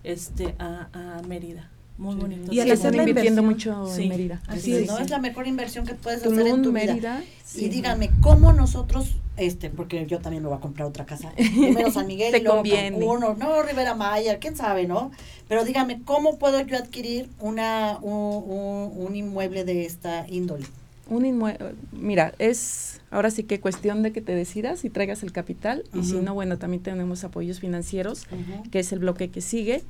este 0.03 0.55
a, 0.59 0.89
a 0.93 1.21
Mérida. 1.23 1.71
Muy 1.97 2.15
bonito. 2.15 2.53
Y 2.53 2.59
al 2.59 2.71
hacerla 2.71 3.03
invirtiendo 3.03 3.41
mucho 3.41 3.91
en 3.97 4.09
Mérida. 4.09 4.41
Así, 4.47 4.73
es. 4.73 4.87
¿no? 4.87 4.99
Es 4.99 5.09
la 5.09 5.19
mejor 5.19 5.47
inversión 5.47 5.85
que 5.85 5.95
puedes 5.95 6.23
hacer 6.23 6.47
en 6.47 6.61
tu 6.61 6.71
Mérida, 6.71 6.93
vida. 6.93 7.23
Y 7.55 7.69
díganme, 7.69 8.11
¿cómo 8.21 8.53
nosotros, 8.53 9.15
este, 9.35 9.69
porque 9.69 10.05
yo 10.05 10.19
también 10.19 10.43
me 10.43 10.49
voy 10.49 10.57
a 10.57 10.61
comprar 10.61 10.87
otra 10.87 11.05
casa, 11.05 11.31
primero 11.35 11.91
San 11.91 12.05
Miguel 12.05 12.35
y 12.39 12.43
luego 12.43 12.61
uno, 13.13 13.33
no, 13.33 13.63
Rivera 13.63 13.95
Maya, 13.95 14.37
quién 14.37 14.55
sabe, 14.55 14.85
¿no? 14.85 15.11
Pero 15.47 15.65
díganme, 15.65 16.01
¿cómo 16.05 16.37
puedo 16.37 16.61
yo 16.61 16.77
adquirir 16.77 17.29
una, 17.39 17.97
un, 18.01 18.91
un, 18.95 19.15
inmueble 19.15 19.63
de 19.63 19.85
esta 19.85 20.27
índole? 20.29 20.65
Un 21.09 21.25
inmueble, 21.25 21.73
mira, 21.91 22.33
es 22.37 23.01
ahora 23.09 23.31
sí 23.31 23.43
que 23.43 23.59
cuestión 23.59 24.03
de 24.03 24.11
que 24.11 24.21
te 24.21 24.35
decidas 24.35 24.85
y 24.85 24.89
traigas 24.91 25.23
el 25.23 25.31
capital, 25.31 25.83
y 25.95 26.03
si 26.03 26.17
no, 26.17 26.35
bueno, 26.35 26.57
también 26.57 26.83
tenemos 26.83 27.23
apoyos 27.23 27.59
financieros, 27.59 28.27
que 28.69 28.79
es 28.79 28.91
el 28.91 28.99
bloque 28.99 29.31
que 29.31 29.41
sigue 29.41 29.83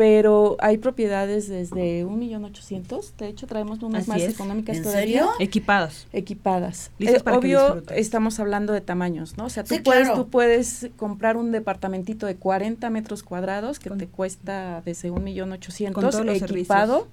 pero 0.00 0.56
hay 0.60 0.78
propiedades 0.78 1.46
desde 1.46 2.06
un 2.06 2.18
millón 2.18 2.46
ochocientos. 2.46 3.12
De 3.18 3.28
hecho, 3.28 3.46
traemos 3.46 3.82
unas 3.82 4.08
más 4.08 4.22
económicas 4.22 4.78
¿En 4.78 4.82
todavía. 4.82 5.02
Serio? 5.02 5.30
Equipadas. 5.38 6.06
Equipadas. 6.14 6.90
Eh, 7.00 7.18
obvio, 7.26 7.82
estamos 7.94 8.40
hablando 8.40 8.72
de 8.72 8.80
tamaños, 8.80 9.36
¿no? 9.36 9.44
O 9.44 9.50
sea, 9.50 9.62
tú, 9.62 9.74
puedes, 9.82 10.10
tú 10.14 10.30
puedes 10.30 10.88
comprar 10.96 11.36
un 11.36 11.52
departamentito 11.52 12.24
de 12.24 12.36
40 12.36 12.88
metros 12.88 13.22
cuadrados 13.22 13.78
que 13.78 13.90
te 13.90 14.06
cuesta 14.06 14.80
desde 14.86 15.10
un 15.10 15.22
millón 15.22 15.52
ochocientos 15.52 16.14
equipado 16.14 17.06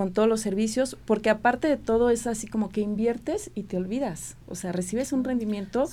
con 0.00 0.14
todos 0.14 0.26
los 0.26 0.40
servicios, 0.40 0.96
porque 1.04 1.28
aparte 1.28 1.68
de 1.68 1.76
todo 1.76 2.08
es 2.08 2.26
así 2.26 2.46
como 2.46 2.70
que 2.70 2.80
inviertes 2.80 3.50
y 3.54 3.64
te 3.64 3.76
olvidas, 3.76 4.38
o 4.48 4.54
sea, 4.54 4.72
recibes 4.72 5.12
un 5.12 5.24
rendimiento, 5.24 5.90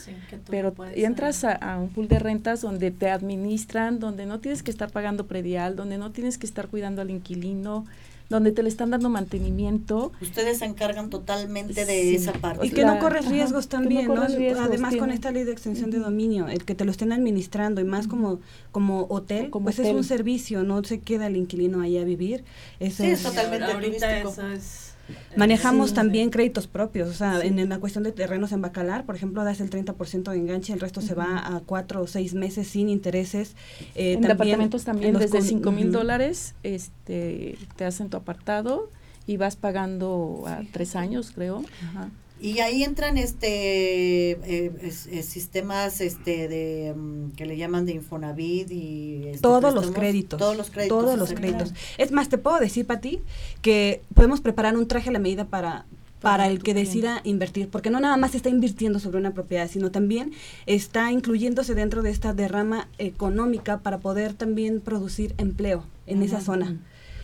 pero 0.50 0.74
entras 0.96 1.44
a, 1.44 1.78
un 1.78 1.90
pool 1.90 2.08
de 2.08 2.18
rentas 2.18 2.62
donde 2.62 2.92
te 2.92 3.10
administran, 3.10 4.00
donde 4.00 4.26
no 4.26 4.40
tienes 4.40 4.64
que 4.64 4.72
estar 4.72 4.92
pagando 4.92 5.28
predial, 5.28 5.76
donde 5.76 5.98
no 5.98 6.14
tienes 6.14 6.38
que 6.38 6.46
estar 6.46 6.70
cuidando 6.70 7.02
al 7.02 7.10
inquilino, 7.10 7.86
donde 8.30 8.52
te 8.52 8.64
le 8.64 8.70
están 8.70 8.92
dando 8.92 9.10
mantenimiento. 9.10 10.12
Ustedes 10.22 10.60
se 10.60 10.66
encargan 10.66 11.10
totalmente 11.10 11.86
de 11.86 12.16
esa 12.16 12.34
parte. 12.34 12.66
Y 12.66 12.72
que 12.72 12.86
no 12.86 13.00
corres 13.00 13.28
riesgos 13.28 13.68
también, 13.68 14.08
¿no? 14.08 14.24
Además 14.24 14.96
con 14.96 15.12
esta 15.12 15.32
ley 15.32 15.44
de 15.44 15.52
extensión 15.52 15.92
de 15.92 16.00
dominio, 16.00 16.48
el 16.48 16.66
que 16.66 16.76
te 16.76 16.86
lo 16.86 16.92
estén 16.92 17.12
administrando 17.12 17.82
y 17.82 17.86
más 17.86 18.08
como 18.08 18.40
como 18.72 19.08
hotel, 19.10 19.50
como 19.50 19.66
pues 19.66 19.80
es 19.80 19.94
un 19.94 20.04
servicio, 20.04 20.64
no 20.64 20.84
se 20.84 21.00
queda 21.00 21.28
el 21.28 21.36
inquilino 21.36 21.82
ahí 21.82 21.98
a 21.98 22.04
vivir. 22.04 22.44
Eso 22.80 23.04
sí, 23.04 23.10
es, 23.10 23.24
totalmente 23.24 23.72
ahorita 23.72 24.20
eso 24.20 24.48
es 24.48 24.87
Manejamos 25.36 25.94
también 25.94 26.30
créditos 26.30 26.68
propios, 26.68 27.10
o 27.10 27.14
sea, 27.14 27.42
en, 27.42 27.70
la 27.70 27.80
cuestión 27.80 28.04
de 28.04 28.12
terrenos 28.12 28.52
en 28.52 28.62
Bacalar, 28.62 29.06
por 29.06 29.16
ejemplo, 29.16 29.44
das 29.44 29.62
el 29.62 29.70
30% 29.70 30.32
de 30.32 30.38
enganche, 30.38 30.74
el 30.74 30.80
resto 30.80 31.02
se 31.02 31.14
va 31.14 31.56
a 31.56 31.62
cuatro 31.62 32.02
o 32.02 32.08
seis 32.08 32.34
meses 32.34 32.68
sin 32.68 32.90
intereses. 32.90 33.56
Eh, 33.96 34.14
en 34.14 34.22
departamentos 34.22 34.84
también 34.84 35.18
desde 35.18 35.42
cinco 35.42 35.72
mil 35.72 35.92
dólares 35.92 36.56
este, 36.64 37.58
te 37.76 37.86
hacen 37.86 38.10
tu 38.10 38.18
apartado 38.18 38.90
y 39.26 39.38
vas 39.38 39.56
pagando 39.56 40.44
a 40.48 40.62
tres 40.72 40.96
años, 40.96 41.32
creo. 41.34 41.64
Ajá. 41.84 42.10
Y 42.40 42.60
ahí 42.60 42.84
entran 42.84 43.18
este 43.18 44.32
eh, 44.32 44.72
eh, 44.82 45.24
sistemas 45.24 46.02
este 46.02 46.48
de 46.48 46.94
mm, 46.96 47.32
que 47.32 47.46
le 47.46 47.58
llaman 47.58 47.86
de 47.86 47.94
Infonavit 47.94 48.70
y 48.72 49.24
este, 49.28 49.42
todos 49.42 49.74
los 49.74 49.92
créditos. 49.92 50.40
Todos 50.40 50.56
los 50.56 50.70
créditos. 50.70 51.00
Todos 51.00 51.18
los 51.18 51.34
créditos. 51.34 51.74
Es 51.98 52.12
más, 52.12 52.30
te 52.30 52.38
puedo 52.38 52.60
decir, 52.60 52.86
Pati, 52.86 53.22
que 53.62 54.02
podemos 54.14 54.42
preparar 54.42 54.78
un 54.78 54.88
traje 54.88 55.10
a 55.10 55.14
la 55.14 55.20
medida 55.20 55.46
para 55.46 55.86
para 56.22 56.48
el 56.48 56.64
que 56.64 56.74
decida 56.74 57.22
invertir, 57.24 57.70
porque 57.70 57.90
no 57.90 58.00
nada 58.00 58.18
más 58.18 58.34
está 58.34 58.50
invirtiendo 58.50 59.00
sobre 59.00 59.20
una 59.20 59.32
propiedad, 59.32 59.70
sino 59.70 59.92
también 59.92 60.34
está 60.66 61.12
incluyéndose 61.12 61.76
dentro 61.76 62.02
de 62.02 62.10
esta 62.10 62.34
derrama 62.34 62.88
económica 62.98 63.80
para 63.80 64.00
poder 64.00 64.34
también 64.34 64.82
producir 64.82 65.36
empleo 65.38 65.84
en 66.08 66.24
esa 66.24 66.42
zona. 66.42 66.78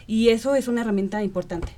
Y 0.05 0.29
eso 0.29 0.55
es 0.55 0.67
una 0.67 0.81
herramienta 0.81 1.23
importante. 1.23 1.73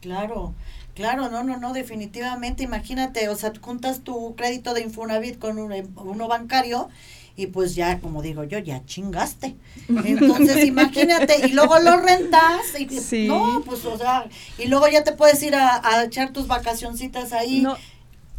Claro. 0.00 0.54
Claro, 0.94 1.30
no, 1.30 1.44
no, 1.44 1.56
no, 1.56 1.72
definitivamente, 1.72 2.62
imagínate, 2.62 3.28
o 3.28 3.36
sea, 3.36 3.52
juntas 3.60 4.00
tu 4.00 4.34
crédito 4.36 4.74
de 4.74 4.82
Infonavit 4.82 5.38
con 5.38 5.58
uno 5.58 6.28
bancario 6.28 6.88
y 7.36 7.46
pues 7.46 7.74
ya, 7.74 8.00
como 8.00 8.20
digo 8.20 8.44
yo, 8.44 8.58
ya 8.58 8.84
chingaste. 8.84 9.56
Entonces, 9.88 10.64
imagínate, 10.66 11.46
y 11.48 11.52
luego 11.52 11.78
lo 11.78 11.96
rentas, 11.96 12.60
y 12.78 13.26
no, 13.26 13.62
pues, 13.64 13.84
o 13.86 13.96
sea, 13.96 14.26
y 14.58 14.66
luego 14.66 14.88
ya 14.88 15.04
te 15.04 15.12
puedes 15.12 15.42
ir 15.42 15.54
a, 15.54 15.80
a 15.82 16.04
echar 16.04 16.32
tus 16.32 16.46
vacacioncitas 16.46 17.32
ahí. 17.32 17.60
No, 17.60 17.76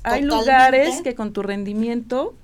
hay 0.03 0.21
lugares 0.21 1.01
que 1.01 1.15
con 1.15 1.33
tu 1.33 1.41
rendimiento 1.41 2.35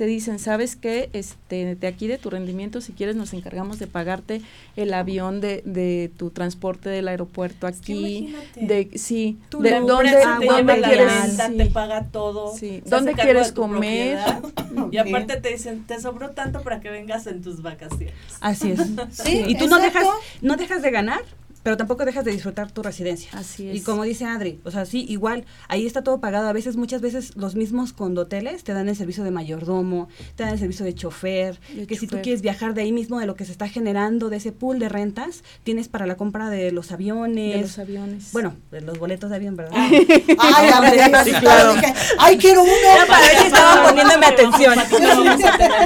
te 0.00 0.06
dicen, 0.06 0.38
¿sabes 0.38 0.76
qué? 0.76 1.10
Este, 1.12 1.74
de 1.74 1.86
aquí 1.86 2.06
de 2.06 2.16
tu 2.16 2.30
rendimiento, 2.30 2.80
si 2.80 2.92
quieres, 2.92 3.16
nos 3.16 3.34
encargamos 3.34 3.78
de 3.78 3.86
pagarte 3.86 4.40
el 4.74 4.94
avión 4.94 5.42
de, 5.42 5.60
de 5.66 6.10
tu 6.16 6.30
transporte 6.30 6.88
del 6.88 7.06
aeropuerto 7.06 7.66
aquí. 7.66 8.34
de 8.56 8.88
sí, 8.94 9.36
de 9.50 9.80
dónde, 9.80 10.16
dónde 10.46 10.80
quieres, 10.80 11.36
te 11.54 11.66
paga 11.66 12.06
todo. 12.06 12.56
Sí. 12.56 12.82
¿Dónde 12.86 13.12
quieres 13.12 13.52
comer? 13.52 14.20
Y 14.90 14.96
aparte 14.96 15.36
te 15.36 15.50
dicen, 15.50 15.84
te 15.84 16.00
sobró 16.00 16.30
tanto 16.30 16.62
para 16.62 16.80
que 16.80 16.88
vengas 16.88 17.26
en 17.26 17.42
tus 17.42 17.60
vacaciones. 17.60 18.14
Así 18.40 18.70
es. 18.70 18.80
sí, 19.10 19.44
y 19.48 19.58
tú 19.58 19.66
no 19.66 19.78
dejas, 19.78 20.06
no 20.40 20.56
dejas 20.56 20.80
de 20.80 20.90
ganar 20.90 21.24
pero 21.62 21.76
tampoco 21.76 22.04
dejas 22.04 22.24
de 22.24 22.32
disfrutar 22.32 22.70
tu 22.70 22.82
residencia. 22.82 23.30
Así 23.34 23.68
es. 23.68 23.76
Y 23.76 23.80
como 23.82 24.04
dice 24.04 24.24
Adri, 24.24 24.60
o 24.64 24.70
sea, 24.70 24.86
sí, 24.86 25.04
igual, 25.08 25.44
ahí 25.68 25.86
está 25.86 26.02
todo 26.02 26.20
pagado. 26.20 26.48
A 26.48 26.52
veces, 26.52 26.76
muchas 26.76 27.00
veces, 27.00 27.36
los 27.36 27.54
mismos 27.54 27.92
condoteles 27.92 28.64
te 28.64 28.72
dan 28.72 28.88
el 28.88 28.96
servicio 28.96 29.24
de 29.24 29.30
mayordomo, 29.30 30.08
te 30.36 30.44
dan 30.44 30.54
el 30.54 30.58
servicio 30.58 30.84
de 30.84 30.94
chofer, 30.94 31.60
que 31.86 31.96
si 31.96 32.06
tú 32.06 32.18
quieres 32.22 32.42
viajar 32.42 32.74
de 32.74 32.82
ahí 32.82 32.92
mismo, 32.92 33.18
de 33.18 33.26
lo 33.26 33.34
que 33.34 33.44
se 33.44 33.52
está 33.52 33.68
generando, 33.68 34.30
de 34.30 34.38
ese 34.38 34.52
pool 34.52 34.78
de 34.78 34.88
rentas, 34.88 35.44
tienes 35.62 35.88
para 35.88 36.06
la 36.06 36.16
compra 36.16 36.48
de 36.48 36.72
los 36.72 36.92
aviones. 36.92 37.54
De 37.54 37.60
los 37.60 37.78
aviones. 37.78 38.32
Bueno, 38.32 38.56
de 38.70 38.80
los 38.80 38.98
boletos 38.98 39.30
de 39.30 39.36
avión, 39.36 39.56
¿verdad? 39.56 39.72
ay, 39.80 41.24
sí, 41.24 41.32
claro. 41.32 41.74
ay, 42.18 42.38
quiero 42.38 42.62
uno. 42.62 42.72
para 43.06 43.26
ver 43.26 43.36
si 43.38 43.46
estaban 43.46 43.86
poniéndome 43.88 44.26
atención. 44.26 44.74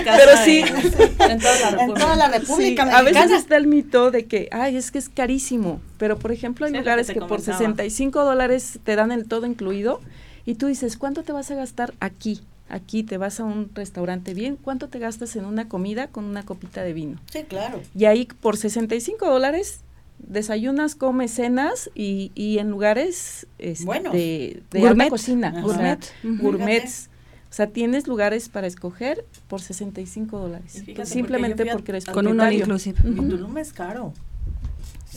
Pero 0.04 0.44
sí. 0.44 0.64
En 1.24 1.40
toda 1.94 2.16
la 2.16 2.28
República. 2.28 2.82
A 2.96 3.02
veces 3.02 3.30
está 3.30 3.56
el 3.56 3.66
mito 3.66 4.10
de 4.10 4.26
que, 4.26 4.48
ay, 4.52 4.76
es 4.76 4.90
que 4.90 4.98
es 4.98 5.08
carísimo 5.08 5.63
pero 5.98 6.18
por 6.18 6.32
ejemplo 6.32 6.66
hay 6.66 6.72
lugares 6.72 7.10
que, 7.10 7.20
por 7.20 7.40
65 7.40 8.24
dólares 8.24 8.78
te 8.84 8.96
dan 8.96 9.12
el 9.12 9.26
todo 9.26 9.46
incluido 9.46 10.00
y 10.46 10.54
tú 10.54 10.66
dices, 10.66 10.96
¿cuánto 10.96 11.22
te 11.22 11.32
vas 11.32 11.50
a 11.50 11.54
gastar 11.54 11.94
aquí? 12.00 12.40
Aquí 12.68 13.02
te 13.02 13.18
vas 13.18 13.40
a 13.40 13.44
un 13.44 13.70
restaurante 13.74 14.34
bien, 14.34 14.56
¿cuánto 14.56 14.88
te 14.88 14.98
gastas 14.98 15.36
en 15.36 15.44
una 15.44 15.68
comida 15.68 16.08
con 16.08 16.24
una 16.24 16.44
copita 16.44 16.82
de 16.82 16.92
vino? 16.92 17.18
Sí, 17.30 17.44
claro. 17.44 17.80
Y 17.94 18.06
ahí 18.06 18.26
por 18.40 18.56
65 18.56 19.28
dólares 19.28 19.80
desayunas, 20.18 20.94
comes, 20.94 21.32
cenas 21.32 21.90
y, 21.94 22.32
y 22.34 22.58
en 22.58 22.70
lugares 22.70 23.46
este, 23.58 24.00
de, 24.10 24.62
de 24.70 25.08
cocina, 25.08 25.60
gourmet, 25.60 26.00
gourmets. 26.22 27.10
O 27.50 27.56
sea, 27.56 27.68
tienes 27.68 28.08
lugares 28.08 28.48
para 28.48 28.66
escoger 28.66 29.24
por 29.46 29.60
65 29.60 30.38
dólares. 30.38 30.82
simplemente 31.04 31.66
porque 31.66 31.92
eres 31.92 32.04
con 32.06 32.26
un 32.26 32.40
inclusive. 32.52 32.98
Y 33.04 33.14
Tulum 33.14 33.58
es 33.58 33.72
caro. 33.72 34.12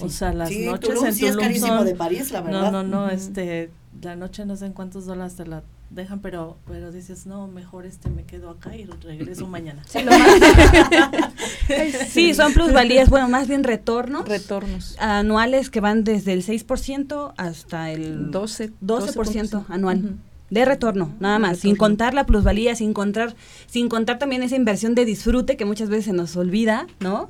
O 0.02 0.10
sea, 0.10 0.34
las 0.34 0.52
noches 0.52 1.04
en 1.04 1.14
sí 1.14 1.22
Tulum 1.22 1.38
es 1.38 1.38
carísimo 1.38 1.84
de 1.84 1.96
París, 1.96 2.32
la 2.32 2.42
verdad. 2.42 2.72
No, 2.72 2.74
no, 2.84 2.84
no, 2.84 3.10
este, 3.10 3.72
la 4.02 4.16
noche 4.16 4.46
no 4.46 4.56
sé 4.56 4.68
en 4.68 4.74
cuántos 4.74 5.06
dólares 5.06 5.36
te 5.36 5.46
la 5.46 5.64
dejan, 5.90 6.20
pero 6.20 6.58
pero 6.68 6.92
dices, 6.92 7.26
no, 7.26 7.48
mejor 7.48 7.86
este 7.86 8.10
me 8.10 8.24
quedo 8.24 8.50
acá 8.50 8.76
y 8.76 8.86
regreso 8.86 9.48
mañana. 9.48 9.84
Sí, 9.88 10.00
sí 12.10 12.34
son 12.34 12.54
plusvalías, 12.54 13.10
bueno, 13.10 13.30
más 13.30 13.48
bien 13.48 13.64
retornos. 13.64 14.28
Retornos. 14.28 14.96
Anuales 15.00 15.70
que 15.70 15.80
van 15.80 16.04
desde 16.04 16.34
el 16.34 16.46
6% 16.46 17.34
hasta 17.38 17.92
el 17.92 18.32
12%, 18.32 18.74
12%, 18.82 19.66
anual 19.70 20.18
de 20.50 20.64
retorno, 20.64 21.14
nada 21.20 21.40
más, 21.40 21.60
sin 21.60 21.76
contar 21.76 22.14
la 22.14 22.26
plusvalía, 22.26 22.74
sin 22.76 22.94
contar, 22.94 23.36
sin 23.66 23.90
contar 23.90 24.18
también 24.18 24.44
esa 24.44 24.56
inversión 24.56 24.96
de 24.96 25.04
disfrute 25.04 25.58
que 25.58 25.66
muchas 25.66 25.90
veces 25.90 26.06
se 26.06 26.14
nos 26.14 26.38
olvida, 26.38 26.88
¿no? 27.02 27.30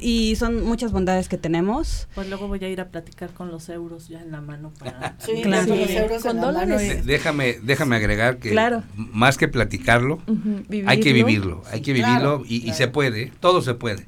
Y 0.00 0.36
son 0.36 0.64
muchas 0.64 0.92
bondades 0.92 1.28
que 1.28 1.36
tenemos. 1.36 2.06
Pues 2.14 2.28
luego 2.28 2.46
voy 2.46 2.64
a 2.64 2.68
ir 2.68 2.80
a 2.80 2.88
platicar 2.88 3.30
con 3.30 3.50
los 3.50 3.68
euros 3.68 4.08
ya 4.08 4.22
en 4.22 4.30
la 4.30 4.40
mano 4.40 4.72
para 4.78 5.16
sí, 5.18 5.42
claro. 5.42 5.74
los 5.74 5.90
euros 5.90 6.22
con 6.22 6.40
dólares. 6.40 7.04
Déjame, 7.04 7.58
déjame 7.62 7.96
agregar 7.96 8.38
que 8.38 8.54
más 8.94 9.38
que 9.38 9.48
platicarlo, 9.48 10.22
hay 10.86 11.00
que 11.00 11.12
vivirlo, 11.12 11.62
hay 11.70 11.82
que 11.82 11.92
vivirlo 11.92 12.44
y, 12.46 12.72
se 12.72 12.86
puede, 12.86 13.32
todo 13.40 13.60
se 13.60 13.74
puede. 13.74 14.06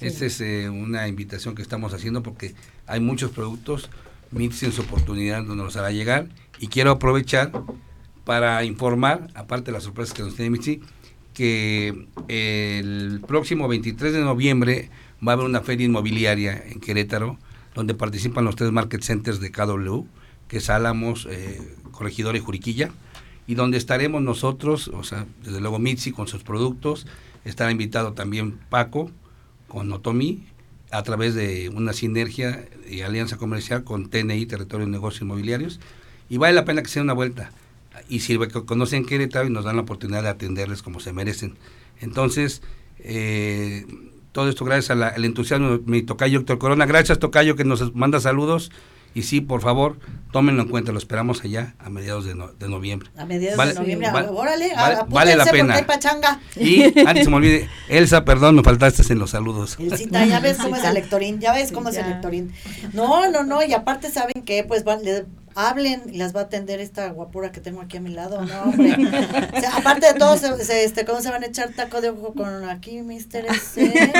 Esta 0.00 0.24
es 0.24 0.40
eh, 0.40 0.70
una 0.70 1.06
invitación 1.08 1.54
que 1.54 1.60
estamos 1.60 1.92
haciendo 1.92 2.22
porque 2.22 2.54
hay 2.86 3.00
muchos 3.00 3.32
productos, 3.32 3.90
MITS 4.30 4.62
en 4.62 4.72
su 4.72 4.80
oportunidad 4.80 5.44
donde 5.44 5.62
nos 5.62 5.76
hará 5.76 5.90
llegar 5.90 6.28
y 6.58 6.68
quiero 6.68 6.92
aprovechar 6.92 7.52
para 8.30 8.62
informar, 8.62 9.26
aparte 9.34 9.66
de 9.66 9.72
las 9.72 9.82
sorpresas 9.82 10.14
que 10.14 10.22
nos 10.22 10.36
tiene 10.36 10.50
Michi, 10.50 10.80
que 11.34 12.06
el 12.28 13.20
próximo 13.26 13.66
23 13.66 14.12
de 14.12 14.20
noviembre 14.20 14.88
va 15.26 15.32
a 15.32 15.34
haber 15.34 15.46
una 15.46 15.62
feria 15.62 15.86
inmobiliaria 15.86 16.62
en 16.64 16.78
Querétaro, 16.78 17.38
donde 17.74 17.94
participan 17.94 18.44
los 18.44 18.54
tres 18.54 18.70
market 18.70 19.02
centers 19.02 19.40
de 19.40 19.50
KW, 19.50 20.02
que 20.46 20.58
es 20.58 20.70
Álamos, 20.70 21.26
eh, 21.28 21.60
Corregidor 21.90 22.36
y 22.36 22.38
Juriquilla, 22.38 22.92
y 23.48 23.56
donde 23.56 23.78
estaremos 23.78 24.22
nosotros, 24.22 24.86
o 24.94 25.02
sea, 25.02 25.26
desde 25.42 25.60
luego 25.60 25.80
Mitzi 25.80 26.12
con 26.12 26.28
sus 26.28 26.44
productos, 26.44 27.08
estará 27.44 27.72
invitado 27.72 28.12
también 28.12 28.60
Paco 28.68 29.10
con 29.66 29.90
Otomi, 29.92 30.46
a 30.92 31.02
través 31.02 31.34
de 31.34 31.68
una 31.68 31.92
sinergia 31.92 32.64
y 32.88 33.00
alianza 33.00 33.38
comercial 33.38 33.82
con 33.82 34.08
TNI, 34.08 34.46
Territorio 34.46 34.86
de 34.86 34.92
Negocios 34.92 35.22
Inmobiliarios, 35.22 35.80
y 36.28 36.36
vale 36.36 36.54
la 36.54 36.64
pena 36.64 36.80
que 36.80 36.88
sea 36.88 37.02
una 37.02 37.12
vuelta 37.12 37.50
y 38.08 38.20
sirve 38.20 38.48
que 38.48 38.64
conocen 38.64 39.04
Querétaro 39.04 39.46
y 39.46 39.50
nos 39.50 39.64
dan 39.64 39.76
la 39.76 39.82
oportunidad 39.82 40.22
de 40.22 40.28
atenderles 40.28 40.82
como 40.82 41.00
se 41.00 41.12
merecen. 41.12 41.56
Entonces, 42.00 42.62
eh, 42.98 43.86
todo 44.32 44.48
esto 44.48 44.64
gracias 44.64 44.90
al 44.90 45.24
entusiasmo 45.24 45.78
de 45.78 45.78
mi 45.86 46.02
tocayo 46.02 46.40
Héctor 46.40 46.58
Corona. 46.58 46.86
Gracias, 46.86 47.18
tocayo, 47.18 47.56
que 47.56 47.64
nos 47.64 47.94
manda 47.94 48.20
saludos. 48.20 48.70
Y 49.12 49.22
sí, 49.22 49.40
por 49.40 49.60
favor, 49.60 49.98
tómenlo 50.30 50.62
en 50.62 50.68
cuenta, 50.68 50.92
lo 50.92 50.98
esperamos 50.98 51.42
allá 51.42 51.74
a 51.80 51.90
mediados 51.90 52.24
de, 52.24 52.34
de 52.34 52.68
noviembre. 52.68 53.10
A 53.16 53.24
mediados 53.24 53.66
de 53.66 53.74
noviembre, 53.74 54.08
órale, 54.08 54.70
vale, 55.08 55.34
la 55.34 55.46
pena. 55.46 55.84
Y 56.54 56.84
antes 57.04 57.24
se 57.24 57.30
me 57.30 57.36
olvide, 57.36 57.68
Elsa, 57.88 58.24
perdón, 58.24 58.54
me 58.54 58.62
faltaste 58.62 59.02
en 59.12 59.18
los 59.18 59.30
saludos. 59.30 59.76
Elcita, 59.80 60.24
ya 60.26 60.38
ves 60.38 60.58
cómo 60.62 60.76
es 60.76 60.84
el 60.84 60.94
lectorín, 60.94 61.40
ya 61.40 61.52
ves 61.52 61.72
cómo 61.72 61.88
es 61.88 61.96
el 61.96 62.08
lectorín. 62.08 62.52
No, 62.92 63.28
no, 63.28 63.42
no, 63.42 63.64
y 63.64 63.72
aparte 63.72 64.10
saben 64.10 64.44
que 64.44 64.62
pues 64.62 64.84
le 65.02 65.26
hablen 65.68 66.02
y 66.12 66.18
las 66.18 66.34
va 66.34 66.40
a 66.40 66.44
atender 66.44 66.80
esta 66.80 67.08
guapura 67.10 67.52
que 67.52 67.60
tengo 67.60 67.80
aquí 67.80 67.96
a 67.96 68.00
mi 68.00 68.10
lado, 68.10 68.44
no, 68.44 68.62
hombre. 68.62 68.92
aparte 69.72 70.12
de 70.12 70.18
todo, 70.18 70.36
se, 70.36 70.84
este, 70.84 71.04
¿cómo 71.04 71.20
se 71.20 71.30
van 71.30 71.42
a 71.42 71.46
echar 71.46 71.72
taco 71.72 72.00
de 72.00 72.10
ojo 72.10 72.34
con 72.34 72.68
aquí, 72.68 73.02
Mister 73.02 73.46
S? 73.46 74.12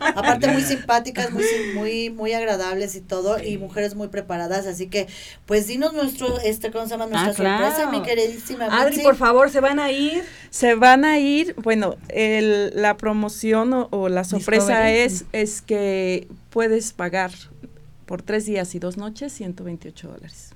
aparte 0.00 0.48
muy 0.48 0.62
simpáticas, 0.62 1.30
muy, 1.30 1.44
muy, 1.74 2.10
muy 2.10 2.32
agradables 2.32 2.94
y 2.96 3.00
todo, 3.00 3.42
y 3.42 3.58
mujeres 3.58 3.94
muy 3.94 4.08
preparadas, 4.08 4.66
así 4.66 4.88
que, 4.88 5.06
pues 5.46 5.66
dinos 5.66 5.92
nuestro, 5.92 6.38
este, 6.40 6.70
¿cómo 6.70 6.84
se 6.84 6.90
llama? 6.90 7.06
Nuestra 7.06 7.56
ah, 7.56 7.58
sorpresa, 7.58 7.90
mi 7.90 8.02
queridísima 8.02 8.66
Adri, 8.66 8.98
por 9.02 9.16
favor, 9.16 9.50
¿se 9.50 9.60
van 9.60 9.78
a 9.78 9.90
ir? 9.90 10.24
Se 10.50 10.74
van 10.74 11.04
a 11.04 11.18
ir, 11.18 11.54
bueno, 11.56 11.96
el, 12.08 12.72
la 12.74 12.96
promoción 12.96 13.72
o, 13.72 13.88
o 13.90 14.08
la 14.08 14.24
sorpresa 14.24 14.90
es, 14.90 15.24
es 15.32 15.62
que 15.62 16.28
puedes 16.50 16.92
pagar 16.92 17.32
por 18.06 18.22
tres 18.22 18.44
días 18.46 18.74
y 18.74 18.78
dos 18.78 18.96
noches 18.96 19.32
128 19.32 20.08
dólares. 20.08 20.54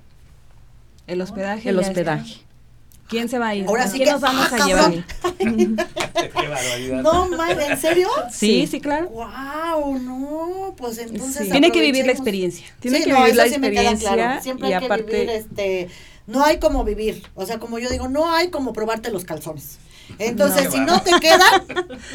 El 1.07 1.21
hospedaje. 1.21 1.69
El 1.69 1.79
hospedaje. 1.79 2.41
¿Quién 3.07 3.29
se 3.29 3.39
va 3.39 3.49
a 3.49 3.55
ir? 3.55 3.65
Ahora 3.67 3.87
sí 3.87 4.03
nos 4.03 4.19
vamos 4.19 4.51
a 4.51 4.65
llevar? 4.65 4.93
no, 7.01 7.29
madre, 7.29 7.67
¿en 7.67 7.77
serio? 7.77 8.09
Sí, 8.31 8.67
sí, 8.67 8.81
claro. 8.81 9.07
Wow, 9.07 9.97
no, 9.97 10.75
pues 10.77 10.97
entonces 10.97 11.49
tiene 11.49 11.71
que 11.71 11.79
vivir 11.79 12.05
la 12.05 12.11
experiencia. 12.11 12.67
Tiene 12.81 13.01
que 13.01 13.13
vivir 13.13 13.35
la 13.35 13.47
experiencia 13.47 14.13
claro. 14.13 14.41
Siempre 14.41 14.75
hay 14.75 14.87
que 14.87 15.03
vivir 15.03 15.29
este 15.29 15.89
no 16.27 16.43
hay 16.43 16.59
como 16.59 16.83
vivir, 16.83 17.23
o 17.35 17.45
sea, 17.45 17.57
como 17.57 17.79
yo 17.79 17.89
digo, 17.89 18.09
no 18.09 18.29
hay 18.29 18.49
como 18.49 18.73
probarte 18.73 19.11
los 19.11 19.23
calzones. 19.23 19.79
Entonces, 20.19 20.73
si 20.73 20.79
no 20.81 21.01
te 21.01 21.11
quedan, 21.21 21.65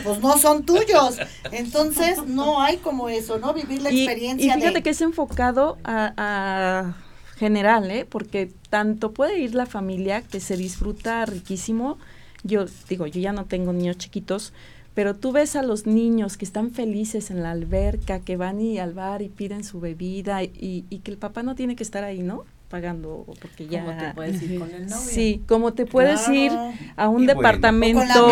pues 0.05 0.20
no 0.20 0.36
son 0.36 0.64
tuyos. 0.64 1.18
Entonces, 1.51 2.18
no 2.26 2.61
hay 2.61 2.76
como 2.76 3.09
eso, 3.09 3.38
¿no? 3.38 3.55
Vivir 3.55 3.80
la 3.80 3.90
experiencia. 3.90 4.55
Y 4.55 4.61
fíjate 4.61 4.82
que 4.82 4.90
es 4.90 5.01
enfocado 5.01 5.78
a 5.84 6.95
general, 7.38 7.90
¿eh? 7.90 8.07
porque 8.09 8.53
tanto 8.72 9.12
puede 9.12 9.38
ir 9.38 9.54
la 9.54 9.66
familia 9.66 10.22
que 10.22 10.40
se 10.40 10.56
disfruta 10.56 11.26
riquísimo. 11.26 11.98
Yo 12.42 12.64
digo, 12.88 13.06
yo 13.06 13.20
ya 13.20 13.34
no 13.34 13.44
tengo 13.44 13.74
niños 13.74 13.98
chiquitos, 13.98 14.54
pero 14.94 15.14
tú 15.14 15.30
ves 15.30 15.56
a 15.56 15.62
los 15.62 15.84
niños 15.84 16.38
que 16.38 16.46
están 16.46 16.70
felices 16.70 17.30
en 17.30 17.42
la 17.42 17.50
alberca, 17.50 18.20
que 18.20 18.38
van 18.38 18.62
y 18.62 18.78
al 18.78 18.94
bar 18.94 19.20
y 19.20 19.28
piden 19.28 19.62
su 19.62 19.78
bebida 19.78 20.42
y, 20.42 20.86
y 20.88 20.98
que 21.00 21.10
el 21.10 21.18
papá 21.18 21.42
no 21.42 21.54
tiene 21.54 21.76
que 21.76 21.82
estar 21.82 22.02
ahí, 22.02 22.22
¿no? 22.22 22.46
pagando 22.70 23.26
porque 23.42 23.66
ya 23.66 23.84
¿Cómo 23.84 23.98
te 23.98 24.14
puedes 24.14 24.42
ir 24.42 24.58
con 24.58 24.70
el 24.70 24.86
novio? 24.86 24.96
Sí, 24.96 25.42
como 25.46 25.74
te 25.74 25.84
puedes 25.84 26.26
ir 26.30 26.52
a 26.96 27.08
un 27.10 27.26
departamento, 27.26 28.26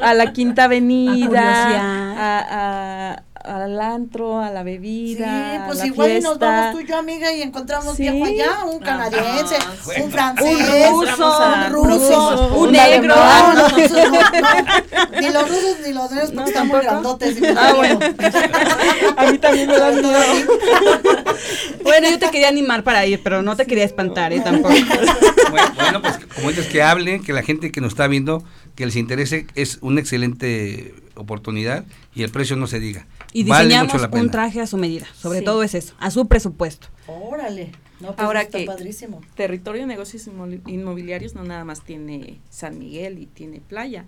a 0.00 0.14
la 0.14 0.32
Quinta 0.32 0.64
Avenida, 0.68 2.14
a, 2.16 3.22
al 3.44 3.78
antro, 3.78 4.40
a 4.40 4.50
la 4.50 4.62
bebida. 4.62 5.52
Sí, 5.52 5.60
pues 5.66 5.78
a 5.78 5.82
la 5.82 5.86
igual 5.86 6.10
fiesta. 6.10 6.28
nos 6.30 6.38
vamos 6.38 6.72
tú 6.72 6.80
y 6.80 6.86
yo, 6.86 6.96
amiga, 6.96 7.32
y 7.32 7.42
encontramos 7.42 7.96
¿Sí? 7.96 8.02
viejo 8.02 8.24
allá, 8.24 8.64
un 8.64 8.78
canadiense, 8.78 9.56
un 10.02 10.10
francés, 10.10 10.90
un 10.90 11.06
ruso, 11.06 11.42
un, 11.66 11.72
ruso, 11.72 12.54
un, 12.56 12.72
negro. 12.72 13.14
No, 13.14 13.54
no, 13.54 13.68
no, 13.68 15.20
ni 15.20 15.28
los 15.28 15.48
rusos 15.48 15.76
ni 15.84 15.92
los 15.92 16.10
negros 16.10 16.32
porque 16.32 16.50
están 16.50 16.68
muy 16.68 16.80
grandotes. 16.80 17.36
ah, 17.56 17.72
bueno. 17.76 18.00
a 19.16 19.30
mí 19.30 19.38
también 19.38 19.68
me 19.68 19.78
dan 19.78 20.00
miedo. 20.00 20.18
bueno, 21.82 22.08
yo 22.10 22.18
te 22.18 22.30
quería 22.30 22.48
animar 22.48 22.82
para 22.82 23.04
ir, 23.04 23.22
pero 23.22 23.42
no 23.42 23.56
te 23.56 23.66
quería 23.66 23.84
espantar, 23.84 24.32
¿eh? 24.32 24.40
Tampoco. 24.40 24.74
bueno, 25.76 26.00
pues 26.00 26.18
como 26.34 26.48
dices, 26.48 26.66
que 26.66 26.82
hablen, 26.82 27.22
que 27.22 27.34
la 27.34 27.42
gente 27.42 27.70
que 27.70 27.82
nos 27.82 27.92
está 27.92 28.06
viendo, 28.06 28.42
que 28.74 28.86
les 28.86 28.96
interese, 28.96 29.46
es 29.54 29.78
una 29.82 30.00
excelente 30.00 30.94
oportunidad 31.14 31.84
y 32.14 32.22
el 32.22 32.30
precio 32.30 32.56
no 32.56 32.66
se 32.66 32.80
diga. 32.80 33.06
Y 33.34 33.42
diseñamos 33.42 33.92
un 34.12 34.30
traje 34.30 34.60
a 34.60 34.66
su 34.66 34.76
medida, 34.76 35.06
sobre 35.12 35.42
todo 35.42 35.64
es 35.64 35.74
eso, 35.74 35.94
a 35.98 36.12
su 36.12 36.28
presupuesto. 36.28 36.86
Órale. 37.08 37.72
No, 37.98 38.14
pues 38.14 38.20
Ahora 38.20 38.46
que 38.46 38.64
padrísimo. 38.64 39.20
Territorio 39.34 39.82
de 39.82 39.86
Negocios 39.88 40.28
Inmobiliarios 40.66 41.34
no 41.34 41.42
nada 41.42 41.64
más 41.64 41.82
tiene 41.82 42.40
San 42.48 42.78
Miguel 42.78 43.18
y 43.18 43.26
tiene 43.26 43.60
playa. 43.60 44.04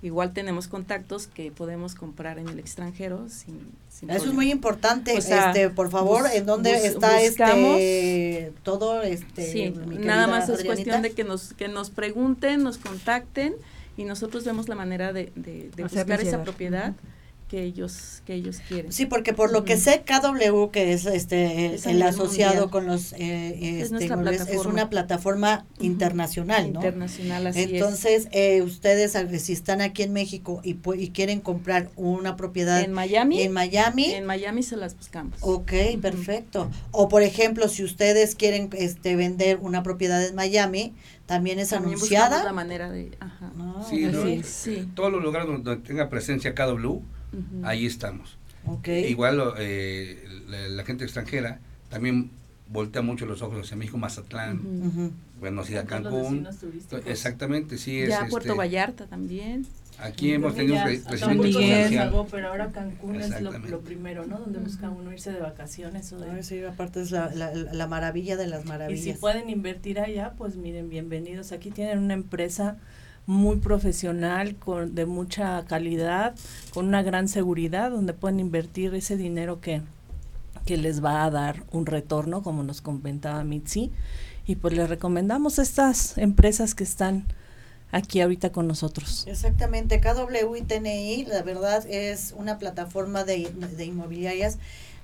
Igual 0.00 0.32
tenemos 0.32 0.68
contactos 0.68 1.26
que 1.26 1.50
podemos 1.50 1.96
comprar 1.96 2.38
en 2.38 2.48
el 2.48 2.60
extranjero 2.60 3.28
sin, 3.28 3.72
Eso 4.08 4.26
es 4.26 4.32
muy 4.32 4.52
importante, 4.52 5.16
este, 5.16 5.70
por 5.70 5.90
favor, 5.90 6.26
¿en 6.32 6.46
dónde 6.46 6.86
está 6.86 7.20
este 7.20 8.52
todo 8.62 9.02
este 9.02 9.52
sí, 9.52 9.74
nada 9.98 10.28
más 10.28 10.48
es 10.48 10.62
cuestión 10.62 11.02
de 11.02 11.10
que 11.10 11.24
nos 11.24 11.52
que 11.54 11.66
nos 11.66 11.90
pregunten, 11.90 12.62
nos 12.62 12.78
contacten 12.78 13.54
y 13.96 14.04
nosotros 14.04 14.44
vemos 14.44 14.68
la 14.68 14.76
manera 14.76 15.12
de, 15.12 15.32
de, 15.34 15.68
buscar 15.82 16.20
esa 16.20 16.44
propiedad 16.44 16.94
que 17.48 17.62
ellos 17.62 18.22
que 18.26 18.34
ellos 18.34 18.58
quieren. 18.68 18.92
Sí, 18.92 19.06
porque 19.06 19.32
por 19.32 19.50
lo 19.50 19.64
que 19.64 19.78
sé 19.78 20.04
KW 20.04 20.68
que 20.70 20.92
es 20.92 21.06
este 21.06 21.74
el, 21.90 22.02
asociado 22.02 22.70
con 22.70 22.86
los 22.86 23.14
eh, 23.14 23.80
es, 23.80 23.90
este, 23.90 24.54
es, 24.54 24.66
una 24.66 24.90
plataforma 24.90 25.66
internacional, 25.80 26.74
¿no? 26.74 26.80
Internacional, 26.80 27.46
así 27.46 27.62
Entonces, 27.62 28.28
eh, 28.32 28.60
ustedes 28.60 29.16
si 29.42 29.54
están 29.54 29.80
aquí 29.80 30.02
en 30.02 30.12
México 30.12 30.60
y, 30.62 30.78
y 30.98 31.10
quieren 31.10 31.40
comprar 31.40 31.90
una 31.96 32.36
propiedad 32.36 32.82
en 32.82 32.92
Miami, 32.92 33.40
en 33.40 33.52
Miami, 33.52 34.12
en 34.12 34.26
Miami 34.26 34.62
se 34.62 34.76
las 34.76 34.94
buscamos. 34.94 35.38
Ok, 35.40 35.72
perfecto. 36.02 36.70
O 36.90 37.08
por 37.08 37.22
ejemplo, 37.22 37.68
si 37.68 37.82
ustedes 37.82 38.34
quieren 38.34 38.68
este 38.72 39.16
vender 39.16 39.58
una 39.62 39.82
propiedad 39.82 40.24
en 40.24 40.34
Miami, 40.34 40.94
también 41.24 41.58
es 41.58 41.72
anunciada. 41.72 42.44
la 42.44 42.52
manera 42.52 42.90
de, 42.90 43.16
ajá. 43.20 43.52
Ah, 43.58 43.86
sí, 43.88 44.42
sí, 44.44 44.88
todos 44.94 45.10
los 45.10 45.22
lugares 45.22 45.48
donde 45.48 45.76
tenga 45.76 46.10
presencia 46.10 46.54
KW 46.54 47.00
ahí 47.62 47.86
estamos. 47.86 48.38
Igual 48.86 49.54
eh, 49.58 50.24
la, 50.70 50.84
gente 50.84 51.04
extranjera 51.04 51.60
también 51.88 52.30
voltea 52.68 53.02
mucho 53.02 53.24
los 53.24 53.40
ojos 53.40 53.60
hacia 53.60 53.76
México, 53.76 53.96
Mazatlán, 53.96 55.12
bueno, 55.40 55.64
sí, 55.64 55.74
Cancún. 55.86 56.48
Exactamente, 57.06 57.78
sí. 57.78 58.04
Ya 58.06 58.26
Puerto 58.28 58.48
este, 58.48 58.58
Vallarta 58.58 59.06
también. 59.06 59.66
Aquí 60.00 60.32
hemos 60.32 60.54
tenido 60.54 60.76
un 60.76 60.96
crecimiento 61.00 62.26
Pero 62.30 62.48
ahora 62.48 62.70
Cancún 62.70 63.16
es 63.16 63.40
lo, 63.40 63.80
primero, 63.80 64.26
¿no? 64.26 64.38
Donde 64.38 64.60
busca 64.60 64.90
uno 64.90 65.12
irse 65.12 65.32
de 65.32 65.40
vacaciones. 65.40 66.12
O 66.12 66.18
de... 66.18 66.42
sí, 66.42 66.62
aparte 66.62 67.00
es 67.00 67.10
la, 67.10 67.30
la, 67.34 67.52
la, 67.52 67.86
maravilla 67.88 68.36
de 68.36 68.46
las 68.46 68.64
maravillas. 68.64 69.06
Y 69.06 69.12
si 69.12 69.18
pueden 69.18 69.50
invertir 69.50 69.98
allá, 69.98 70.34
pues 70.38 70.56
miren, 70.56 70.88
bienvenidos. 70.88 71.50
Aquí 71.50 71.70
tienen 71.70 71.98
una 71.98 72.14
empresa 72.14 72.76
muy 73.28 73.58
profesional, 73.58 74.56
con, 74.56 74.94
de 74.94 75.04
mucha 75.04 75.62
calidad, 75.66 76.34
con 76.72 76.88
una 76.88 77.02
gran 77.02 77.28
seguridad, 77.28 77.90
donde 77.90 78.14
pueden 78.14 78.40
invertir 78.40 78.94
ese 78.94 79.18
dinero 79.18 79.60
que, 79.60 79.82
que 80.64 80.78
les 80.78 81.04
va 81.04 81.24
a 81.24 81.30
dar 81.30 81.62
un 81.70 81.84
retorno, 81.84 82.42
como 82.42 82.62
nos 82.62 82.80
comentaba 82.80 83.44
Mitzi. 83.44 83.92
Y 84.46 84.56
pues 84.56 84.72
les 84.72 84.88
recomendamos 84.88 85.58
estas 85.58 86.16
empresas 86.16 86.74
que 86.74 86.84
están 86.84 87.26
aquí 87.92 88.22
ahorita 88.22 88.50
con 88.50 88.66
nosotros. 88.66 89.26
Exactamente, 89.28 90.00
KW 90.00 90.56
y 90.56 90.62
TNI, 90.62 91.26
la 91.26 91.42
verdad 91.42 91.84
es 91.86 92.32
una 92.34 92.58
plataforma 92.58 93.24
de, 93.24 93.50
de 93.76 93.84
inmobiliarias 93.84 94.56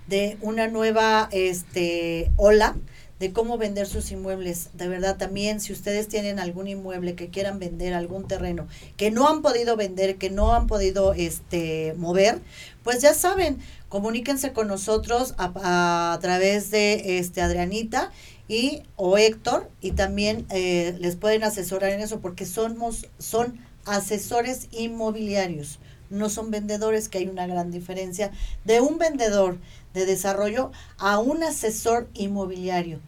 de 0.06 0.38
una 0.40 0.68
nueva 0.68 1.28
este, 1.30 2.30
ola 2.36 2.74
de 3.20 3.32
cómo 3.32 3.58
vender 3.58 3.86
sus 3.86 4.10
inmuebles. 4.10 4.70
De 4.74 4.88
verdad, 4.88 5.16
también 5.16 5.60
si 5.60 5.72
ustedes 5.72 6.08
tienen 6.08 6.38
algún 6.38 6.66
inmueble 6.66 7.14
que 7.14 7.28
quieran 7.28 7.58
vender, 7.58 7.94
algún 7.94 8.26
terreno 8.26 8.66
que 8.96 9.10
no 9.10 9.28
han 9.28 9.42
podido 9.42 9.76
vender, 9.76 10.16
que 10.16 10.30
no 10.30 10.54
han 10.54 10.66
podido 10.66 11.14
este, 11.14 11.94
mover, 11.96 12.40
pues 12.82 13.00
ya 13.00 13.14
saben, 13.14 13.58
comuníquense 13.88 14.52
con 14.52 14.68
nosotros 14.68 15.34
a, 15.38 16.18
través 16.20 16.70
de 16.70 17.18
este, 17.18 17.40
Adrianita 17.40 18.10
y 18.48 18.82
o 18.96 19.16
Héctor 19.16 19.70
y 19.80 19.92
también 19.92 20.46
eh, 20.50 20.96
les 20.98 21.16
pueden 21.16 21.44
asesorar 21.44 21.90
en 21.90 22.00
eso 22.00 22.20
porque 22.20 22.44
somos, 22.44 23.06
son 23.18 23.58
asesores 23.86 24.68
inmobiliarios, 24.70 25.78
no 26.10 26.28
son 26.28 26.50
vendedores, 26.50 27.08
que 27.08 27.18
hay 27.18 27.26
una 27.26 27.46
gran 27.46 27.70
diferencia 27.70 28.30
de 28.64 28.80
un 28.80 28.98
vendedor 28.98 29.58
de 29.94 30.06
desarrollo 30.06 30.72
a 30.98 31.18
un 31.18 31.42
asesor 31.44 32.08
inmobiliario. 32.14 32.98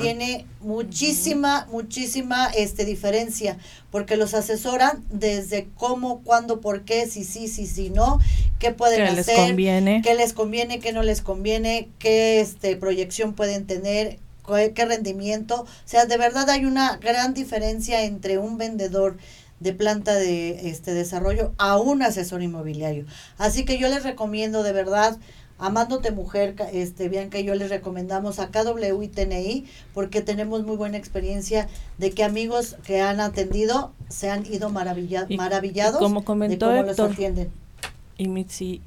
Tiene 0.00 0.46
muchísima, 0.60 1.66
muchísima 1.70 2.46
este, 2.48 2.84
diferencia, 2.84 3.56
porque 3.90 4.16
los 4.16 4.34
asesoran 4.34 5.04
desde 5.10 5.68
cómo, 5.76 6.22
cuándo, 6.22 6.60
por 6.60 6.82
qué, 6.82 7.06
si 7.06 7.24
sí, 7.24 7.46
si 7.46 7.66
sí, 7.66 7.84
si 7.84 7.90
no, 7.90 8.18
qué 8.58 8.72
pueden 8.72 9.02
hacer, 9.02 9.36
les 9.38 9.48
conviene. 9.48 10.02
qué 10.02 10.14
les 10.16 10.32
conviene, 10.32 10.80
qué 10.80 10.92
no 10.92 11.02
les 11.02 11.22
conviene, 11.22 11.88
qué 12.00 12.40
este, 12.40 12.76
proyección 12.76 13.34
pueden 13.34 13.66
tener, 13.66 14.18
qué 14.74 14.84
rendimiento. 14.84 15.62
O 15.62 15.88
sea, 15.88 16.06
de 16.06 16.16
verdad 16.16 16.50
hay 16.50 16.64
una 16.64 16.96
gran 16.96 17.32
diferencia 17.32 18.02
entre 18.02 18.38
un 18.38 18.58
vendedor 18.58 19.16
de 19.60 19.72
planta 19.72 20.14
de 20.14 20.68
este 20.68 20.92
desarrollo 20.92 21.52
a 21.58 21.78
un 21.78 22.02
asesor 22.02 22.42
inmobiliario. 22.42 23.06
Así 23.38 23.64
que 23.64 23.78
yo 23.78 23.88
les 23.88 24.02
recomiendo 24.02 24.62
de 24.62 24.72
verdad 24.72 25.16
Amándote 25.58 26.10
Mujer, 26.10 26.56
este, 26.72 27.08
Bianca 27.08 27.38
y 27.38 27.44
yo 27.44 27.54
les 27.54 27.70
recomendamos 27.70 28.40
a 28.40 28.48
KW 28.48 29.02
y 29.02 29.08
TNI 29.08 29.64
porque 29.94 30.20
tenemos 30.20 30.64
muy 30.64 30.76
buena 30.76 30.96
experiencia 30.96 31.68
de 31.98 32.10
que 32.10 32.24
amigos 32.24 32.76
que 32.84 33.00
han 33.00 33.20
atendido 33.20 33.92
se 34.08 34.30
han 34.30 34.44
ido 34.46 34.70
maravillados 34.70 35.98
como 35.98 36.24
comentó 36.24 36.68
de 36.68 36.78
cómo 36.78 36.90
Héctor, 36.90 37.12
atienden. 37.12 37.50
Y 38.18 38.28
Mitzi, 38.28 38.82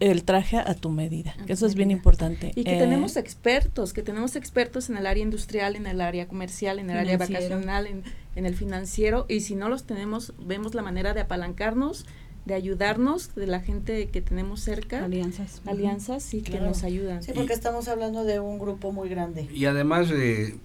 el 0.00 0.22
traje 0.22 0.58
a 0.58 0.74
tu 0.74 0.90
medida, 0.90 1.34
que 1.46 1.54
eso 1.54 1.66
es 1.66 1.74
bien 1.74 1.90
importante. 1.90 2.52
Y 2.54 2.64
que 2.64 2.76
eh, 2.76 2.78
tenemos 2.78 3.16
expertos, 3.16 3.92
que 3.92 4.02
tenemos 4.02 4.36
expertos 4.36 4.90
en 4.90 4.96
el 4.96 5.06
área 5.06 5.22
industrial, 5.22 5.76
en 5.76 5.86
el 5.86 6.00
área 6.00 6.28
comercial, 6.28 6.78
en 6.78 6.90
el 6.90 6.98
área 6.98 7.18
vacacional, 7.18 7.86
en, 7.86 8.04
en 8.36 8.46
el 8.46 8.54
financiero, 8.54 9.26
y 9.28 9.40
si 9.40 9.56
no 9.56 9.68
los 9.68 9.84
tenemos, 9.84 10.34
vemos 10.38 10.74
la 10.74 10.82
manera 10.82 11.14
de 11.14 11.22
apalancarnos 11.22 12.06
de 12.44 12.54
ayudarnos, 12.54 13.34
de 13.34 13.46
la 13.46 13.60
gente 13.60 14.08
que 14.08 14.20
tenemos 14.20 14.60
cerca. 14.60 15.04
Alianzas. 15.04 15.60
Alianzas, 15.66 16.22
sí, 16.22 16.42
que 16.42 16.60
nos 16.60 16.82
ayudan. 16.82 17.22
Sí, 17.22 17.32
porque 17.34 17.52
estamos 17.52 17.88
hablando 17.88 18.24
de 18.24 18.40
un 18.40 18.58
grupo 18.58 18.92
muy 18.92 19.08
grande. 19.08 19.48
Y 19.52 19.66
además, 19.66 20.08
eh, 20.10 20.56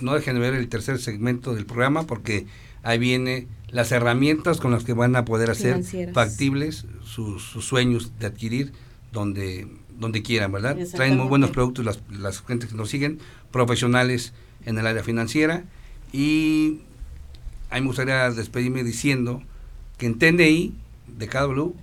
no 0.00 0.14
dejen 0.14 0.34
de 0.34 0.40
ver 0.40 0.54
el 0.54 0.68
tercer 0.68 0.98
segmento 0.98 1.54
del 1.54 1.66
programa, 1.66 2.04
porque 2.04 2.46
ahí 2.82 2.98
viene 2.98 3.46
las 3.70 3.92
herramientas 3.92 4.60
con 4.60 4.70
las 4.70 4.84
que 4.84 4.92
van 4.92 5.16
a 5.16 5.24
poder 5.24 5.50
hacer 5.50 5.82
factibles 6.12 6.86
sus, 7.04 7.42
sueños 7.42 8.12
de 8.18 8.26
adquirir 8.26 8.72
donde 9.12 9.66
donde 9.98 10.22
quieran, 10.22 10.52
¿verdad? 10.52 10.76
Traen 10.94 11.16
muy 11.16 11.26
buenos 11.26 11.50
productos 11.50 11.84
las, 11.84 11.98
las 12.08 12.40
gentes 12.42 12.70
que 12.70 12.76
nos 12.76 12.88
siguen, 12.88 13.18
profesionales 13.50 14.32
en 14.64 14.78
el 14.78 14.86
área 14.86 15.02
financiera 15.02 15.64
y 16.12 16.78
a 17.70 17.74
mí 17.74 17.80
me 17.80 17.86
gustaría 17.88 18.30
despedirme 18.30 18.84
diciendo 18.84 19.42
que 19.96 20.06
en 20.06 20.18
TNI 20.18 20.74
de 21.16 21.28
KW 21.28 21.74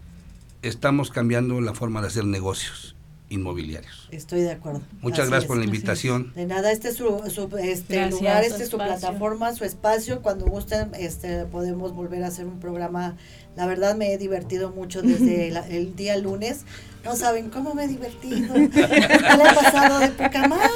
estamos 0.62 1.12
cambiando 1.12 1.60
la 1.62 1.74
forma 1.74 2.02
de 2.02 2.08
hacer 2.08 2.26
negocios 2.26 2.95
inmobiliarios. 3.30 4.08
Estoy 4.12 4.42
de 4.42 4.52
acuerdo. 4.52 4.82
Muchas 5.02 5.30
gracias 5.30 5.48
por 5.48 5.58
la 5.58 5.66
invitación. 5.66 6.34
De 6.36 6.46
nada, 6.46 6.72
este 6.72 6.90
es 6.90 6.96
su, 6.96 7.22
este 7.58 8.10
lugar, 8.10 8.44
este 8.44 8.64
es 8.64 8.70
su 8.70 8.78
plataforma, 8.78 9.54
su 9.54 9.64
espacio. 9.64 10.22
Cuando 10.22 10.46
gusten, 10.46 10.92
este 10.98 11.46
podemos 11.46 11.94
volver 11.94 12.24
a 12.24 12.28
hacer 12.28 12.46
un 12.46 12.60
programa. 12.60 13.18
La 13.56 13.66
verdad 13.66 13.96
me 13.96 14.14
he 14.14 14.18
divertido 14.18 14.72
mucho 14.72 15.02
desde 15.02 15.48
el 15.70 15.96
día 15.96 16.18
lunes. 16.18 16.66
No 17.04 17.16
saben 17.16 17.52
cómo 17.52 17.76
me 17.76 17.84
he 17.84 17.88
divertido. 17.88 18.54
Me 18.56 18.66
he 18.66 19.54
pasado 19.54 20.00
de 20.00 20.08
poca 20.08 20.48
madre 20.48 20.72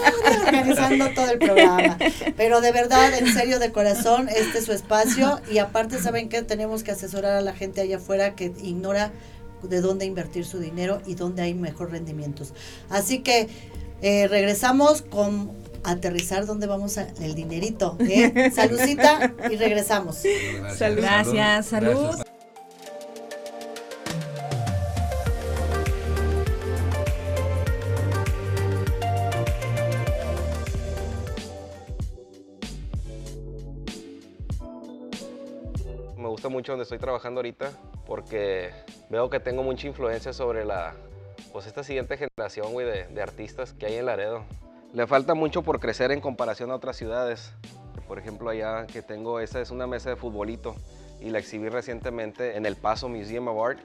organizando 0.46 1.10
todo 1.16 1.32
el 1.32 1.40
programa. 1.40 1.98
Pero 2.38 2.62
de 2.62 2.72
verdad, 2.72 3.18
en 3.18 3.34
serio, 3.34 3.58
de 3.58 3.72
corazón, 3.72 4.30
este 4.30 4.60
es 4.60 4.66
su 4.66 4.72
espacio. 4.72 5.42
Y 5.52 5.58
aparte, 5.58 6.00
saben 6.00 6.30
que 6.30 6.44
tenemos 6.44 6.84
que 6.84 6.92
asesorar 6.92 7.32
a 7.34 7.42
la 7.42 7.54
gente 7.54 7.82
allá 7.82 7.98
afuera 7.98 8.36
que 8.36 8.54
ignora 8.62 9.12
de 9.64 9.82
dónde 9.82 10.06
invertir 10.06 10.46
su 10.46 10.60
dinero 10.60 11.02
y 11.06 11.16
dónde 11.16 11.42
hay 11.42 11.54
mejor 11.54 11.92
rendimientos. 11.92 12.54
Así 12.90 13.20
que 13.20 13.50
eh, 14.02 14.28
regresamos 14.28 15.02
con 15.02 15.52
aterrizar 15.84 16.46
dónde 16.46 16.68
vamos 16.68 16.98
a, 16.98 17.08
el 17.22 17.36
dinerito. 17.36 17.98
¿eh? 18.00 18.52
Saludcita 18.56 19.34
y 19.50 19.56
regresamos. 19.56 20.22
Gracias, 20.80 21.68
salud. 21.68 22.16
Gusta 36.40 36.48
mucho 36.48 36.72
donde 36.72 36.84
estoy 36.84 37.00
trabajando 37.00 37.40
ahorita 37.40 37.70
porque 38.06 38.72
veo 39.10 39.30
que 39.30 39.42
tengo 39.42 39.62
mucha 39.62 39.88
influencia 39.88 40.32
sobre 40.32 40.64
la, 40.64 40.96
pues 41.52 41.68
esta 41.68 41.84
siguiente 41.84 42.16
generación, 42.16 42.72
güey, 42.72 42.86
de, 42.86 43.08
de, 43.08 43.22
artistas 43.22 43.74
que 43.74 43.88
hay 43.88 43.96
en 43.96 44.06
Laredo. 44.06 44.46
Le 44.94 45.06
falta 45.06 45.34
mucho 45.34 45.64
por 45.64 45.82
crecer 45.82 46.14
en 46.14 46.22
comparación 46.22 46.72
a 46.72 46.76
otras 46.76 46.96
ciudades. 46.96 47.52
Por 48.08 48.20
ejemplo, 48.20 48.50
allá 48.50 48.88
que 48.88 49.02
tengo, 49.02 49.42
esa 49.42 49.60
es 49.60 49.70
una 49.70 49.86
mesa 49.86 50.12
de 50.12 50.16
futbolito 50.16 50.78
y 51.20 51.30
la 51.30 51.40
exhibí 51.40 51.68
recientemente 51.68 52.56
en 52.56 52.66
el 52.66 52.78
Paso 52.78 53.10
Museum 53.10 53.50
of 53.50 53.62
Art. 53.62 53.80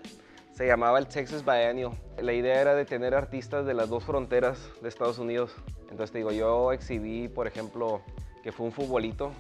Se 0.53 0.65
llamaba 0.65 1.01
el 1.01 1.09
Texas 1.09 1.45
Biennial. 1.45 1.91
La 2.23 2.35
idea 2.35 2.61
era 2.61 2.77
de 2.77 2.85
tener 2.85 3.17
artistas 3.17 3.67
de 3.67 3.75
las 3.75 3.89
dos 3.89 4.05
fronteras 4.05 4.61
de 4.81 4.89
Estados 4.89 5.19
Unidos. 5.19 5.51
Entonces 5.91 6.13
te 6.13 6.19
digo, 6.19 6.31
yo 6.31 6.71
exhibí, 6.71 7.27
por 7.27 7.49
ejemplo, 7.49 8.01
que 8.45 8.53
fue 8.53 8.65
un 8.65 8.71
futbolito. 8.71 9.33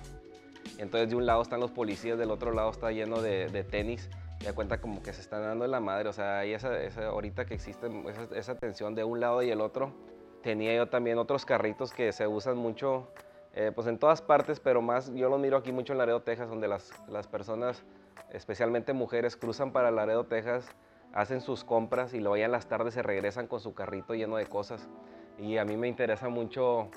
Entonces 0.78 1.10
de 1.10 1.16
un 1.16 1.26
lado 1.26 1.42
están 1.42 1.60
los 1.60 1.70
policías, 1.70 2.18
del 2.18 2.30
otro 2.30 2.52
lado 2.52 2.70
está 2.70 2.90
lleno 2.90 3.20
de, 3.20 3.48
de 3.48 3.64
tenis 3.64 4.08
ya 4.44 4.52
cuenta 4.52 4.80
como 4.80 5.02
que 5.02 5.12
se 5.12 5.22
están 5.22 5.42
dando 5.42 5.64
en 5.64 5.70
la 5.70 5.80
madre, 5.80 6.08
o 6.08 6.12
sea, 6.12 6.40
hay 6.40 6.52
esa, 6.52 6.78
esa 6.80 7.06
ahorita 7.06 7.46
que 7.46 7.54
existe 7.54 7.88
esa, 8.34 8.54
tensión 8.56 8.94
de 8.94 9.02
un 9.02 9.18
lado 9.18 9.42
y 9.42 9.50
el 9.50 9.60
otro. 9.60 9.92
Tenía 10.42 10.74
yo 10.76 10.88
también 10.88 11.18
otros 11.18 11.46
carritos 11.46 11.92
que 11.92 12.12
se 12.12 12.26
usan 12.26 12.58
mucho, 12.58 13.08
eh, 13.54 13.72
pues 13.74 13.86
en 13.86 13.98
todas 13.98 14.20
partes, 14.20 14.60
pero 14.60 14.82
más, 14.82 15.12
yo 15.14 15.30
los 15.30 15.40
miro 15.40 15.56
aquí 15.56 15.72
mucho 15.72 15.94
en 15.94 15.98
Laredo, 15.98 16.20
Texas, 16.20 16.50
donde 16.50 16.68
las, 16.68 16.92
las 17.08 17.26
personas, 17.26 17.82
especialmente 18.30 18.92
mujeres, 18.92 19.36
cruzan 19.36 19.72
para 19.72 19.90
Laredo, 19.90 20.24
Texas 20.24 20.68
hacen 21.14 21.40
sus 21.40 21.64
compras 21.64 22.12
y 22.12 22.18
luego 22.18 22.36
ya 22.36 22.44
en 22.44 22.52
las 22.52 22.66
tardes 22.66 22.92
se 22.92 23.02
regresan 23.02 23.46
con 23.46 23.60
su 23.60 23.72
carrito 23.72 24.14
lleno 24.14 24.36
de 24.36 24.46
cosas. 24.46 24.86
Y 25.38 25.56
a 25.56 25.64
mí 25.64 25.76
me 25.76 25.88
interesa 25.88 26.28
mucho 26.28 26.90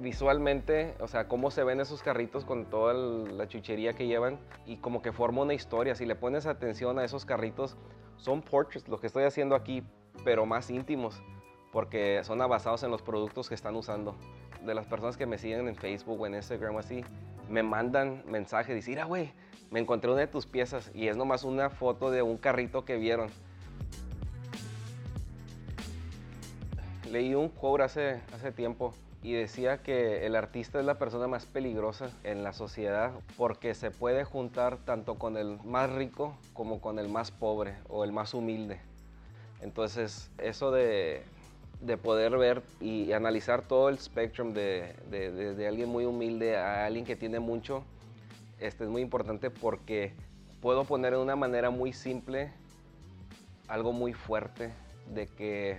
visualmente, 0.00 0.94
o 1.00 1.08
sea, 1.08 1.28
cómo 1.28 1.50
se 1.50 1.64
ven 1.64 1.80
esos 1.80 2.02
carritos 2.02 2.44
con 2.44 2.66
toda 2.66 2.94
la 2.94 3.48
chuchería 3.48 3.92
que 3.94 4.06
llevan 4.06 4.38
y 4.66 4.76
como 4.76 5.02
que 5.02 5.12
forma 5.12 5.42
una 5.42 5.54
historia. 5.54 5.94
Si 5.94 6.06
le 6.06 6.14
pones 6.14 6.46
atención 6.46 6.98
a 6.98 7.04
esos 7.04 7.24
carritos, 7.24 7.76
son 8.16 8.42
portraits, 8.42 8.88
lo 8.88 9.00
que 9.00 9.06
estoy 9.06 9.24
haciendo 9.24 9.54
aquí, 9.54 9.82
pero 10.24 10.46
más 10.46 10.70
íntimos, 10.70 11.22
porque 11.72 12.20
son 12.24 12.38
basados 12.38 12.82
en 12.82 12.90
los 12.90 13.02
productos 13.02 13.48
que 13.48 13.54
están 13.54 13.76
usando. 13.76 14.16
De 14.64 14.74
las 14.74 14.86
personas 14.86 15.16
que 15.16 15.26
me 15.26 15.38
siguen 15.38 15.66
en 15.66 15.74
Facebook 15.74 16.20
o 16.20 16.26
en 16.26 16.34
Instagram 16.34 16.76
así, 16.76 17.04
me 17.48 17.62
mandan 17.62 18.22
mensajes, 18.26 18.74
dicen, 18.74 18.92
mira, 18.92 19.04
güey, 19.04 19.32
me 19.70 19.80
encontré 19.80 20.10
una 20.10 20.20
de 20.20 20.26
tus 20.26 20.46
piezas 20.46 20.90
y 20.94 21.08
es 21.08 21.16
nomás 21.16 21.44
una 21.44 21.70
foto 21.70 22.10
de 22.10 22.22
un 22.22 22.36
carrito 22.36 22.84
que 22.84 22.96
vieron. 22.96 23.30
Leí 27.10 27.34
un 27.34 27.48
quote 27.48 27.82
hace, 27.82 28.22
hace 28.32 28.52
tiempo 28.52 28.94
y 29.22 29.32
decía 29.32 29.82
que 29.82 30.26
el 30.26 30.34
artista 30.34 30.80
es 30.80 30.84
la 30.84 30.98
persona 30.98 31.28
más 31.28 31.46
peligrosa 31.46 32.10
en 32.24 32.42
la 32.42 32.52
sociedad 32.52 33.12
porque 33.36 33.74
se 33.74 33.90
puede 33.92 34.24
juntar 34.24 34.78
tanto 34.78 35.14
con 35.16 35.36
el 35.36 35.58
más 35.64 35.90
rico 35.90 36.36
como 36.52 36.80
con 36.80 36.98
el 36.98 37.08
más 37.08 37.30
pobre 37.30 37.76
o 37.88 38.02
el 38.02 38.12
más 38.12 38.34
humilde. 38.34 38.80
Entonces, 39.60 40.28
eso 40.38 40.72
de, 40.72 41.22
de 41.80 41.96
poder 41.96 42.36
ver 42.36 42.62
y 42.80 43.12
analizar 43.12 43.62
todo 43.62 43.88
el 43.88 43.98
spectrum 43.98 44.54
de, 44.54 44.94
de, 45.08 45.54
de, 45.54 45.68
alguien 45.68 45.88
muy 45.88 46.04
humilde 46.04 46.56
a 46.56 46.84
alguien 46.84 47.04
que 47.04 47.14
tiene 47.14 47.38
mucho, 47.38 47.84
este 48.58 48.82
es 48.84 48.90
muy 48.90 49.02
importante 49.02 49.50
porque 49.50 50.14
puedo 50.60 50.84
poner 50.84 51.12
de 51.12 51.18
una 51.18 51.36
manera 51.36 51.70
muy 51.70 51.92
simple 51.92 52.50
algo 53.68 53.92
muy 53.92 54.14
fuerte 54.14 54.72
de 55.14 55.28
que 55.28 55.78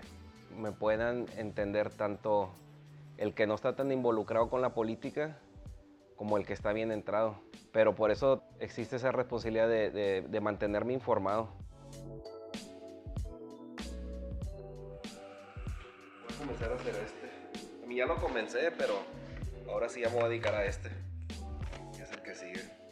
me 0.57 0.71
puedan 0.71 1.25
entender 1.37 1.89
tanto 1.89 2.51
el 3.17 3.33
que 3.33 3.47
no 3.47 3.55
está 3.55 3.75
tan 3.75 3.91
involucrado 3.91 4.49
con 4.49 4.61
la 4.61 4.73
política 4.73 5.37
como 6.15 6.37
el 6.37 6.45
que 6.45 6.53
está 6.53 6.73
bien 6.73 6.91
entrado. 6.91 7.39
Pero 7.71 7.95
por 7.95 8.11
eso 8.11 8.43
existe 8.59 8.97
esa 8.97 9.11
responsabilidad 9.11 9.67
de, 9.67 10.39
mantenerme 10.41 10.93
informado. 10.93 11.49
Voy 16.21 16.35
a 16.35 16.37
comenzar 16.37 16.71
a 16.71 16.75
hacer 16.75 16.95
este. 16.95 17.83
A 17.83 17.87
mí 17.87 17.95
ya 17.95 18.05
lo 18.05 18.15
comencé, 18.17 18.71
pero 18.77 18.93
ahora 19.67 19.89
sí 19.89 20.01
ya 20.01 20.09
me 20.09 20.15
voy 20.15 20.23
a 20.25 20.29
dedicar 20.29 20.55
a 20.55 20.65
este. 20.65 20.89
Es 21.99 22.11
el 22.11 22.21
que 22.21 22.35
sigue. 22.35 22.82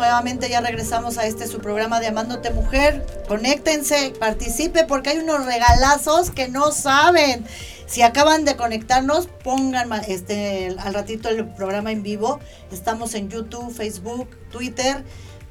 Nuevamente 0.00 0.48
ya 0.48 0.62
regresamos 0.62 1.18
a 1.18 1.26
este 1.26 1.46
su 1.46 1.58
programa 1.58 2.00
de 2.00 2.06
Amándote 2.06 2.50
Mujer. 2.50 3.04
Conéctense, 3.28 4.14
participe 4.18 4.84
porque 4.84 5.10
hay 5.10 5.18
unos 5.18 5.44
regalazos 5.44 6.30
que 6.30 6.48
no 6.48 6.72
saben. 6.72 7.44
Si 7.86 8.00
acaban 8.00 8.46
de 8.46 8.56
conectarnos, 8.56 9.28
pongan 9.44 9.92
este 10.08 10.74
al 10.78 10.94
ratito 10.94 11.28
el 11.28 11.46
programa 11.46 11.92
en 11.92 12.02
vivo. 12.02 12.40
Estamos 12.72 13.14
en 13.14 13.28
YouTube, 13.28 13.70
Facebook, 13.72 14.28
Twitter, 14.50 15.04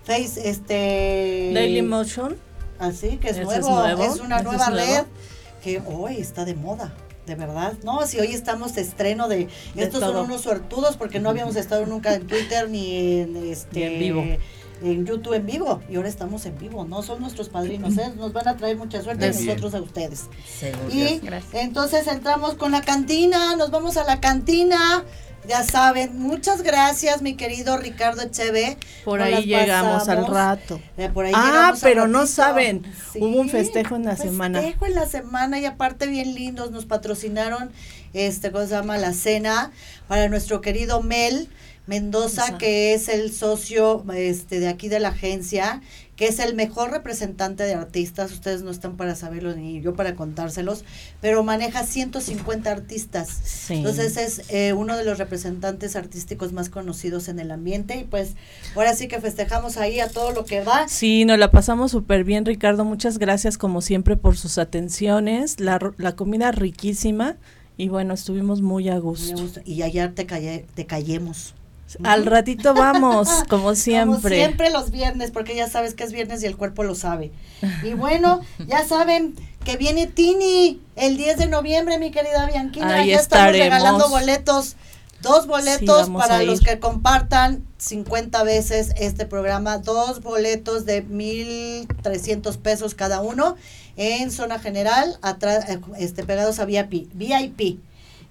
Face, 0.04 0.50
este 0.50 1.52
Daily 1.54 1.84
Motion. 1.84 2.36
Así 2.80 3.18
que 3.18 3.30
es 3.30 3.38
nuevo, 3.38 3.86
es, 3.86 4.20
una 4.20 4.41
nueva 4.41 4.72
red 4.72 5.04
que 5.62 5.82
hoy 5.86 6.18
está 6.18 6.43
de 6.43 6.56
moda 6.56 6.91
de 7.30 7.36
verdad. 7.36 7.73
No, 7.84 8.05
si 8.07 8.19
hoy 8.19 8.34
estamos 8.34 8.73
de 8.73 8.82
estreno 8.82 9.27
de, 9.27 9.47
estos 9.75 10.01
son 10.01 10.25
unos 10.25 10.41
suertudos 10.41 10.97
porque 10.97 11.19
no 11.19 11.30
habíamos 11.30 11.55
estado 11.55 11.86
nunca 11.86 12.15
en 12.15 12.25
Twitter 12.27 12.67
ni 12.69 13.19
en 13.19 13.38
este 13.38 13.86
en 13.86 13.99
vivo. 13.99 14.25
En 14.82 15.05
YouTube 15.05 15.34
en 15.34 15.45
vivo 15.45 15.82
y 15.89 15.97
ahora 15.97 16.07
estamos 16.07 16.45
en 16.45 16.57
vivo, 16.57 16.86
¿no? 16.86 17.03
Son 17.03 17.19
nuestros 17.19 17.49
padrinos, 17.49 17.97
¿eh? 17.97 18.13
nos 18.17 18.32
van 18.32 18.47
a 18.47 18.55
traer 18.55 18.77
mucha 18.77 19.01
suerte 19.01 19.25
a 19.25 19.32
nosotros 19.32 19.73
a 19.75 19.82
ustedes. 19.82 20.27
Y 20.91 21.21
entonces 21.53 22.07
entramos 22.07 22.55
con 22.55 22.71
la 22.71 22.82
cantina, 22.82 23.55
nos 23.55 23.71
vamos 23.71 23.97
a 23.97 24.03
la 24.05 24.19
cantina. 24.19 25.03
Ya 25.47 25.63
saben, 25.63 26.19
muchas 26.19 26.61
gracias, 26.61 27.21
mi 27.21 27.35
querido 27.35 27.77
Ricardo 27.77 28.21
Echeve. 28.21 28.77
Por 29.03 29.21
ahí 29.21 29.45
llegamos 29.45 30.07
al 30.07 30.27
rato. 30.27 30.79
Eh, 30.97 31.09
ah, 31.33 31.73
pero 31.81 32.07
no 32.07 32.27
saben, 32.27 32.83
hubo 33.15 33.39
un 33.39 33.49
festejo 33.49 33.95
en 33.95 34.05
la 34.05 34.15
semana. 34.15 34.61
Festejo 34.61 34.85
en 34.85 34.95
la 34.95 35.07
semana 35.07 35.59
y 35.59 35.65
aparte 35.65 36.07
bien 36.07 36.35
lindos, 36.35 36.71
nos 36.71 36.85
patrocinaron, 36.85 37.71
este, 38.13 38.51
¿cómo 38.51 38.65
se 38.65 38.71
llama? 38.71 38.97
La 38.97 39.13
cena 39.13 39.71
para 40.07 40.27
nuestro 40.27 40.61
querido 40.61 41.01
Mel 41.01 41.49
Mendoza, 41.87 42.59
que 42.59 42.93
es 42.93 43.09
el 43.09 43.33
socio 43.33 44.05
este, 44.13 44.59
de 44.59 44.67
aquí 44.67 44.89
de 44.89 44.99
la 44.99 45.09
agencia 45.09 45.81
que 46.20 46.28
es 46.28 46.39
el 46.39 46.53
mejor 46.53 46.91
representante 46.91 47.63
de 47.63 47.76
artistas, 47.76 48.34
ustedes 48.34 48.61
no 48.61 48.72
están 48.72 48.97
para 48.97 49.15
saberlo 49.15 49.55
ni 49.55 49.80
yo 49.80 49.93
para 49.93 50.15
contárselos, 50.15 50.84
pero 51.22 51.45
maneja 51.45 51.86
150 51.86 52.70
artistas. 52.70 53.70
Entonces 53.70 54.17
es 54.17 54.41
eh, 54.49 54.74
uno 54.74 54.97
de 54.97 55.05
los 55.05 55.17
representantes 55.17 55.95
artísticos 55.95 56.51
más 56.51 56.67
conocidos 56.70 57.30
en 57.30 57.39
el 57.39 57.51
ambiente 57.51 57.95
y 57.95 58.03
pues 58.03 58.34
ahora 58.76 58.95
sí 58.95 59.07
que 59.07 59.22
festejamos 59.22 59.78
ahí 59.78 60.01
a 60.01 60.09
todo 60.09 60.32
lo 60.32 60.43
que 60.43 60.61
va. 60.61 60.89
Sí, 60.89 61.24
nos 61.24 61.39
la 61.39 61.51
pasamos 61.51 61.91
súper 61.91 62.26
bien, 62.26 62.43
Ricardo. 62.43 62.84
Muchas 62.84 63.17
gracias 63.17 63.57
como 63.57 63.80
siempre 63.80 64.17
por 64.17 64.36
sus 64.36 64.57
atenciones, 64.57 65.61
la, 65.61 65.80
la 65.95 66.17
comida 66.17 66.51
riquísima 66.51 67.38
y 67.78 67.88
bueno, 67.88 68.13
estuvimos 68.13 68.61
muy 68.61 68.89
a 68.89 68.97
gusto. 68.97 69.41
Y 69.63 69.84
ayer 69.84 70.13
te, 70.13 70.26
calle, 70.26 70.65
te 70.76 70.86
callemos. 70.86 71.55
Al 72.03 72.25
ratito 72.25 72.73
vamos, 72.73 73.29
como 73.49 73.75
siempre. 73.75 74.21
Como 74.21 74.29
siempre 74.29 74.69
los 74.69 74.91
viernes, 74.91 75.31
porque 75.31 75.55
ya 75.55 75.67
sabes 75.67 75.93
que 75.93 76.03
es 76.03 76.11
viernes 76.11 76.43
y 76.43 76.45
el 76.45 76.57
cuerpo 76.57 76.83
lo 76.83 76.95
sabe. 76.95 77.31
Y 77.83 77.93
bueno, 77.95 78.41
ya 78.67 78.85
saben 78.85 79.35
que 79.63 79.77
viene 79.77 80.07
Tini 80.07 80.81
el 80.95 81.17
10 81.17 81.37
de 81.37 81.47
noviembre, 81.47 81.97
mi 81.97 82.11
querida 82.11 82.45
Bianquina. 82.45 83.05
ya 83.05 83.19
estamos 83.19 83.53
regalando 83.53 84.09
boletos. 84.09 84.75
Dos 85.21 85.47
boletos 85.47 86.09
para 86.09 86.43
los 86.43 86.61
que 86.61 86.79
compartan 86.79 87.65
50 87.77 88.41
veces 88.43 88.93
este 88.97 89.25
programa. 89.25 89.77
Dos 89.77 90.21
boletos 90.21 90.85
de 90.85 91.05
1.300 91.05 92.57
pesos 92.57 92.95
cada 92.95 93.19
uno 93.19 93.57
en 93.97 94.31
zona 94.31 94.59
general, 94.59 95.19
atrás, 95.21 95.67
eh, 95.67 95.81
este, 95.97 96.23
pegados 96.23 96.59
a 96.59 96.65
VIP. 96.65 97.09
VIP. 97.13 97.79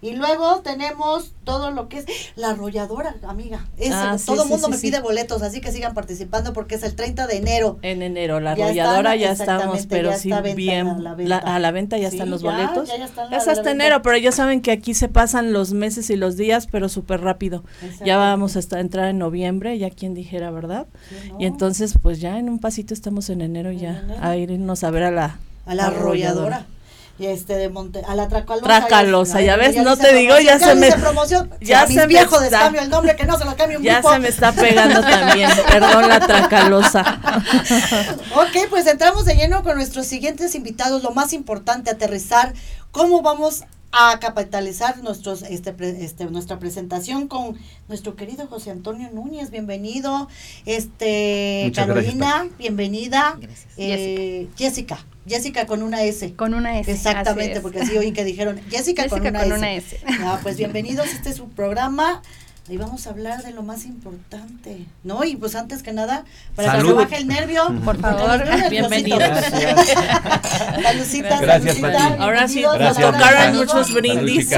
Y 0.01 0.13
luego 0.13 0.61
tenemos 0.61 1.33
todo 1.43 1.73
lo 1.73 1.89
que 1.89 1.99
es 1.99 2.07
la 2.37 2.51
arrolladora, 2.51 3.17
amiga. 3.27 3.67
Ah, 3.91 4.17
todo 4.25 4.45
el 4.45 4.49
mundo 4.49 4.69
me 4.69 4.79
pide 4.79 5.01
boletos, 5.01 5.43
así 5.43 5.61
que 5.61 5.73
sigan 5.73 5.93
participando 5.93 6.53
porque 6.53 6.77
es 6.77 6.85
el 6.85 6.95
30 6.95 7.27
de 7.27 7.37
enero. 7.37 7.79
En 7.83 8.03
enero, 8.03 8.39
la 8.39 8.53
arrolladora 8.53 9.17
ya, 9.17 9.33
estamos, 9.33 9.87
pero 9.87 10.17
sí 10.17 10.31
bien. 10.55 10.87
a 10.87 11.59
la 11.59 11.71
venta 11.73 11.99
ya 11.99 12.09
están 12.09 12.31
los 12.31 12.43
boletos. 12.43 12.89
Ya, 12.89 13.37
es 13.37 13.49
hasta 13.49 13.71
enero, 13.73 14.01
pero 14.03 14.17
ya 14.17 14.31
saben 14.31 14.61
que 14.61 14.71
aquí 14.71 14.95
se 14.95 15.09
pasan 15.09 15.53
los 15.53 15.73
meses 15.73 16.11
y 16.11 16.17
los 16.17 16.37
días, 16.37 16.69
pero 16.71 16.89
súper 16.89 17.21
rápido. 17.21 17.65
Ya 18.05 18.19
vamos 18.19 18.57
a 18.57 18.79
entrar 18.79 19.09
en 19.09 19.19
noviembre, 19.19 19.79
ya 19.79 19.91
quien 19.91 20.15
dijera, 20.15 20.53
¿verdad? 20.53 20.87
Y 21.41 21.47
entonces, 21.47 21.95
pues 22.01 22.21
ya 22.21 22.39
en 22.39 22.49
un 22.49 22.61
pasito 22.61 22.95
estamos 22.95 23.31
en 23.31 23.41
enero 23.41 23.73
ya, 23.73 24.05
a 24.21 24.37
irnos 24.37 24.85
a 24.85 24.91
ver 24.91 25.03
a 25.03 25.11
la, 25.11 25.39
a 25.67 25.75
la 25.75 25.87
arrolladora 25.87 26.67
y 27.19 27.27
este 27.27 27.57
de 27.57 27.69
Monte 27.69 28.03
a 28.07 28.15
la 28.15 28.29
Tracalosa. 28.29 28.65
Tracalosa, 28.65 29.41
ya, 29.41 29.57
ves, 29.57 29.77
no 29.77 29.97
te 29.97 30.15
digo, 30.15 30.39
ya, 30.39 30.59
se 30.59 30.75
me 30.77 30.89
ya 31.61 31.87
se 31.87 31.95
me 31.95 32.07
viejo 32.07 32.39
descambio 32.39 32.81
el 32.81 32.91
nombre 32.91 33.17
que 33.17 33.25
no 33.25 33.37
se 33.37 33.45
lo 33.45 33.57
cambie 33.57 33.77
un 33.77 33.83
Ya 33.83 34.03
se 34.03 34.19
me 34.21 34.29
está 34.29 34.53
pegando 34.53 35.01
también. 35.01 35.51
Perdón 35.69 36.09
la 36.09 36.21
Tracalosa. 36.21 37.21
ok, 38.35 38.69
pues 38.71 38.87
entramos 38.87 39.25
de 39.25 39.35
lleno 39.35 39.65
con 39.65 39.77
nuestros 39.77 40.07
siguientes 40.07 40.55
invitados, 40.55 41.03
lo 41.03 41.11
más 41.11 41.33
importante 41.33 41.91
aterrizar 41.91 42.53
cómo 42.93 43.21
vamos 43.21 43.65
a 43.93 44.19
capitalizar 44.21 45.03
nuestros 45.03 45.43
este, 45.43 45.75
este 46.05 46.27
nuestra 46.27 46.59
presentación 46.59 47.27
con 47.27 47.59
nuestro 47.89 48.17
querido 48.17 48.47
José 48.47 48.71
Antonio 48.71 49.11
Núñez, 49.11 49.51
bienvenido. 49.51 50.29
Este 50.67 51.73
Carolina, 51.75 52.49
bienvenida. 52.59 53.39
Eh, 53.77 54.49
Jessica. 54.57 55.05
Jessica 55.27 55.67
con 55.67 55.83
una 55.83 56.03
S. 56.03 56.35
Con 56.35 56.55
una 56.55 56.79
S. 56.79 56.91
Exactamente, 56.91 57.61
porque 57.61 57.81
así 57.81 57.97
oí 57.97 58.13
que 58.13 58.25
dijeron 58.25 58.61
Jessica, 58.71 59.09
con, 59.09 59.21
una, 59.21 59.33
con 59.33 59.53
S. 59.53 59.55
una 59.59 59.73
S. 59.75 60.01
Ah, 60.21 60.41
pues 60.43 60.57
bienvenidos, 60.57 61.09
este 61.09 61.31
es 61.31 61.37
su 61.37 61.49
programa 61.49 62.23
y 62.69 62.77
vamos 62.77 63.07
a 63.07 63.11
hablar 63.11 63.43
de 63.43 63.53
lo 63.53 63.63
más 63.63 63.87
importante, 63.87 64.87
¿no? 65.03 65.25
Y 65.25 65.37
pues 65.37 65.55
antes 65.55 65.83
que 65.83 65.93
nada, 65.93 66.25
para 66.55 66.79
que 66.79 66.87
se 66.87 66.93
baje 66.93 67.17
el 67.17 67.27
nervio, 67.27 67.63
por 67.85 67.99
favor, 67.99 68.45
bienvenidos. 68.71 69.23
Salucita, 70.83 71.41
Gracias, 71.41 71.83
Ahora 72.19 72.47
sí, 72.47 72.63
nos 72.63 72.97
tocaron 72.97 73.57
muchos 73.57 73.93
brindis. 73.95 74.51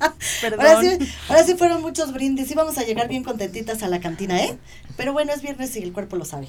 Ahora 0.58 0.80
sí, 0.80 0.98
ahora 1.28 1.44
sí 1.44 1.54
fueron 1.54 1.82
muchos 1.82 2.12
brindis. 2.12 2.50
Y 2.50 2.54
vamos 2.54 2.78
a 2.78 2.82
llegar 2.84 3.08
bien 3.08 3.24
contentitas 3.24 3.82
a 3.82 3.88
la 3.88 4.00
cantina, 4.00 4.38
¿eh? 4.38 4.58
Pero 4.96 5.12
bueno, 5.12 5.32
es 5.32 5.42
viernes 5.42 5.74
y 5.76 5.82
el 5.82 5.92
cuerpo 5.92 6.16
lo 6.16 6.24
sabe. 6.24 6.48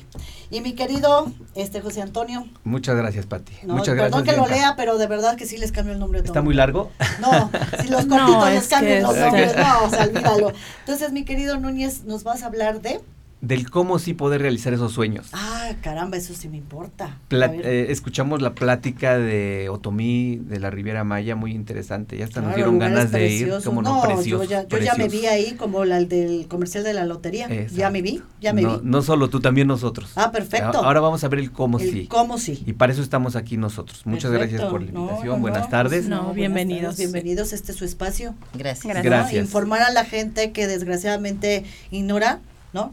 Y 0.50 0.62
mi 0.62 0.74
querido 0.74 1.32
este 1.56 1.82
José 1.82 2.02
Antonio. 2.02 2.48
Muchas 2.64 2.96
gracias, 2.96 3.26
Pati. 3.26 3.54
Muchas 3.64 3.96
gracias. 3.96 4.12
Perdón 4.12 4.24
que 4.24 4.36
lo 4.36 4.48
lea, 4.48 4.76
pero 4.76 4.98
de 4.98 5.08
verdad 5.08 5.36
que 5.36 5.46
sí 5.46 5.58
les 5.58 5.72
cambio 5.72 5.94
el 5.94 6.00
nombre. 6.00 6.20
¿Está 6.20 6.42
muy 6.42 6.54
largo? 6.54 6.92
No, 7.20 7.52
si 7.82 7.88
los 7.90 8.06
cortitos 8.08 8.50
les 8.52 8.68
cambio 8.68 9.02
los 9.02 9.18
nombres, 9.18 9.56
no, 9.56 9.84
o 9.84 9.90
sea, 9.90 10.04
olvídalo. 10.04 10.54
Entonces, 10.80 11.12
mi 11.12 11.26
querido 11.26 11.58
Núñez, 11.58 12.04
nos 12.06 12.24
vas 12.24 12.44
a 12.44 12.48
hablar 12.48 12.82
de 12.82 13.02
del 13.48 13.70
cómo 13.70 13.98
sí 13.98 14.14
poder 14.14 14.42
realizar 14.42 14.74
esos 14.74 14.92
sueños. 14.92 15.28
Ah, 15.32 15.72
caramba, 15.82 16.18
eso 16.18 16.34
sí 16.34 16.50
me 16.50 16.58
importa. 16.58 17.18
Eh, 17.32 17.88
escuchamos 17.90 18.42
la 18.42 18.54
plática 18.54 19.18
de 19.18 19.70
Otomí, 19.70 20.36
de 20.36 20.60
la 20.60 20.70
Riviera 20.70 21.06
Maya, 21.06 21.38
muy 21.38 21.54
interesante. 21.54 22.18
Ya 22.18 22.26
hasta 22.26 22.42
nos 22.42 22.56
dieron 22.56 22.78
ganas 22.78 23.10
de 23.12 23.30
ir, 23.30 23.54
como 23.64 23.82
no, 23.82 24.22
Yo, 24.22 24.44
ya, 24.44 24.66
me 24.98 25.08
vi 25.08 25.28
ahí 25.28 25.54
como 25.54 25.86
la 25.86 26.02
del 26.04 26.48
comercial 26.50 26.84
de 26.84 26.94
la 26.94 27.06
lotería. 27.06 27.48
Ya 27.68 27.90
me 27.90 28.02
vi, 28.02 28.22
ya 28.42 28.52
me 28.52 28.66
vi. 28.66 28.80
No 28.84 29.02
solo 29.02 29.30
tú, 29.30 29.40
también 29.40 29.68
nosotros. 29.68 30.12
Ah, 30.16 30.32
perfecto. 30.32 30.84
Ahora 30.84 31.00
vamos 31.00 31.24
a 31.24 31.30
ver 31.30 31.40
el 31.40 31.52
cómo 31.52 31.80
el 31.80 31.90
sí. 31.90 32.08
Cómo 32.08 32.38
sí. 32.38 32.64
Y 32.66 32.74
para 32.74 32.92
eso 32.92 33.02
estamos 33.02 33.38
aquí 33.38 33.56
nosotros. 33.56 34.06
Muchas 34.06 34.32
gracias 34.32 34.62
por 34.64 34.82
la 34.82 34.92
invitación. 34.92 35.42
Buenas 35.42 35.70
tardes. 35.70 36.08
No, 36.08 36.34
bienvenidos. 36.34 36.98
bienvenidos, 36.98 37.54
este 37.54 37.72
es 37.72 37.78
su 37.78 37.86
espacio. 37.86 38.36
Gracias. 38.54 39.04
Gracias. 39.04 39.46
Informar 39.46 39.84
a 39.84 39.92
la 39.92 40.04
gente 40.04 40.52
que 40.52 40.68
desgraciadamente 40.68 41.64
ignora, 41.92 42.40
¿no? 42.74 42.92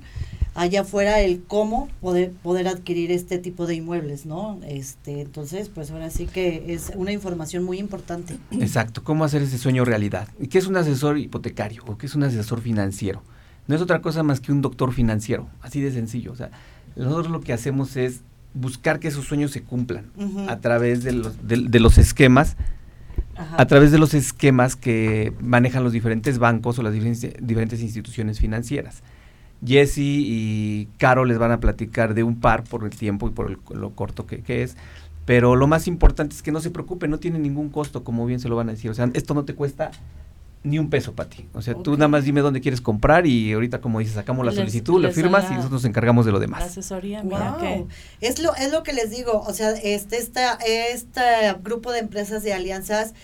Allá 0.54 0.82
afuera 0.82 1.20
el 1.20 1.42
cómo 1.42 1.88
poder, 2.00 2.30
poder 2.30 2.68
adquirir 2.68 3.10
este 3.10 3.38
tipo 3.38 3.66
de 3.66 3.74
inmuebles, 3.74 4.24
¿no? 4.24 4.60
Este, 4.66 5.20
entonces, 5.20 5.68
pues 5.68 5.90
ahora 5.90 6.10
sí 6.10 6.26
que 6.26 6.72
es 6.72 6.92
una 6.94 7.12
información 7.12 7.64
muy 7.64 7.78
importante. 7.78 8.36
Exacto, 8.52 9.02
cómo 9.02 9.24
hacer 9.24 9.42
ese 9.42 9.58
sueño 9.58 9.84
realidad. 9.84 10.28
¿Y 10.38 10.46
qué 10.46 10.58
es 10.58 10.66
un 10.66 10.76
asesor 10.76 11.18
hipotecario 11.18 11.82
o 11.86 11.98
qué 11.98 12.06
es 12.06 12.14
un 12.14 12.22
asesor 12.22 12.60
financiero? 12.60 13.22
No 13.66 13.74
es 13.74 13.82
otra 13.82 14.00
cosa 14.00 14.22
más 14.22 14.40
que 14.40 14.52
un 14.52 14.62
doctor 14.62 14.92
financiero, 14.92 15.48
así 15.60 15.80
de 15.80 15.90
sencillo. 15.90 16.32
O 16.32 16.36
sea, 16.36 16.50
nosotros 16.96 17.30
lo 17.30 17.40
que 17.40 17.52
hacemos 17.52 17.96
es 17.96 18.20
buscar 18.52 19.00
que 19.00 19.08
esos 19.08 19.24
sueños 19.24 19.50
se 19.50 19.62
cumplan 19.62 20.06
a 20.48 20.60
través 20.60 21.02
de 21.02 21.12
los, 21.12 21.46
de, 21.46 21.80
los 21.80 21.98
esquemas 21.98 22.56
a 23.56 23.66
través 23.66 23.90
de 23.90 23.98
los 23.98 24.14
esquemas 24.14 24.76
que 24.76 25.32
manejan 25.40 25.82
los 25.82 25.92
diferentes 25.92 26.38
bancos 26.38 26.78
o 26.78 26.82
las 26.82 26.92
diferentes 26.92 27.80
instituciones 27.80 28.38
financieras. 28.38 29.02
Jesse 29.66 29.98
y 29.98 30.88
Caro 30.98 31.24
les 31.24 31.38
van 31.38 31.52
a 31.52 31.60
platicar 31.60 32.14
de 32.14 32.22
un 32.22 32.40
par 32.40 32.64
por 32.64 32.84
el 32.84 32.90
tiempo 32.90 33.28
y 33.28 33.30
por 33.30 33.58
lo 33.74 33.90
corto 33.90 34.26
que, 34.26 34.62
es. 34.62 34.76
Pero 35.24 35.56
lo 35.56 35.66
más 35.66 35.86
importante 35.86 36.34
es 36.36 36.42
que 36.42 36.52
no 36.52 36.60
se 36.60 36.70
preocupen, 36.70 37.10
no 37.10 37.18
tiene 37.18 37.38
ningún 37.38 37.70
costo, 37.70 38.04
como 38.04 38.26
bien 38.26 38.40
se 38.40 38.48
lo 38.48 38.56
van 38.56 38.68
a 38.68 38.72
decir. 38.72 38.90
O 38.90 38.94
sea, 38.94 39.10
esto 39.14 39.32
no 39.32 39.44
te 39.44 39.54
cuesta 39.54 39.90
ni 40.64 40.78
un 40.78 40.88
peso 40.90 41.12
para 41.12 41.28
ti. 41.28 41.46
O 41.52 41.62
sea, 41.62 41.74
tú 41.74 41.92
nada 41.92 42.08
más 42.08 42.24
dime 42.24 42.40
dónde 42.40 42.60
quieres 42.60 42.80
comprar 42.80 43.26
y 43.26 43.52
ahorita, 43.52 43.80
como 43.80 43.98
dices, 43.98 44.14
sacamos 44.14 44.44
la 44.44 44.52
solicitud, 44.52 45.00
la 45.00 45.10
firmas 45.10 45.44
y 45.50 45.54
nosotros 45.54 45.72
nos 45.72 45.84
encargamos 45.84 46.24
de 46.26 46.32
lo 46.32 46.40
demás. 46.40 46.62
asesoría, 46.62 47.22
mira 47.22 47.56
Es 48.20 48.42
lo, 48.42 48.54
es 48.56 48.72
lo 48.72 48.82
que 48.82 48.94
les 48.94 49.10
digo, 49.10 49.42
o 49.46 49.52
sea, 49.52 49.70
este, 49.70 50.16
esta, 50.16 50.54
este 50.54 51.20
grupo 51.62 51.92
de 51.92 52.00
empresas 52.00 52.42
de 52.42 52.54
alianzas 52.54 53.14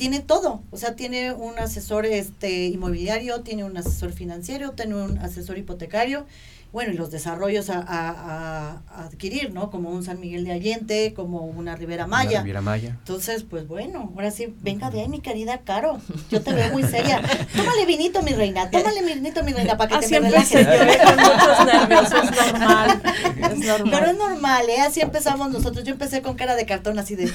tiene 0.00 0.20
todo, 0.20 0.62
o 0.70 0.78
sea, 0.78 0.96
tiene 0.96 1.34
un 1.34 1.58
asesor 1.58 2.06
este 2.06 2.68
inmobiliario, 2.68 3.42
tiene 3.42 3.64
un 3.64 3.76
asesor 3.76 4.12
financiero, 4.12 4.70
tiene 4.70 4.94
un 4.94 5.18
asesor 5.18 5.58
hipotecario, 5.58 6.24
bueno, 6.72 6.92
y 6.92 6.96
los 6.96 7.10
desarrollos 7.10 7.68
a, 7.70 8.82
adquirir, 8.94 9.52
¿no? 9.52 9.70
Como 9.70 9.90
un 9.90 10.04
San 10.04 10.20
Miguel 10.20 10.44
de 10.44 10.52
Allende, 10.52 11.12
como 11.14 11.40
una 11.40 11.74
Ribera 11.74 12.06
Maya. 12.06 12.42
Ribera 12.42 12.60
Maya. 12.60 12.90
Entonces, 12.90 13.42
pues 13.42 13.66
bueno, 13.66 14.12
ahora 14.14 14.30
sí, 14.30 14.54
venga 14.60 14.90
de 14.90 15.00
ahí, 15.00 15.08
mi 15.08 15.20
querida 15.20 15.58
Caro. 15.58 16.00
Yo 16.30 16.42
te 16.42 16.52
veo 16.52 16.72
muy 16.72 16.84
seria. 16.84 17.20
Tómale 17.56 17.86
vinito, 17.86 18.22
mi 18.22 18.32
reina. 18.32 18.70
Tómale 18.70 19.02
vinito, 19.02 19.42
mi 19.42 19.52
reina, 19.52 19.76
para 19.76 19.98
que 19.98 20.06
te 20.06 20.20
me 20.20 20.28
relajes. 20.30 20.66
con 20.66 21.16
muchos 21.16 21.66
nervios, 21.66 22.06
es 22.12 22.52
normal. 22.52 23.02
Es 23.50 23.58
normal. 23.66 23.90
Pero 23.90 24.06
es 24.06 24.16
normal, 24.16 24.70
¿eh? 24.70 24.80
Así 24.80 25.00
empezamos 25.00 25.50
nosotros. 25.50 25.84
Yo 25.84 25.92
empecé 25.92 26.22
con 26.22 26.36
cara 26.36 26.54
de 26.54 26.66
cartón, 26.66 26.98
así 26.98 27.16
de. 27.16 27.32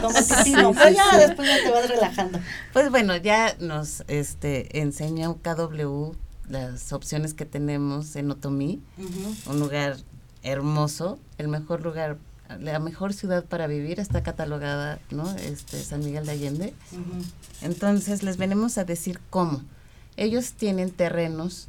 como 0.00 0.20
sí, 0.20 0.54
pero 0.54 0.90
ya 0.90 1.16
después 1.18 1.48
ya 1.48 1.62
te 1.62 1.70
vas 1.70 1.88
relajando. 1.88 2.40
Pues 2.72 2.90
bueno, 2.90 3.16
ya 3.16 3.56
nos 3.60 4.04
este 4.08 4.78
enseña 4.80 5.30
un 5.30 5.38
KW 5.38 6.25
las 6.48 6.92
opciones 6.92 7.34
que 7.34 7.44
tenemos 7.44 8.16
en 8.16 8.30
Otomí, 8.30 8.82
un 9.46 9.60
lugar 9.60 9.96
hermoso, 10.42 11.18
el 11.38 11.48
mejor 11.48 11.82
lugar, 11.82 12.18
la 12.60 12.78
mejor 12.78 13.12
ciudad 13.12 13.44
para 13.44 13.66
vivir 13.66 13.98
está 13.98 14.22
catalogada, 14.22 15.00
¿no? 15.10 15.30
Este 15.36 15.82
San 15.82 16.00
Miguel 16.00 16.26
de 16.26 16.32
Allende. 16.32 16.74
Entonces 17.62 18.22
les 18.22 18.36
venimos 18.36 18.78
a 18.78 18.84
decir 18.84 19.20
cómo. 19.30 19.62
Ellos 20.16 20.52
tienen 20.52 20.90
terrenos 20.90 21.66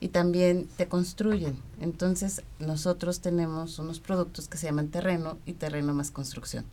y 0.00 0.08
también 0.08 0.68
te 0.76 0.88
construyen. 0.88 1.58
Entonces 1.80 2.42
nosotros 2.58 3.20
tenemos 3.20 3.78
unos 3.78 4.00
productos 4.00 4.48
que 4.48 4.58
se 4.58 4.66
llaman 4.66 4.88
terreno 4.88 5.38
y 5.46 5.52
terreno 5.52 5.94
más 5.94 6.10
construcción. 6.10 6.64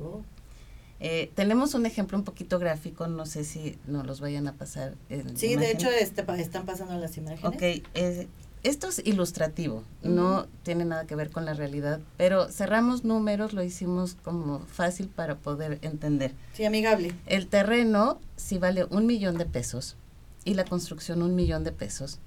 Oh. 0.00 0.22
Eh, 1.00 1.30
tenemos 1.34 1.74
un 1.74 1.86
ejemplo 1.86 2.18
un 2.18 2.24
poquito 2.24 2.58
gráfico, 2.58 3.06
no 3.06 3.24
sé 3.24 3.44
si 3.44 3.78
nos 3.86 4.06
los 4.06 4.20
vayan 4.20 4.48
a 4.48 4.54
pasar. 4.54 4.94
sí, 5.36 5.54
de 5.54 5.70
hecho 5.70 5.88
este, 5.88 6.24
están 6.40 6.66
pasando 6.66 6.96
las 6.98 7.16
imágenes. 7.16 7.44
Ok, 7.44 7.62
esto 8.64 8.88
es 8.88 9.00
ilustrativo, 9.04 9.84
no 10.02 10.46
tiene 10.64 10.84
nada 10.84 11.06
que 11.06 11.14
ver 11.14 11.30
con 11.30 11.44
la 11.44 11.54
realidad, 11.54 12.00
pero 12.16 12.48
cerramos 12.48 13.04
números, 13.04 13.52
lo 13.52 13.62
hicimos 13.62 14.16
como 14.24 14.60
fácil 14.60 15.08
para 15.08 15.36
poder 15.36 15.78
entender. 15.82 16.34
Sí, 16.54 16.64
amigable. 16.64 17.14
El 17.26 17.46
terreno, 17.46 18.18
si 18.36 18.58
vale 18.58 18.84
un 18.90 19.06
millón 19.06 19.38
de 19.38 19.46
pesos 19.46 19.96
y 20.44 20.54
la 20.54 20.64
construcción 20.64 21.22
un 21.22 21.36
millón 21.36 21.62
de 21.62 21.70
pesos, 21.70 22.18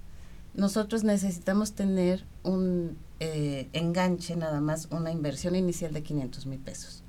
nosotros 0.53 1.03
necesitamos 1.03 1.73
tener 1.73 2.25
un 2.43 2.97
eh, 3.19 3.67
enganche 3.73 4.35
nada 4.37 4.61
más, 4.61 4.87
una 4.89 5.11
inversión 5.11 5.55
inicial 5.55 5.91
de 5.93 6.01
500 6.01 6.45
mil 6.45 6.59
pesos 6.59 7.00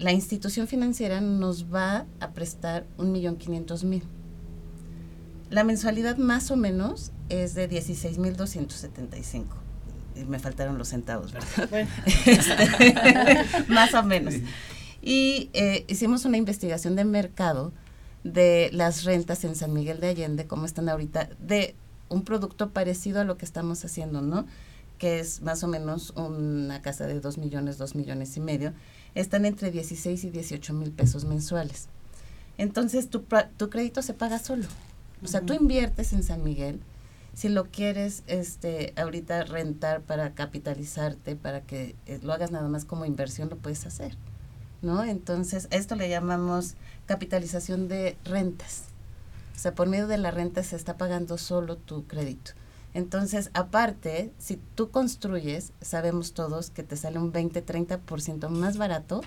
la 0.00 0.12
institución 0.12 0.66
financiera 0.66 1.20
nos 1.20 1.72
va 1.72 2.06
a 2.20 2.30
prestar 2.30 2.86
un 2.96 3.12
millón 3.12 3.36
quinientos 3.36 3.84
mil. 3.84 4.02
La 5.50 5.62
mensualidad 5.62 6.16
más 6.16 6.50
o 6.50 6.56
menos 6.56 7.12
es 7.28 7.54
de 7.54 7.68
16.275. 7.68 9.44
Me 10.26 10.38
faltaron 10.38 10.78
los 10.78 10.88
centavos, 10.88 11.32
¿verdad? 11.32 11.86
Este, 12.26 13.34
más 13.68 13.92
o 13.92 14.02
menos. 14.02 14.34
Y 15.02 15.50
eh, 15.52 15.84
hicimos 15.86 16.24
una 16.24 16.38
investigación 16.38 16.96
de 16.96 17.04
mercado 17.04 17.72
de 18.24 18.70
las 18.72 19.04
rentas 19.04 19.44
en 19.44 19.54
San 19.54 19.72
Miguel 19.74 20.00
de 20.00 20.08
Allende, 20.08 20.46
cómo 20.46 20.64
están 20.64 20.88
ahorita, 20.88 21.28
de 21.38 21.74
un 22.08 22.22
producto 22.24 22.70
parecido 22.70 23.20
a 23.20 23.24
lo 23.24 23.36
que 23.36 23.44
estamos 23.44 23.84
haciendo, 23.84 24.22
¿no? 24.22 24.46
Que 24.96 25.20
es 25.20 25.42
más 25.42 25.62
o 25.62 25.68
menos 25.68 26.10
una 26.16 26.80
casa 26.80 27.06
de 27.06 27.20
dos 27.20 27.36
millones, 27.36 27.76
dos 27.76 27.94
millones 27.94 28.36
y 28.38 28.40
medio 28.40 28.72
están 29.14 29.44
entre 29.44 29.70
16 29.70 30.24
y 30.24 30.30
18 30.30 30.72
mil 30.74 30.92
pesos 30.92 31.24
mensuales. 31.24 31.88
Entonces 32.58 33.08
tu, 33.08 33.24
tu 33.56 33.70
crédito 33.70 34.02
se 34.02 34.14
paga 34.14 34.38
solo. 34.38 34.66
O 35.22 35.26
sea, 35.26 35.42
tú 35.42 35.52
inviertes 35.52 36.12
en 36.12 36.22
San 36.22 36.42
Miguel, 36.42 36.80
si 37.34 37.48
lo 37.48 37.66
quieres 37.66 38.22
este 38.26 38.92
ahorita 38.96 39.44
rentar 39.44 40.02
para 40.02 40.34
capitalizarte, 40.34 41.36
para 41.36 41.60
que 41.62 41.94
eh, 42.06 42.18
lo 42.22 42.32
hagas 42.32 42.50
nada 42.50 42.68
más 42.68 42.84
como 42.84 43.04
inversión, 43.04 43.48
lo 43.48 43.56
puedes 43.56 43.86
hacer. 43.86 44.16
¿No? 44.82 45.04
Entonces, 45.04 45.68
esto 45.70 45.94
le 45.94 46.08
llamamos 46.08 46.74
capitalización 47.06 47.88
de 47.88 48.16
rentas. 48.24 48.84
O 49.54 49.58
sea, 49.58 49.74
por 49.74 49.88
medio 49.88 50.06
de 50.06 50.16
la 50.16 50.30
renta 50.30 50.62
se 50.62 50.74
está 50.74 50.96
pagando 50.96 51.36
solo 51.36 51.76
tu 51.76 52.06
crédito. 52.06 52.52
Entonces, 52.92 53.50
aparte, 53.54 54.32
si 54.38 54.58
tú 54.74 54.90
construyes, 54.90 55.72
sabemos 55.80 56.32
todos 56.32 56.70
que 56.70 56.82
te 56.82 56.96
sale 56.96 57.18
un 57.18 57.32
20, 57.32 57.64
30% 57.64 58.48
más 58.48 58.76
barato 58.76 59.20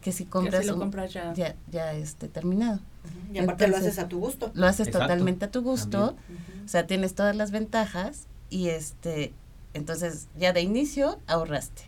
que 0.00 0.12
si 0.12 0.24
compras, 0.24 0.66
lo 0.66 0.78
compras 0.78 1.12
ya. 1.12 1.32
ya. 1.34 1.56
ya 1.70 1.92
este, 1.92 2.28
terminado. 2.28 2.80
Y 3.32 3.38
aparte 3.38 3.68
lo 3.68 3.76
haces 3.76 3.98
a 3.98 4.08
tu 4.08 4.18
gusto. 4.18 4.50
Lo 4.54 4.66
haces 4.66 4.90
totalmente 4.90 5.46
a 5.46 5.50
tu 5.50 5.62
gusto, 5.62 6.16
o 6.64 6.68
sea, 6.68 6.86
tienes 6.86 7.14
todas 7.14 7.36
las 7.36 7.50
ventajas 7.50 8.26
y 8.48 8.68
este, 8.68 9.32
entonces 9.74 10.28
ya 10.38 10.52
de 10.52 10.62
inicio 10.62 11.18
ahorraste. 11.26 11.82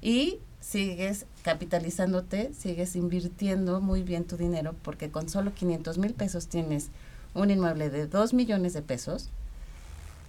Y 0.00 0.38
sigues 0.60 1.26
capitalizándote, 1.42 2.52
sigues 2.54 2.96
invirtiendo 2.96 3.80
muy 3.80 4.02
bien 4.02 4.24
tu 4.24 4.36
dinero 4.36 4.74
porque 4.82 5.10
con 5.10 5.28
solo 5.28 5.54
500 5.54 5.98
mil 5.98 6.14
pesos 6.14 6.48
tienes 6.48 6.88
un 7.34 7.50
inmueble 7.50 7.90
de 7.90 8.06
2 8.06 8.34
millones 8.34 8.72
de 8.72 8.82
pesos 8.82 9.30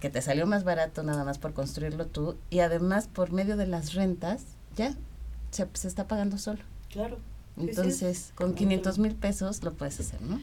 que 0.04 0.10
te 0.10 0.20
salió 0.20 0.46
más 0.46 0.64
barato 0.64 1.02
nada 1.02 1.24
más 1.24 1.38
por 1.38 1.54
construirlo 1.54 2.04
tú 2.04 2.36
y 2.50 2.58
además 2.58 3.08
por 3.10 3.32
medio 3.32 3.56
de 3.56 3.66
las 3.66 3.94
rentas 3.94 4.42
ya 4.76 4.92
se, 5.50 5.66
está 5.88 6.06
pagando 6.06 6.36
solo. 6.36 6.58
Claro. 6.90 7.16
Entonces, 7.56 8.32
con 8.34 8.52
500 8.52 8.98
mil 8.98 9.14
pesos 9.14 9.62
lo 9.62 9.72
puedes 9.72 9.98
hacer, 10.00 10.20
¿no? 10.20 10.42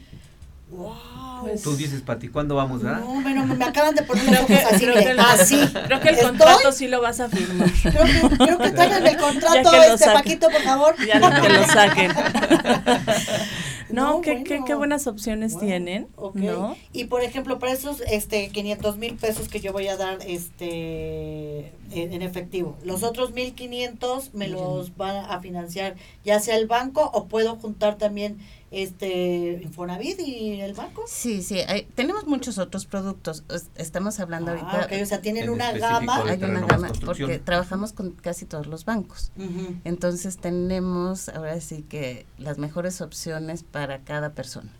Pues, 1.42 1.62
Tú 1.62 1.76
dices, 1.76 2.00
Pati, 2.00 2.26
¿cuándo 2.26 2.56
vamos, 2.56 2.82
verdad? 2.82 3.02
No, 3.04 3.22
bueno, 3.22 3.46
me 3.46 3.64
acaban 3.64 3.94
de 3.94 4.02
poner 4.02 4.24
creo 4.24 4.46
que, 4.46 4.56
así 4.56 4.84
creo 4.84 4.94
que, 4.94 5.10
el, 5.12 5.20
así. 5.20 5.60
Creo 5.86 6.00
que 6.00 6.08
el 6.08 6.18
contrato 6.18 6.72
sí 6.72 6.88
lo 6.88 7.00
vas 7.00 7.20
a 7.20 7.28
firmar. 7.28 7.70
Creo 7.82 8.04
que, 8.04 8.36
creo 8.38 8.58
que 8.58 8.70
traigan 8.72 9.06
el 9.06 9.16
contrato, 9.16 9.72
este, 9.74 10.06
Paquito, 10.06 10.48
por 10.50 10.62
favor. 10.62 10.96
Ya 11.06 11.40
que 11.40 11.48
lo 11.50 11.64
saquen. 11.66 12.10
No, 13.92 14.20
qué, 14.20 14.42
qué, 14.44 14.62
qué, 14.66 14.74
buenas 14.74 15.06
opciones 15.06 15.58
tienen. 15.58 16.08
¿no? 16.34 16.76
Y 16.92 17.04
por 17.04 17.22
ejemplo, 17.22 17.58
para 17.58 17.72
esos 17.72 18.00
este 18.02 18.48
500 18.48 18.96
mil 18.96 19.14
pesos 19.16 19.48
que 19.48 19.60
yo 19.60 19.72
voy 19.72 19.88
a 19.88 19.96
dar 19.96 20.18
este 20.26 21.72
en, 21.90 22.22
efectivo, 22.22 22.76
los 22.84 23.02
otros 23.02 23.32
1500 23.32 24.34
me 24.34 24.48
los 24.48 24.96
van 24.96 25.16
a 25.16 25.40
financiar 25.40 25.96
ya 26.24 26.40
sea 26.40 26.56
el 26.56 26.66
banco 26.66 27.10
o 27.12 27.26
puedo 27.26 27.56
juntar 27.56 27.98
también 27.98 28.38
este 28.72 29.60
Infonavit 29.62 30.18
y 30.20 30.60
el 30.60 30.72
banco. 30.72 31.04
Sí, 31.06 31.42
sí, 31.42 31.60
tenemos 31.94 32.26
muchos 32.26 32.58
otros 32.58 32.86
productos. 32.86 33.44
Estamos 33.76 34.18
hablando 34.18 34.50
ah, 34.50 34.54
ahorita. 34.54 35.02
o 35.02 35.06
sea, 35.06 35.20
tienen 35.20 35.50
una 35.50 35.72
gama. 35.72 36.24
Hay 36.26 36.42
una 36.42 36.66
gama 36.66 36.90
porque 37.04 37.38
trabajamos 37.38 37.92
con 37.92 38.12
casi 38.12 38.46
todos 38.46 38.66
los 38.66 38.84
bancos. 38.84 39.30
Entonces 39.84 40.38
tenemos 40.38 41.28
ahora 41.28 41.60
sí 41.60 41.82
que 41.82 42.26
las 42.38 42.58
mejores 42.58 43.00
opciones 43.02 43.62
para 43.62 44.00
cada 44.00 44.30
persona. 44.30 44.70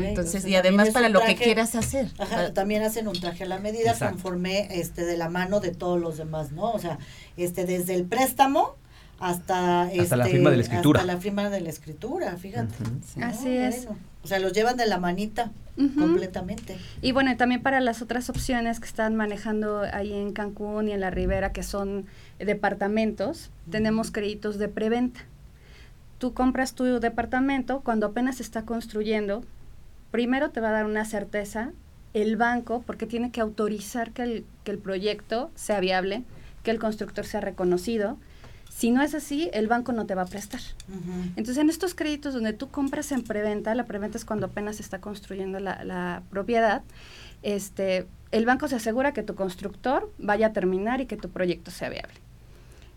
entonces, 0.00 0.44
y 0.44 0.56
además 0.56 0.90
para 0.90 1.08
lo 1.08 1.20
que 1.20 1.36
quieras 1.36 1.76
hacer. 1.76 2.10
también 2.54 2.82
hacen 2.82 3.06
un 3.06 3.18
traje 3.18 3.44
a 3.44 3.46
la 3.46 3.58
medida 3.58 3.96
conforme 3.96 4.66
este 4.80 5.04
de 5.04 5.16
la 5.16 5.28
mano 5.28 5.60
de 5.60 5.70
todos 5.70 6.00
los 6.00 6.16
demás, 6.16 6.50
¿no? 6.50 6.72
O 6.72 6.78
sea, 6.80 6.98
este 7.36 7.66
desde 7.66 7.94
el 7.94 8.04
préstamo 8.04 8.74
hasta, 9.18 9.82
hasta 9.82 10.16
la 10.16 10.24
este, 10.24 10.36
firma 10.36 10.50
de 10.50 10.56
la 10.56 10.62
escritura. 10.62 11.00
Hasta 11.00 11.12
la 11.12 11.20
firma 11.20 11.50
de 11.50 11.60
la 11.60 11.68
escritura, 11.70 12.36
fíjate. 12.36 12.74
Así 13.22 13.48
es. 13.48 13.88
O 14.22 14.28
sea, 14.28 14.38
los 14.38 14.52
llevan 14.52 14.76
de 14.76 14.86
la 14.86 14.98
manita 14.98 15.52
completamente. 15.98 16.76
Y 17.02 17.12
bueno, 17.12 17.36
también 17.36 17.62
para 17.62 17.80
las 17.80 18.02
otras 18.02 18.28
opciones 18.30 18.80
que 18.80 18.86
están 18.86 19.14
manejando 19.14 19.82
ahí 19.92 20.12
en 20.12 20.32
Cancún 20.32 20.88
y 20.88 20.92
en 20.92 21.00
la 21.00 21.10
Ribera, 21.10 21.52
que 21.52 21.62
son 21.62 22.06
departamentos, 22.38 23.50
tenemos 23.70 24.10
créditos 24.10 24.58
de 24.58 24.68
preventa. 24.68 25.20
Tú 26.18 26.32
compras 26.32 26.74
tu 26.74 26.84
departamento 26.98 27.80
cuando 27.80 28.06
apenas 28.06 28.36
se 28.36 28.42
está 28.42 28.62
construyendo, 28.62 29.44
primero 30.10 30.50
te 30.50 30.60
va 30.60 30.70
a 30.70 30.72
dar 30.72 30.86
una 30.86 31.04
certeza 31.04 31.72
el 32.14 32.36
banco, 32.36 32.82
porque 32.86 33.04
tiene 33.04 33.30
que 33.30 33.42
autorizar 33.42 34.12
que 34.12 34.22
el, 34.22 34.44
que 34.64 34.70
el 34.70 34.78
proyecto 34.78 35.50
sea 35.54 35.80
viable, 35.80 36.22
que 36.62 36.70
el 36.70 36.78
constructor 36.78 37.26
sea 37.26 37.42
reconocido, 37.42 38.16
si 38.76 38.90
no 38.90 39.00
es 39.00 39.14
así, 39.14 39.48
el 39.54 39.68
banco 39.68 39.92
no 39.92 40.04
te 40.04 40.14
va 40.14 40.20
a 40.20 40.26
prestar. 40.26 40.60
Entonces, 41.30 41.56
en 41.56 41.70
estos 41.70 41.94
créditos 41.94 42.34
donde 42.34 42.52
tú 42.52 42.68
compras 42.68 43.10
en 43.10 43.22
preventa, 43.22 43.74
la 43.74 43.86
preventa 43.86 44.18
es 44.18 44.26
cuando 44.26 44.44
apenas 44.44 44.76
se 44.76 44.82
está 44.82 45.00
construyendo 45.00 45.58
la, 45.60 46.22
propiedad, 46.28 46.82
este, 47.42 48.06
el 48.32 48.44
banco 48.44 48.68
se 48.68 48.76
asegura 48.76 49.14
que 49.14 49.22
tu 49.22 49.34
constructor 49.34 50.12
vaya 50.18 50.48
a 50.48 50.52
terminar 50.52 51.00
y 51.00 51.06
que 51.06 51.16
tu 51.16 51.30
proyecto 51.30 51.70
sea 51.70 51.88
viable. 51.88 52.12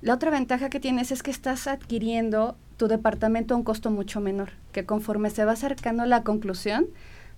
La 0.02 0.16
otra 0.16 0.32
ventaja 0.32 0.70
que 0.70 0.82
tienes 0.82 1.14
es 1.14 1.24
que 1.24 1.32
estás 1.32 1.66
adquiriendo 1.66 2.58
tu 2.76 2.90
departamento 2.90 3.54
a 3.54 3.58
un 3.58 3.64
costo 3.64 3.90
mucho 3.90 4.20
menor, 4.20 4.50
que 4.74 4.86
conforme 4.86 5.30
se 5.30 5.46
va 5.46 5.54
acercando 5.54 6.06
la 6.06 6.24
conclusión, 6.24 6.88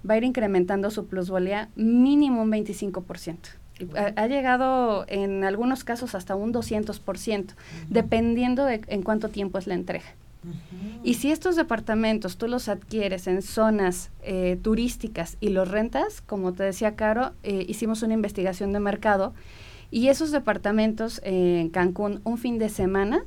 va 0.10 0.16
a 0.16 0.18
ir 0.18 0.24
incrementando 0.24 0.90
su 0.90 1.06
plusvalía 1.06 1.70
mínimo 1.76 2.42
un 2.42 2.52
25%. 2.52 3.61
Ha, 4.16 4.28
llegado 4.28 5.06
en 5.08 5.44
algunos 5.44 5.84
casos 5.84 6.16
hasta 6.16 6.36
un 6.36 6.54
200%, 6.54 7.54
dependiendo 7.90 8.66
de 8.66 8.82
en 8.88 9.04
cuánto 9.04 9.30
tiempo 9.30 9.58
es 9.58 9.68
la 9.68 9.76
entrega. 9.76 10.16
Y 11.04 11.16
si 11.16 11.32
estos 11.32 11.56
departamentos 11.56 12.38
tú 12.38 12.48
los 12.48 12.68
adquieres 12.68 13.28
en 13.28 13.42
zonas 13.42 14.10
eh, 14.24 14.58
turísticas 14.62 15.38
y 15.40 15.50
los 15.50 15.70
rentas, 15.70 16.22
como 16.22 16.54
te 16.54 16.64
decía 16.64 16.96
Caro, 16.96 17.34
eh, 17.44 17.66
hicimos 17.68 18.02
una 18.02 18.16
investigación 18.16 18.74
de 18.74 18.80
mercado 18.80 19.34
y 19.92 20.08
esos 20.08 20.32
departamentos 20.32 21.22
en 21.24 21.70
Cancún 21.70 22.22
un 22.24 22.38
fin 22.38 22.58
de 22.58 22.70
semana, 22.70 23.24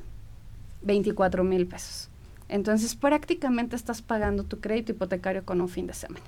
24 0.81 1.43
mil 1.43 1.67
pesos. 1.67 2.09
Entonces 2.49 2.95
prácticamente 2.95 3.75
estás 3.75 4.01
pagando 4.01 4.43
tu 4.43 4.59
crédito 4.59 4.91
hipotecario 4.91 5.45
con 5.45 5.61
un 5.61 5.69
fin 5.69 5.87
de 5.87 5.93
semana. 5.93 6.25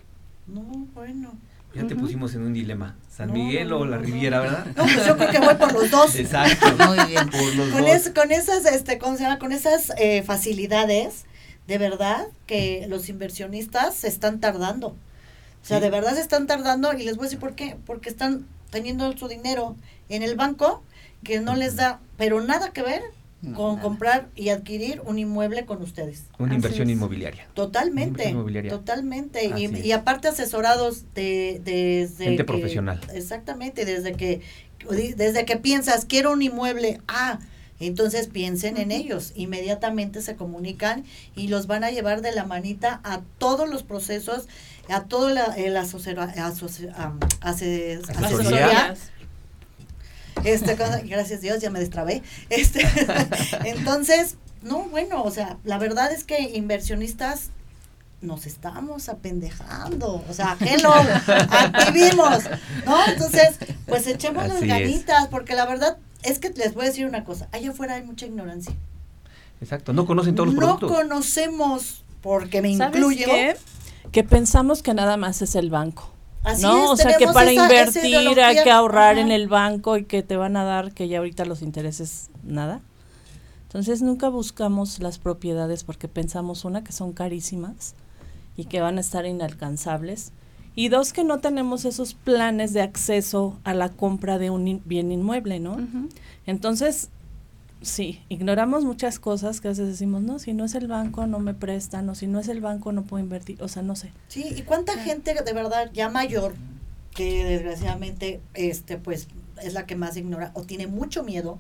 No, 0.48 0.62
bueno. 0.94 1.34
Ya 1.74 1.86
te 1.86 1.96
pusimos 1.96 2.34
en 2.34 2.44
un 2.44 2.54
dilema. 2.54 2.96
San 3.10 3.32
Miguel 3.32 3.72
o 3.74 3.86
la 3.86 3.98
Riviera, 3.98 4.40
¿verdad? 4.40 4.66
No, 4.76 4.84
pues 4.84 5.06
yo 5.06 5.18
creo 5.18 5.32
que 5.32 5.40
voy 5.40 5.56
por 5.56 5.74
los 5.74 5.92
dos. 5.92 6.16
Exacto. 6.16 6.68
Muy 6.86 7.06
bien. 7.06 7.30
con, 8.16 8.32
esas, 8.32 8.66
este, 8.66 8.98
¿cómo 8.98 9.18
se 9.18 9.24
llama? 9.24 9.40
Con 9.40 9.52
esas 9.52 9.92
eh, 9.98 10.24
facilidades, 10.24 11.26
de 11.68 11.78
verdad 11.78 12.28
que 12.46 12.86
los 12.88 13.10
inversionistas 13.10 13.96
se 13.96 14.08
están 14.08 14.40
tardando. 14.40 14.90
O 14.90 15.66
sea, 15.68 15.80
de 15.80 15.90
verdad 15.90 16.14
se 16.14 16.22
están 16.22 16.48
tardando 16.48 16.94
y 16.94 17.04
les 17.04 17.18
voy 17.18 17.26
a 17.26 17.28
decir 17.28 17.40
por 17.40 17.56
qué. 17.56 17.76
Porque 17.86 18.10
están 18.10 18.48
teniendo 18.70 19.16
su 19.18 19.28
dinero 19.28 19.76
en 20.10 20.24
el 20.24 20.36
banco 20.36 20.84
que 21.24 21.40
no 21.40 21.56
les 21.56 21.76
da, 21.76 22.00
pero 22.18 22.42
nada 22.42 22.72
que 22.72 22.84
ver 22.84 23.02
con 23.56 23.78
comprar 23.80 24.30
y 24.36 24.50
adquirir 24.50 25.02
un 25.06 25.20
inmueble 25.20 25.66
con 25.66 25.82
ustedes. 25.84 26.26
Una 26.40 26.56
inversión 26.56 26.90
inmobiliaria. 26.90 27.48
Totalmente. 27.54 28.36
Totalmente. 28.70 29.52
Y, 29.58 29.92
aparte 29.92 30.28
asesorados 30.28 31.06
de, 31.14 31.62
desde 31.64 32.26
gente 32.26 32.44
profesional. 32.44 33.00
Exactamente, 33.14 33.86
desde 33.86 34.14
que 34.14 34.42
desde 34.90 35.46
que 35.46 35.58
piensas 35.58 36.06
quiero 36.06 36.32
un 36.32 36.42
inmueble, 36.42 37.02
ah, 37.08 37.40
entonces 37.80 38.28
piensen 38.28 38.78
en 38.78 38.92
ellos, 38.92 39.34
inmediatamente 39.36 40.22
se 40.22 40.36
comunican 40.36 41.04
y 41.36 41.48
los 41.48 41.68
van 41.68 41.84
a 41.84 41.92
llevar 41.92 42.22
de 42.22 42.32
la 42.32 42.46
manita 42.46 43.02
a 43.04 43.22
todos 43.38 43.70
los 43.70 43.84
procesos, 43.84 44.48
a 44.90 45.04
todo 45.04 45.30
la, 45.30 45.46
el 45.56 45.78
asesoría 45.78 46.18
este, 50.44 50.76
gracias 50.76 51.42
Dios, 51.42 51.62
ya 51.62 51.70
me 51.70 51.80
destrabé. 51.80 52.24
Este, 52.50 52.88
entonces, 53.66 54.38
no, 54.62 54.84
bueno, 54.84 55.24
o 55.24 55.32
sea, 55.32 55.58
la 55.64 55.78
verdad 55.78 56.12
es 56.12 56.24
que 56.24 56.40
inversionistas 56.56 57.52
nos 58.22 58.48
estamos 58.48 59.10
apendejando, 59.10 60.24
o 60.28 60.34
sea, 60.34 60.58
hello, 60.60 60.92
activimos, 60.92 62.44
¿no? 62.86 63.08
Entonces, 63.08 63.58
pues 63.86 64.08
echemos 64.08 64.48
las 64.48 64.62
ganitas, 64.62 65.28
porque 65.28 65.54
la 65.54 65.66
verdad 65.66 65.98
es 66.24 66.40
que 66.40 66.50
les 66.50 66.74
voy 66.74 66.86
a 66.86 66.90
decir 66.90 67.06
una 67.06 67.24
cosa, 67.24 67.48
allá 67.52 67.70
afuera 67.70 67.96
hay 67.96 68.04
mucha 68.04 68.26
ignorancia. 68.26 68.74
Exacto, 69.62 69.94
no 69.94 70.06
conocen 70.06 70.36
todos 70.36 70.48
los 70.48 70.56
productos. 70.56 70.90
No 70.90 70.98
conocemos, 70.98 72.04
porque 72.22 72.62
me 72.62 72.70
incluyo. 72.70 73.28
Que 74.12 74.24
pensamos 74.24 74.82
que 74.82 74.94
nada 74.94 75.18
más 75.18 75.42
es 75.42 75.56
el 75.56 75.70
banco. 75.70 76.12
¿No? 76.62 76.92
o 76.92 76.98
sea, 76.98 77.18
que 77.18 77.28
para 77.28 77.52
invertir 77.52 78.40
hay 78.40 78.64
que 78.64 78.72
ahorrar 78.72 79.18
en 79.18 79.32
el 79.32 79.48
banco 79.48 79.98
y 79.98 80.06
que 80.06 80.24
te 80.24 80.38
van 80.38 80.58
a 80.58 80.64
dar 80.64 80.94
que 80.94 81.08
ya 81.08 81.20
ahorita 81.20 81.46
los 81.46 81.62
intereses 81.62 82.30
nada. 82.44 82.82
Entonces 83.64 84.02
nunca 84.02 84.30
buscamos 84.30 85.00
las 85.00 85.20
propiedades 85.20 85.84
porque 85.84 86.08
pensamos 86.08 86.66
una 86.66 86.84
que 86.84 86.94
son 86.94 87.14
carísimas 87.14 87.96
y 88.56 88.66
que 88.66 88.82
van 88.82 88.98
a 88.98 89.02
estar 89.02 89.26
inalcanzables 89.26 90.32
y 90.78 90.90
dos 90.90 91.12
que 91.12 91.24
no 91.24 91.40
tenemos 91.40 91.86
esos 91.86 92.14
planes 92.14 92.72
de 92.72 92.82
acceso 92.82 93.60
a 93.64 93.74
la 93.74 93.90
compra 93.90 94.38
de 94.38 94.52
un 94.52 94.82
bien 94.86 95.12
inmueble, 95.12 95.60
¿no? 95.60 95.78
Entonces 96.46 97.10
sí, 97.82 98.22
ignoramos 98.30 98.84
muchas 98.86 99.20
cosas 99.20 99.62
que 99.62 99.68
a 99.68 99.72
veces 99.72 99.88
decimos, 99.88 100.22
no, 100.22 100.40
si 100.40 100.54
no 100.54 100.66
es 100.66 100.76
el 100.76 100.88
banco 100.88 101.28
no 101.28 101.40
me 101.40 101.54
prestan, 101.54 102.10
o 102.10 102.16
si 102.16 102.28
no 102.28 102.40
es 102.40 102.48
el 102.48 102.62
banco 102.62 102.92
no 102.92 103.04
puedo 103.04 103.24
invertir, 103.24 103.62
o 103.62 103.68
sea, 103.68 103.84
no 103.84 103.96
sé. 103.96 104.12
Sí, 104.28 104.46
y 104.56 104.62
cuánta 104.64 104.98
gente 104.98 105.34
de 105.34 105.54
verdad 105.54 105.90
ya 105.94 106.10
mayor 106.10 106.56
que 107.14 107.44
desgraciadamente 107.44 108.42
este 108.54 108.98
pues 108.98 109.28
es 109.62 109.74
la 109.74 109.86
que 109.86 109.96
más 109.96 110.18
ignora 110.18 110.52
o 110.54 110.64
tiene 110.64 110.88
mucho 110.88 111.24
miedo 111.24 111.58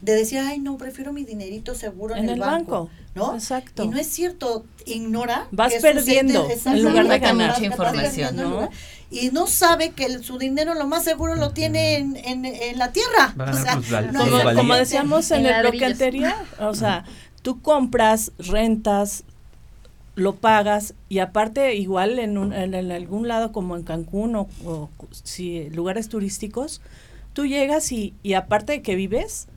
de 0.00 0.14
decir, 0.14 0.38
ay, 0.38 0.58
no, 0.58 0.76
prefiero 0.76 1.12
mi 1.12 1.24
dinerito 1.24 1.74
seguro 1.74 2.14
en, 2.14 2.28
el, 2.28 2.38
banco, 2.38 2.90
¿no? 3.14 3.34
Exacto. 3.34 3.84
Y 3.84 3.88
no 3.88 3.98
es 3.98 4.06
cierto, 4.06 4.66
ignora. 4.84 5.48
Vas 5.50 5.72
perdiendo 5.80 6.46
en 6.66 6.82
lugar 6.82 7.08
de 7.08 7.18
ganar 7.18 7.52
mucha 7.52 7.64
información, 7.64 8.36
¿no? 8.36 8.68
Y 9.14 9.30
no 9.30 9.46
sabe 9.46 9.90
que 9.90 10.18
su 10.22 10.38
dinero 10.38 10.74
lo 10.74 10.86
más 10.86 11.04
seguro 11.04 11.36
lo 11.36 11.50
tiene 11.50 11.96
en, 11.96 12.16
en, 12.16 12.78
la 12.78 12.92
tierra. 12.92 13.34
O 13.38 13.52
sea, 13.52 13.80
como, 14.54 14.74
decíamos 14.74 15.30
en, 15.30 15.46
el 15.46 15.62
bloque 15.62 15.84
anterior, 15.84 16.34
o 16.58 16.74
sea, 16.74 17.04
tú 17.42 17.60
compras, 17.62 18.32
rentas, 18.38 19.24
lo 20.16 20.34
pagas 20.36 20.94
y 21.08 21.18
aparte 21.18 21.74
igual 21.74 22.18
en, 22.18 22.38
un, 22.38 22.52
en, 22.52 22.92
algún 22.92 23.28
lado 23.28 23.52
como 23.52 23.76
en 23.76 23.82
Cancún 23.82 24.36
o, 24.36 24.48
o 24.64 24.90
si 25.10 25.68
lugares 25.70 26.08
turísticos, 26.08 26.80
tú 27.32 27.46
llegas 27.46 27.90
y, 27.92 28.14
y 28.22 28.34
aparte 28.34 28.72
de 28.72 28.82
que 28.82 28.94
vives, 28.94 29.48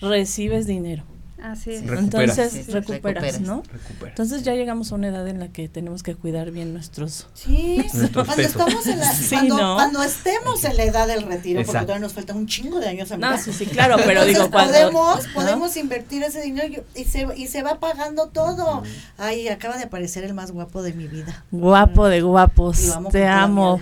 recibes 0.00 0.66
dinero. 0.66 1.04
Así 1.42 1.72
es. 1.72 1.82
Entonces 1.82 2.68
recuperas, 2.68 3.40
¿no? 3.40 3.62
Entonces 4.04 4.42
ya 4.44 4.54
llegamos 4.54 4.92
a 4.92 4.94
una 4.94 5.08
edad 5.08 5.26
en 5.26 5.40
la 5.40 5.48
que 5.48 5.68
tenemos 5.68 6.02
que 6.02 6.14
cuidar 6.14 6.50
bien 6.50 6.72
nuestros 6.72 7.26
Sí, 7.34 7.84
cuando 8.14 8.42
estamos 8.42 8.86
en 8.86 8.98
la 9.00 9.74
cuando, 9.74 10.02
estemos 10.02 10.64
en 10.64 10.76
la 10.76 10.84
edad 10.84 11.08
del 11.08 11.22
retiro, 11.22 11.62
porque 11.64 11.80
todavía 11.80 12.00
nos 12.00 12.12
falta 12.12 12.32
un 12.34 12.46
chingo 12.46 12.78
de 12.78 12.88
años 12.88 13.10
a 13.12 13.16
No, 13.16 13.36
sí, 13.38 13.52
sí, 13.52 13.66
claro, 13.66 13.96
pero 14.04 14.24
digo 14.24 14.50
cuando 14.50 14.72
podemos 14.72 15.26
podemos 15.34 15.76
invertir 15.76 16.22
ese 16.22 16.42
dinero 16.42 16.84
y 16.94 17.04
se 17.04 17.26
y 17.36 17.48
se 17.48 17.62
va 17.62 17.80
pagando 17.80 18.28
todo. 18.28 18.82
Ay, 19.18 19.48
acaba 19.48 19.76
de 19.76 19.84
aparecer 19.84 20.24
el 20.24 20.34
más 20.34 20.52
guapo 20.52 20.82
de 20.82 20.92
mi 20.92 21.08
vida. 21.08 21.44
Guapo 21.50 22.06
de 22.06 22.22
guapos. 22.22 22.96
Te 23.10 23.26
amo. 23.26 23.80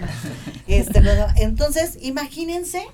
Este, 0.67 1.03
entonces, 1.37 1.99
imagínense 2.01 2.87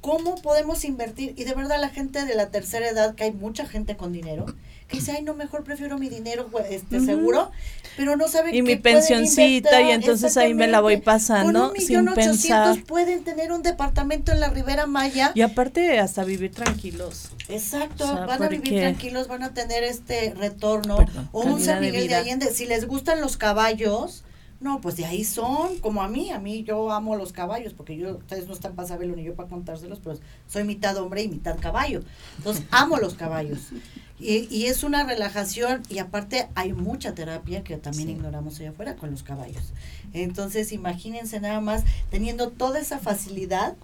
¿Cómo 0.00 0.36
podemos 0.36 0.84
invertir? 0.84 1.34
Y 1.36 1.44
de 1.44 1.54
verdad 1.54 1.80
la 1.80 1.88
gente 1.88 2.24
de 2.24 2.34
la 2.34 2.50
tercera 2.50 2.88
edad, 2.88 3.14
que 3.14 3.24
hay 3.24 3.32
mucha 3.32 3.66
gente 3.66 3.96
con 3.96 4.12
dinero, 4.12 4.46
que 4.86 4.98
dice, 4.98 5.12
ay, 5.12 5.22
no, 5.22 5.34
mejor 5.34 5.64
prefiero 5.64 5.98
mi 5.98 6.08
dinero 6.08 6.48
este, 6.70 7.00
seguro, 7.00 7.50
pero 7.96 8.16
no 8.16 8.28
saben 8.28 8.54
Y 8.54 8.62
mi 8.62 8.76
pensioncita, 8.76 9.82
y 9.82 9.90
entonces 9.90 10.36
ahí 10.36 10.54
me 10.54 10.68
la 10.68 10.80
voy 10.80 10.98
pasando 10.98 11.60
con 11.60 11.70
un 11.70 11.80
sin 11.80 12.06
pensar. 12.14 12.80
pueden 12.84 13.24
tener 13.24 13.50
un 13.50 13.62
departamento 13.62 14.30
en 14.30 14.38
la 14.38 14.48
Ribera 14.48 14.86
Maya. 14.86 15.32
Y 15.34 15.40
aparte 15.40 15.98
hasta 15.98 16.22
vivir 16.24 16.52
tranquilos. 16.52 17.30
Exacto, 17.48 18.06
van 18.06 18.42
a 18.42 18.48
vivir 18.48 18.78
tranquilos, 18.78 19.26
van 19.26 19.42
a 19.42 19.54
tener 19.54 19.82
este 19.82 20.34
retorno. 20.36 21.04
o 21.32 21.40
un 21.42 21.60
San 21.60 21.80
Miguel 21.80 22.06
de 22.06 22.14
Allende, 22.14 22.52
si 22.52 22.66
les 22.66 22.86
gustan 22.86 23.20
los 23.20 23.36
caballos, 23.36 24.22
no, 24.58 24.80
pues 24.80 24.96
de 24.96 25.04
ahí 25.04 25.24
son, 25.24 25.78
como 25.80 26.02
a 26.02 26.08
mí, 26.08 26.30
a 26.30 26.38
mí 26.38 26.64
yo 26.64 26.90
amo 26.90 27.16
los 27.16 27.32
caballos, 27.32 27.74
porque 27.74 27.96
yo, 27.96 28.16
ustedes 28.16 28.46
no 28.46 28.54
están 28.54 28.74
para 28.74 28.88
saberlo 28.88 29.14
ni 29.14 29.22
yo 29.22 29.34
para 29.34 29.48
contárselos, 29.48 30.00
pero 30.02 30.18
soy 30.46 30.64
mitad 30.64 30.96
hombre 30.96 31.22
y 31.22 31.28
mitad 31.28 31.58
caballo. 31.58 32.02
Entonces, 32.38 32.64
amo 32.70 32.96
los 32.96 33.14
caballos. 33.14 33.58
Y, 34.18 34.48
y 34.54 34.66
es 34.66 34.82
una 34.82 35.04
relajación 35.04 35.82
y 35.90 35.98
aparte 35.98 36.48
hay 36.54 36.72
mucha 36.72 37.14
terapia 37.14 37.62
que 37.62 37.76
también 37.76 38.08
ignoramos 38.08 38.58
allá 38.58 38.70
afuera 38.70 38.96
con 38.96 39.10
los 39.10 39.22
caballos. 39.22 39.72
Entonces, 40.14 40.72
imagínense 40.72 41.38
nada 41.38 41.60
más 41.60 41.84
teniendo 42.10 42.48
toda 42.48 42.80
esa 42.80 42.98
facilidad 42.98 43.76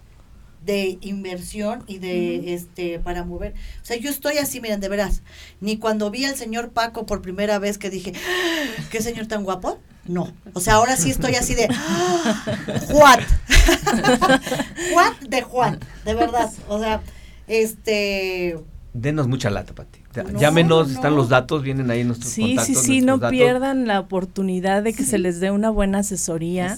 de 0.65 0.97
inversión 1.01 1.83
y 1.87 1.99
de 1.99 2.53
este 2.53 2.99
para 2.99 3.23
mover. 3.23 3.53
O 3.81 3.85
sea, 3.85 3.97
yo 3.97 4.09
estoy 4.09 4.37
así, 4.37 4.61
miren, 4.61 4.79
de 4.79 4.89
veras. 4.89 5.21
Ni 5.61 5.77
cuando 5.77 6.09
vi 6.09 6.25
al 6.25 6.35
señor 6.35 6.71
Paco 6.71 7.05
por 7.05 7.21
primera 7.21 7.59
vez 7.59 7.77
que 7.77 7.89
dije, 7.89 8.13
ah, 8.15 8.83
¿qué 8.89 9.01
señor 9.01 9.27
tan 9.27 9.43
guapo? 9.43 9.79
No. 10.05 10.33
O 10.53 10.59
sea, 10.59 10.75
ahora 10.75 10.97
sí 10.97 11.11
estoy 11.11 11.35
así 11.35 11.55
de 11.55 11.67
Juan. 12.91 13.19
Juan 14.91 15.13
de 15.27 15.41
Juan, 15.41 15.79
de 16.05 16.13
verdad. 16.13 16.51
O 16.67 16.79
sea, 16.79 17.01
este 17.47 18.57
Denos 18.93 19.27
mucha 19.27 19.49
lata, 19.49 19.73
Pati. 19.73 19.99
Llámenos, 20.37 20.91
están 20.91 21.15
los 21.15 21.29
datos, 21.29 21.63
vienen 21.63 21.89
ahí 21.89 22.03
nuestros 22.03 22.31
sí, 22.31 22.41
contactos. 22.41 22.67
Sí, 22.67 22.75
sí, 22.75 22.85
sí, 22.99 23.01
no 23.01 23.19
pierdan 23.19 23.87
la 23.87 23.99
oportunidad 23.99 24.83
de 24.83 24.93
que 24.93 25.03
se 25.03 25.17
les 25.17 25.39
dé 25.39 25.49
una 25.49 25.71
buena 25.71 25.99
asesoría, 25.99 26.77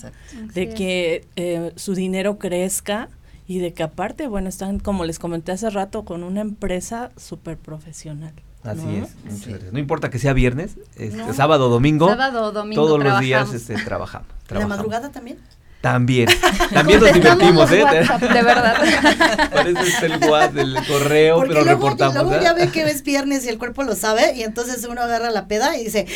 de 0.53 0.69
que 0.69 1.28
eh, 1.36 1.73
su 1.76 1.93
dinero 1.93 2.38
crezca 2.38 3.09
y 3.47 3.59
de 3.59 3.73
que 3.73 3.84
aparte, 3.84 4.28
bueno, 4.28 4.47
están, 4.47 4.80
como 4.80 5.03
les 5.03 5.19
comenté 5.19 5.51
hace 5.51 5.69
rato, 5.69 6.05
con 6.05 6.23
una 6.23 6.39
empresa 6.39 7.11
súper 7.17 7.57
profesional. 7.57 8.34
Así 8.66 8.95
es, 8.95 9.16
muchas 9.24 9.47
gracias. 9.47 9.74
No 9.74 9.80
importa 9.80 10.09
que 10.09 10.20
sea 10.20 10.34
viernes, 10.34 10.78
este, 10.95 11.34
sábado, 11.34 11.70
domingo, 11.70 12.09
sábado, 12.09 12.51
domingo, 12.51 12.84
todos 12.84 13.03
los 13.03 13.20
días 13.20 13.53
este, 13.53 13.76
trabajamos, 13.76 14.28
trabajamos. 14.47 14.70
¿La 14.70 14.76
madrugada 14.76 15.11
también? 15.11 15.38
También, 15.86 16.28
también 16.74 17.00
nos 17.00 17.14
divertimos, 17.14 17.72
¿eh? 17.72 17.86
de 17.86 18.42
verdad. 18.42 18.76
Parece 19.54 20.08
el 20.08 20.18
WhatsApp, 20.28 20.58
el 20.58 20.76
correo, 20.88 21.44
pero 21.48 21.64
reportamos. 21.64 22.16
Luego 22.16 22.42
ya 22.42 22.54
ve 22.54 22.72
que 22.72 22.82
es 22.82 23.04
viernes 23.04 23.46
y 23.46 23.50
el 23.50 23.60
cuerpo 23.60 23.84
lo 23.84 23.94
sabe, 23.94 24.34
y 24.36 24.42
entonces 24.42 24.84
uno 24.86 25.04
agarra 25.04 25.30
la 25.30 25.48
peda 25.48 25.78
y 25.78 25.84
dice, 25.84 26.08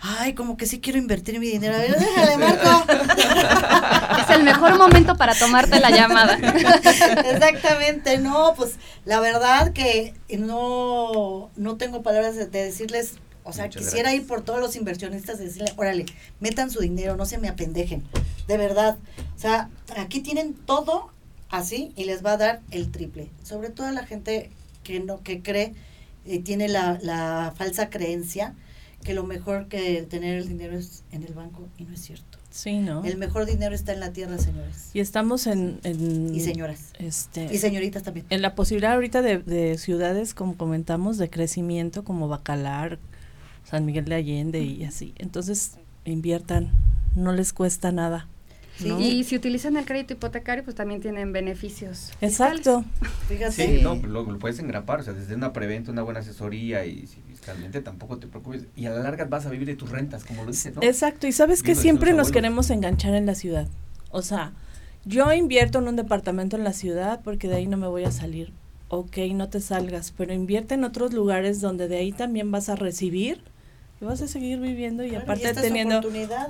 ay, 0.00 0.34
como 0.34 0.56
que 0.56 0.66
sí 0.66 0.80
quiero 0.80 0.98
invertir 0.98 1.38
mi 1.38 1.46
dinero. 1.46 1.76
A 1.76 1.78
ver, 1.78 1.96
déjale, 1.96 2.36
Marco. 2.36 2.84
Es 4.22 4.36
el 4.36 4.42
mejor 4.42 4.76
momento 4.76 5.16
para 5.16 5.34
tomarte 5.36 5.78
la 5.78 5.90
llamada. 5.90 6.36
Exactamente, 7.30 8.18
no, 8.18 8.54
pues 8.56 8.72
la 9.04 9.20
verdad 9.20 9.72
que 9.72 10.14
no, 10.36 11.50
no 11.54 11.76
tengo 11.76 12.02
palabras 12.02 12.34
de 12.36 12.46
decirles 12.46 13.18
o 13.44 13.52
sea, 13.52 13.68
quisiera 13.68 14.14
ir 14.14 14.26
por 14.26 14.42
todos 14.42 14.60
los 14.60 14.76
inversionistas 14.76 15.40
y 15.40 15.44
decirle, 15.44 15.72
órale, 15.76 16.06
metan 16.40 16.70
su 16.70 16.80
dinero, 16.80 17.16
no 17.16 17.26
se 17.26 17.38
me 17.38 17.48
apendejen. 17.48 18.02
De 18.46 18.56
verdad. 18.56 18.98
O 19.36 19.38
sea, 19.38 19.70
aquí 19.96 20.20
tienen 20.20 20.54
todo 20.54 21.10
así 21.48 21.92
y 21.96 22.04
les 22.04 22.24
va 22.24 22.32
a 22.32 22.36
dar 22.36 22.60
el 22.70 22.90
triple. 22.90 23.30
Sobre 23.42 23.70
todo 23.70 23.86
a 23.86 23.92
la 23.92 24.06
gente 24.06 24.50
que 24.84 25.00
no, 25.00 25.22
que 25.22 25.42
cree 25.42 25.74
y 26.24 26.40
tiene 26.40 26.68
la, 26.68 26.98
la 27.02 27.52
falsa 27.56 27.90
creencia 27.90 28.54
que 29.02 29.14
lo 29.14 29.24
mejor 29.24 29.66
que 29.66 30.02
tener 30.02 30.38
el 30.38 30.48
dinero 30.48 30.78
es 30.78 31.02
en 31.10 31.24
el 31.24 31.34
banco 31.34 31.68
y 31.76 31.84
no 31.84 31.94
es 31.94 32.00
cierto. 32.00 32.38
Sí, 32.50 32.78
¿no? 32.78 33.02
El 33.04 33.16
mejor 33.16 33.46
dinero 33.46 33.74
está 33.74 33.92
en 33.92 34.00
la 34.00 34.12
tierra, 34.12 34.38
señores. 34.38 34.90
Y 34.92 35.00
estamos 35.00 35.46
en... 35.46 35.80
y 35.82 36.40
señoras. 36.40 36.92
Este, 36.98 37.48
y 37.52 37.58
señoritas 37.58 38.02
también. 38.02 38.26
En 38.30 38.42
la 38.42 38.54
posibilidad 38.54 38.92
ahorita 38.92 39.22
de, 39.22 39.38
de 39.38 39.78
ciudades, 39.78 40.34
como 40.34 40.56
comentamos, 40.56 41.16
de 41.18 41.30
crecimiento, 41.30 42.04
como 42.04 42.28
Bacalar, 42.28 42.98
San 43.72 43.86
Miguel 43.86 44.04
de 44.04 44.16
Allende 44.16 44.60
y 44.60 44.84
así. 44.84 45.14
Entonces, 45.16 45.78
inviertan, 46.04 46.70
no 47.16 47.32
les 47.32 47.54
cuesta 47.54 47.90
nada. 47.90 48.28
Y 48.84 49.24
si 49.24 49.34
utilizan 49.34 49.78
el 49.78 49.86
crédito 49.86 50.12
hipotecario, 50.12 50.62
pues 50.62 50.76
también 50.76 51.00
tienen 51.00 51.32
beneficios. 51.32 52.10
Exacto. 52.20 52.84
Fíjate. 53.28 53.52
Sí, 53.52 53.82
no, 53.82 53.94
lo, 53.94 54.24
lo, 54.24 54.38
puedes 54.38 54.58
engrapar, 54.58 55.00
o 55.00 55.02
sea, 55.02 55.14
desde 55.14 55.34
una 55.34 55.54
preventa, 55.54 55.90
una 55.90 56.02
buena 56.02 56.20
asesoría 56.20 56.84
y 56.84 57.06
si 57.06 57.22
fiscalmente 57.22 57.80
tampoco 57.80 58.18
te 58.18 58.26
preocupes. 58.26 58.66
Y 58.76 58.84
a 58.84 58.90
la 58.90 58.98
larga 58.98 59.24
vas 59.24 59.46
a 59.46 59.50
vivir 59.50 59.66
de 59.66 59.74
tus 59.74 59.88
rentas, 59.88 60.26
como 60.26 60.44
lo 60.44 60.50
dices, 60.50 60.74
¿no? 60.74 60.82
Exacto, 60.82 61.26
y 61.26 61.32
sabes 61.32 61.62
que 61.62 61.74
siempre 61.74 62.12
nos 62.12 62.30
queremos 62.30 62.68
enganchar 62.68 63.14
en 63.14 63.24
la 63.24 63.34
ciudad. 63.34 63.68
O 64.10 64.20
sea, 64.20 64.52
yo 65.06 65.32
invierto 65.32 65.78
en 65.78 65.88
un 65.88 65.96
departamento 65.96 66.58
en 66.58 66.64
la 66.64 66.74
ciudad 66.74 67.20
porque 67.24 67.48
de 67.48 67.56
ahí 67.56 67.66
no 67.66 67.78
me 67.78 67.86
voy 67.86 68.04
a 68.04 68.10
salir. 68.10 68.52
Ok, 68.88 69.16
no 69.32 69.48
te 69.48 69.60
salgas, 69.60 70.12
pero 70.14 70.34
invierte 70.34 70.74
en 70.74 70.84
otros 70.84 71.14
lugares 71.14 71.62
donde 71.62 71.88
de 71.88 71.96
ahí 71.96 72.12
también 72.12 72.50
vas 72.50 72.68
a 72.68 72.76
recibir 72.76 73.40
vas 74.06 74.22
a 74.22 74.28
seguir 74.28 74.60
viviendo 74.60 75.04
y 75.04 75.14
aparte 75.14 75.52
teniendo 75.54 76.00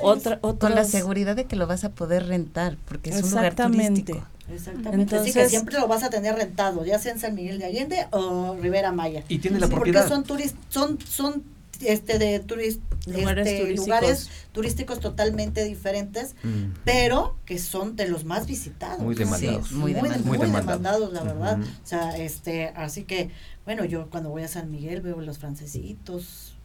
otra, 0.00 0.40
Con 0.40 0.74
la 0.74 0.84
seguridad 0.84 1.36
de 1.36 1.44
que 1.44 1.56
lo 1.56 1.66
vas 1.66 1.84
a 1.84 1.90
poder 1.90 2.26
rentar, 2.26 2.76
porque 2.86 3.10
es 3.10 3.22
un 3.22 3.30
lugar 3.30 3.54
turístico. 3.54 4.22
Exactamente. 4.52 5.16
Así 5.16 5.32
que 5.32 5.48
siempre 5.48 5.78
lo 5.78 5.86
vas 5.88 6.02
a 6.02 6.10
tener 6.10 6.34
rentado, 6.34 6.84
ya 6.84 6.98
sea 6.98 7.12
en 7.12 7.18
San 7.18 7.34
Miguel 7.34 7.58
de 7.58 7.66
Allende 7.66 8.06
o 8.10 8.56
Rivera 8.60 8.92
Maya. 8.92 9.24
Y 9.28 9.38
tiene 9.38 9.58
la 9.60 9.68
propiedad. 9.68 10.02
Porque 10.02 10.14
son 10.14 10.24
turist, 10.24 10.56
son, 10.68 10.98
son 11.00 11.42
este 11.80 12.18
de 12.18 12.40
turist, 12.40 12.80
lugares, 13.06 13.46
este, 13.46 13.60
turísticos. 13.60 13.86
lugares 13.86 14.30
turísticos 14.52 15.00
totalmente 15.00 15.64
diferentes, 15.64 16.34
mm. 16.42 16.80
pero 16.84 17.36
que 17.44 17.58
son 17.58 17.96
de 17.96 18.08
los 18.08 18.24
más 18.24 18.46
visitados. 18.46 19.00
Muy 19.00 19.14
demandados. 19.14 19.72
muy, 19.72 19.92
demandados. 19.92 20.26
muy, 20.26 20.38
demandados. 20.38 21.12
la 21.12 21.22
verdad. 21.22 21.60
O 21.60 21.86
sea, 21.86 22.16
este, 22.16 22.68
así 22.68 23.04
que, 23.04 23.30
bueno, 23.64 23.84
yo 23.84 24.10
cuando 24.10 24.30
voy 24.30 24.42
a 24.42 24.48
San 24.48 24.70
Miguel 24.70 25.00
veo 25.00 25.20
los 25.20 25.38
francesitos, 25.38 26.56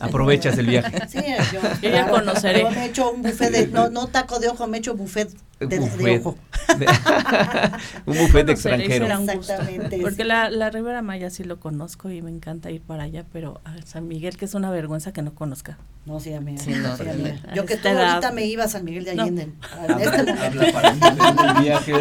Aprovechas 0.00 0.58
el 0.58 0.66
viaje. 0.66 0.98
Sí, 1.08 1.20
yo, 1.52 1.90
ya 1.90 2.08
conoceré. 2.08 2.62
Yo 2.62 2.70
me 2.70 2.86
echo 2.86 3.10
un 3.12 3.22
buffet 3.22 3.50
de, 3.50 3.66
no, 3.68 3.90
no 3.90 4.08
taco 4.08 4.38
de 4.40 4.48
ojo, 4.48 4.66
me 4.66 4.78
echo 4.78 4.94
buffet 4.94 5.30
de, 5.60 5.66
de 5.78 6.18
ojo. 6.18 6.36
un 8.06 8.18
buffet 8.18 8.46
de 8.46 8.52
extranjero. 8.52 9.06
Exactamente. 9.06 9.98
Porque 10.00 10.24
la, 10.24 10.50
la 10.50 10.70
Ribera 10.70 11.02
Maya 11.02 11.30
sí 11.30 11.44
lo 11.44 11.60
conozco 11.60 12.10
y 12.10 12.22
me 12.22 12.30
encanta 12.30 12.70
ir 12.70 12.80
para 12.80 13.04
allá, 13.04 13.24
pero 13.32 13.60
a 13.64 13.74
San 13.86 14.08
Miguel, 14.08 14.36
que 14.36 14.46
es 14.46 14.54
una 14.54 14.70
vergüenza 14.70 15.12
que 15.12 15.22
no 15.22 15.34
conozca. 15.34 15.78
No, 16.06 16.20
sí, 16.20 16.34
amiga. 16.34 16.62
Sí, 16.62 16.72
no, 16.72 16.96
sí, 16.96 17.08
amiga. 17.08 17.38
Yo 17.54 17.64
que 17.64 17.76
tú 17.76 17.88
ahorita 17.88 18.30
me 18.32 18.44
iba 18.44 18.64
a 18.64 18.68
San 18.68 18.84
Miguel 18.84 19.04
de 19.04 19.12
Allende. 19.12 19.48
No. 19.88 19.98
Este 19.98 20.30
habla 20.30 20.72
para 20.72 21.58
el 21.58 21.62
viaje. 21.62 21.92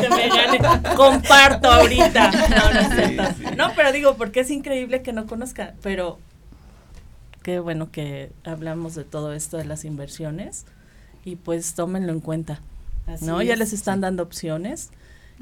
que 0.00 0.08
me 0.08 0.28
gane. 0.28 0.58
Comparto 0.96 1.70
ahorita. 1.70 2.30
No, 2.30 2.72
no, 2.72 3.56
no, 3.56 3.72
pero 3.76 3.92
digo, 3.92 4.16
porque 4.16 4.40
es 4.40 4.50
increíble 4.50 5.02
que 5.02 5.12
no 5.12 5.26
conozca, 5.26 5.74
pero 5.82 6.18
qué 7.42 7.60
bueno 7.60 7.90
que 7.90 8.32
hablamos 8.44 8.94
de 8.94 9.04
todo 9.04 9.32
esto 9.32 9.56
de 9.56 9.64
las 9.64 9.84
inversiones 9.84 10.66
y 11.24 11.36
pues 11.36 11.74
tómenlo 11.74 12.12
en 12.12 12.20
cuenta. 12.20 12.60
¿No? 13.22 13.42
ya 13.42 13.56
les 13.56 13.72
están 13.72 14.00
dando 14.00 14.22
opciones. 14.22 14.90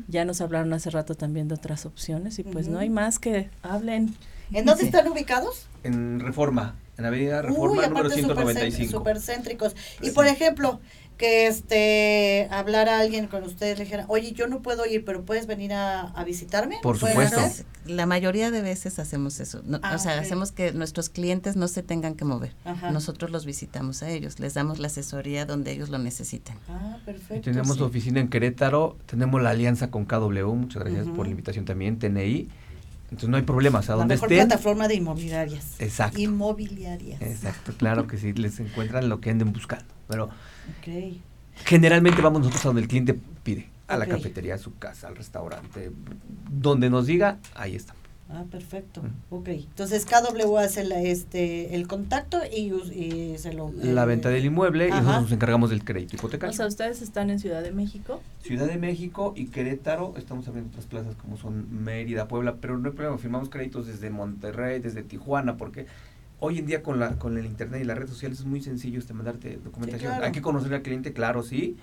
Ya 0.06 0.24
nos 0.24 0.40
hablaron 0.40 0.72
hace 0.72 0.90
rato 0.90 1.16
también 1.16 1.48
de 1.48 1.56
otras 1.56 1.84
opciones 1.84 2.38
y 2.38 2.44
pues 2.44 2.68
no 2.68 2.78
hay 2.78 2.88
más 2.88 3.18
que 3.18 3.50
hablen. 3.62 4.14
¿En 4.52 4.64
dónde 4.64 4.84
están 4.84 5.08
ubicados? 5.08 5.66
En 5.82 6.20
Reforma, 6.20 6.76
en 6.96 7.04
Avenida 7.04 7.42
Reforma 7.42 7.86
número 7.88 8.08
195. 8.08 8.90
Supercéntricos. 8.90 9.74
Y 10.00 10.10
por 10.10 10.26
ejemplo, 10.26 10.80
que 11.18 11.48
este 11.48 12.48
hablara 12.50 13.00
alguien 13.00 13.26
con 13.26 13.42
ustedes 13.42 13.76
le 13.76 13.84
dijera, 13.84 14.04
oye, 14.08 14.32
yo 14.32 14.46
no 14.46 14.62
puedo 14.62 14.86
ir, 14.86 15.04
pero 15.04 15.24
puedes 15.24 15.46
venir 15.46 15.72
a, 15.74 16.14
visitarme. 16.24 16.78
Por 16.82 16.96
supuesto. 16.96 17.40
La 17.86 18.06
mayoría 18.06 18.50
de 18.50 18.62
veces 18.62 18.98
hacemos 18.98 19.40
eso. 19.40 19.62
Ah, 19.82 19.94
o 19.94 19.98
sea, 19.98 20.18
hacemos 20.18 20.52
que 20.52 20.72
nuestros 20.72 21.08
clientes 21.08 21.56
no 21.56 21.68
se 21.68 21.82
tengan 21.82 22.14
que 22.14 22.24
mover. 22.24 22.54
Nosotros 22.92 23.30
los 23.30 23.44
visitamos 23.44 24.02
a 24.02 24.10
ellos, 24.10 24.38
les 24.38 24.54
damos 24.54 24.78
la 24.78 24.86
asesoría 24.86 25.44
donde 25.44 25.72
ellos 25.72 25.88
lo 25.88 25.98
necesiten. 25.98 26.56
Ah, 26.68 26.98
perfecto. 27.04 27.50
tenemos 27.50 27.80
oficina 27.80 28.20
en 28.20 28.28
Querétaro, 28.28 28.96
tenemos 29.06 29.42
la 29.42 29.50
alianza 29.50 29.90
con 29.90 30.04
KW, 30.04 30.54
muchas 30.54 30.84
gracias 30.84 31.06
por 31.08 31.26
la 31.26 31.32
invitación 31.32 31.64
también, 31.64 31.98
TNI. 31.98 32.48
Entonces 33.04 33.28
no 33.30 33.38
hay 33.38 33.42
problema, 33.42 33.78
o 33.78 33.82
sea, 33.82 33.94
donde 33.94 34.14
La 34.14 34.20
mejor 34.20 34.28
plataforma 34.28 34.86
de 34.86 34.96
inmobiliarias. 34.96 35.80
Exacto. 35.80 36.20
Inmobiliarias. 36.20 37.22
Exacto, 37.22 37.72
claro 37.76 38.06
que 38.06 38.18
sí, 38.18 38.34
les 38.34 38.60
encuentran 38.60 39.08
lo 39.08 39.20
que 39.20 39.30
anden 39.30 39.52
buscando. 39.52 39.86
Pero 40.08 40.28
generalmente 41.64 42.22
vamos 42.22 42.40
nosotros 42.40 42.64
a 42.64 42.68
donde 42.68 42.82
el 42.82 42.88
cliente 42.88 43.18
pide, 43.42 43.68
a 43.86 43.96
la 43.96 44.06
cafetería, 44.06 44.54
a 44.54 44.58
su 44.58 44.76
casa, 44.78 45.08
al 45.08 45.16
restaurante, 45.16 45.90
donde 46.50 46.90
nos 46.90 47.06
diga, 47.06 47.38
ahí 47.54 47.74
está. 47.74 47.94
Ah, 48.30 48.44
perfecto. 48.50 49.02
Ok. 49.30 49.48
Entonces 49.48 50.04
KW 50.04 50.58
hace 50.58 50.84
la, 50.84 51.00
este, 51.00 51.74
el 51.74 51.88
contacto 51.88 52.38
y, 52.44 53.38
se 53.38 53.54
lo... 53.54 53.72
la 53.72 54.04
venta 54.04 54.28
del 54.28 54.44
inmueble 54.44 54.88
y 54.88 54.90
nosotros 54.90 55.22
nos 55.22 55.32
encargamos 55.32 55.70
del 55.70 55.82
crédito 55.82 56.16
hipotecario. 56.16 56.52
O 56.52 56.56
sea, 56.56 56.66
ustedes 56.66 57.00
están 57.00 57.30
en 57.30 57.38
Ciudad 57.38 57.62
de 57.62 57.72
México. 57.72 58.20
Ciudad 58.42 58.66
de 58.66 58.76
México 58.76 59.32
y 59.34 59.46
Querétaro. 59.46 60.12
Estamos 60.18 60.46
abriendo 60.46 60.68
otras 60.70 60.84
plazas 60.84 61.14
como 61.14 61.38
son 61.38 61.84
Mérida, 61.84 62.28
Puebla, 62.28 62.56
pero 62.60 62.76
no 62.76 62.90
hay 62.90 62.94
problema. 62.94 63.16
Firmamos 63.16 63.48
créditos 63.48 63.86
desde 63.86 64.10
Monterrey, 64.10 64.78
desde 64.80 65.02
Tijuana, 65.02 65.56
porque 65.56 65.86
hoy 66.40 66.58
en 66.58 66.66
día 66.66 66.82
con, 66.82 66.98
la, 66.98 67.18
con 67.18 67.36
el 67.38 67.46
internet 67.46 67.82
y 67.82 67.84
las 67.84 67.96
redes 67.96 68.10
sociales 68.10 68.40
es 68.40 68.44
muy 68.44 68.60
sencillo 68.60 68.98
este 68.98 69.14
mandarte 69.14 69.58
documentación. 69.62 70.22
Hay 70.22 70.32
que 70.32 70.42
conocer 70.42 70.72
al 70.74 70.82
cliente, 70.82 71.12
claro, 71.12 71.42
sí 71.42 71.76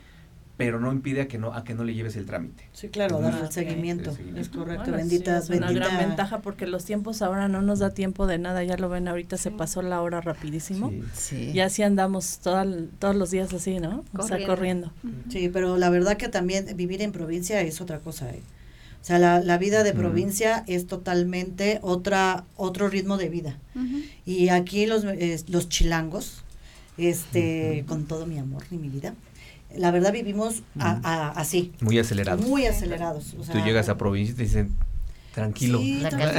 pero 0.57 0.80
no 0.80 0.91
impide 0.91 1.22
a 1.22 1.27
que 1.27 1.38
no 1.38 1.53
a 1.53 1.64
que 1.64 1.73
no 1.73 1.84
le 1.84 1.94
lleves 1.94 2.15
el 2.15 2.26
trámite. 2.26 2.64
Sí, 2.72 2.88
claro, 2.88 3.19
dar 3.19 3.44
el 3.44 3.52
seguimiento. 3.52 4.15
Es 4.36 4.49
correcto, 4.49 4.91
bendita, 4.91 5.38
es 5.38 5.49
una 5.49 5.72
gran 5.72 5.98
ventaja 5.98 6.40
porque 6.40 6.65
los 6.65 6.86
tiempos 6.86 7.22
ahora 7.22 7.48
no 7.48 7.61
nos 7.61 7.80
da 7.80 7.90
tiempo 7.90 8.26
de 8.26 8.38
nada, 8.38 8.64
ya 8.64 8.77
lo 8.77 8.90
ven 8.90 9.07
ahorita 9.07 9.38
se 9.38 9.52
pasó 9.52 9.82
la 9.82 10.02
hora 10.02 10.22
rapidísimo. 10.22 10.91
Sí. 11.14 11.52
Y 11.53 11.60
así 11.60 11.84
andamos 11.84 12.40
todos 12.40 13.15
los 13.15 13.32
días 13.32 13.53
así, 13.53 13.80
¿no? 13.80 14.03
Corriendo. 14.14 14.19
O 14.19 14.27
sea, 14.27 14.48
corriendo. 14.48 14.91
Sí, 15.30 15.49
pero 15.49 15.77
la 15.77 15.90
verdad 15.90 16.18
que 16.18 16.30
también 16.30 16.65
vivir 16.76 17.02
en 17.02 17.11
provincia 17.11 17.61
es 17.61 17.82
otra 17.82 17.99
cosa, 17.99 18.30
¿eh? 18.30 18.41
O 19.06 19.07
sea, 19.07 19.19
la, 19.19 19.40
la 19.40 19.60
vida 19.60 19.84
de 19.84 19.94
provincia 19.94 20.64
es 20.65 20.88
totalmente 20.88 21.77
otra 21.84 22.44
otro 22.56 22.90
ritmo 22.90 23.18
de 23.18 23.30
vida. 23.30 23.60
Y 24.26 24.49
aquí 24.49 24.88
los, 24.88 25.03
eh, 25.03 25.40
los 25.48 25.69
chilangos, 25.69 26.44
este, 26.98 27.86
con 27.88 28.06
todo 28.06 28.26
mi 28.26 28.40
amor 28.40 28.64
y 28.72 28.77
mi 28.77 28.90
vida, 28.90 29.14
la 29.77 29.91
verdad 29.91 30.11
vivimos 30.11 30.64
así. 30.80 31.72
Muy 31.82 31.99
acelerados. 31.99 32.48
Muy 32.48 32.65
acelerados. 32.65 33.36
Tú 33.52 33.60
llegas 33.60 33.90
a 33.90 33.98
provincia 33.99 34.34
y 34.34 34.38
te 34.38 34.41
dicen, 34.41 34.76
tranquilo. 35.36 35.80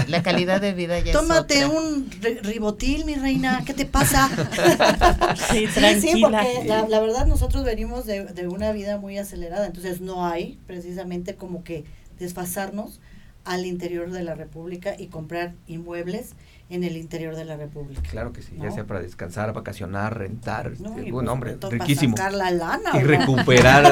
la, 0.09 0.25
calidad 0.25 0.61
de 0.61 0.73
vida 0.73 0.99
ya 0.99 1.13
Tómate 1.13 1.67
un 1.67 2.11
ribotil, 2.43 3.05
mi 3.05 3.15
reina, 3.15 3.63
¿qué 3.65 3.75
te 3.75 3.87
pasa? 3.87 4.29
sí, 5.53 5.69
tranquila. 5.73 6.43
porque 6.43 6.65
la, 6.67 6.99
verdad 6.99 7.27
nosotros 7.29 7.63
venimos 7.63 8.07
de, 8.07 8.25
de, 8.25 8.49
una 8.49 8.73
vida 8.73 8.99
muy 8.99 9.19
acelerada, 9.19 9.67
entonces 9.67 10.01
no 10.01 10.27
hay 10.27 10.59
precisamente 10.67 11.37
como 11.37 11.63
que 11.63 11.85
desfasarnos 12.19 13.01
al 13.45 13.65
interior 13.65 14.11
de 14.11 14.23
la 14.23 14.35
República 14.35 14.97
y 14.99 15.07
comprar 15.07 15.55
inmuebles 15.67 16.35
en 16.69 16.83
el 16.83 16.97
interior 16.97 17.37
de 17.37 17.45
la 17.45 17.57
República. 17.57 18.03
Claro 18.11 18.33
que 18.33 18.43
sí, 18.43 18.57
ya 18.61 18.73
sea 18.73 18.85
para 18.85 19.01
descansar, 19.01 19.53
vacacionar, 19.53 20.19
rentar, 20.19 20.73
no, 20.81 20.99
este, 20.99 21.13
buen 21.13 21.29
hombre, 21.29 21.57
riquísimo. 21.71 22.17
Para 22.17 22.33
sacar 22.33 22.39
la 22.39 22.51
lana. 22.51 22.91
Y 22.95 23.05
recuperar, 23.05 23.85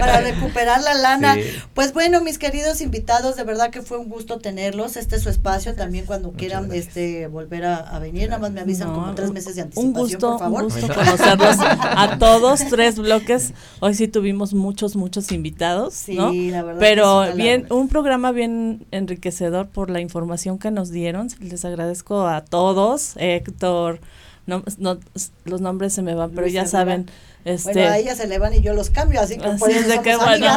para 0.00 0.20
recuperar 0.22 0.82
la 0.82 0.94
lana. 0.94 1.36
Pues 1.74 1.92
bueno, 1.92 2.22
mis 2.22 2.38
queridos 2.38 2.80
invitados, 2.80 3.36
de 3.36 3.44
verdad 3.44 3.70
que 3.70 3.82
fue 3.82 3.98
un 3.98 4.08
gusto 4.08 4.38
tenerlos. 4.38 4.96
Este 4.96 5.16
es 5.16 5.22
su 5.22 5.28
espacio 5.28 5.74
también 5.74 6.06
cuando 6.06 6.32
quieran 6.32 6.72
este 6.72 7.26
volver 7.26 7.66
a, 7.66 7.98
venir. 7.98 8.30
Nada 8.30 8.40
más 8.40 8.52
me 8.52 8.60
avisan 8.60 8.94
como 8.94 9.14
tres 9.14 9.32
meses 9.32 9.56
de 9.56 9.62
anticipación, 9.62 9.94
un 9.94 10.00
gusto, 10.00 10.30
por 10.30 10.38
favor. 10.38 10.62
Un 10.64 10.70
gusto 10.70 10.94
conocerlos 10.94 11.56
a 11.58 12.16
todos, 12.18 12.60
tres 12.70 12.96
bloques. 12.98 13.52
Hoy 13.80 13.94
sí 13.94 14.08
tuvimos 14.08 14.54
muchos, 14.54 14.96
muchos 14.96 15.30
invitados, 15.30 15.92
sí, 15.92 16.50
la 16.50 16.62
verdad. 16.62 16.80
Pero 16.80 17.34
bien, 17.34 17.66
un 17.68 17.88
programa 17.88 18.32
bien 18.32 18.86
enriquecedor 18.92 19.68
por 19.68 19.90
la 19.90 20.00
información 20.00 20.58
que 20.58 20.70
nos 20.70 20.90
dieron. 20.90 21.28
Les 21.40 21.65
agradezco 21.66 22.26
a 22.26 22.44
todos, 22.44 23.14
Héctor, 23.16 24.00
no, 24.46 24.62
no, 24.78 24.98
los 25.44 25.60
nombres 25.60 25.92
se 25.92 26.02
me 26.02 26.14
van, 26.14 26.30
pero 26.30 26.46
ya 26.46 26.66
saben. 26.66 27.06
Este, 27.44 27.72
bueno, 27.74 27.90
a 27.90 27.98
ella 27.98 28.16
se 28.16 28.26
le 28.26 28.38
van 28.38 28.54
y 28.54 28.60
yo 28.60 28.74
los 28.74 28.90
cambio, 28.90 29.20
así 29.20 29.38
que 29.38 29.48
por 29.50 29.70
eso 29.70 29.88
de 29.88 30.02
que 30.02 30.16
bueno. 30.16 30.48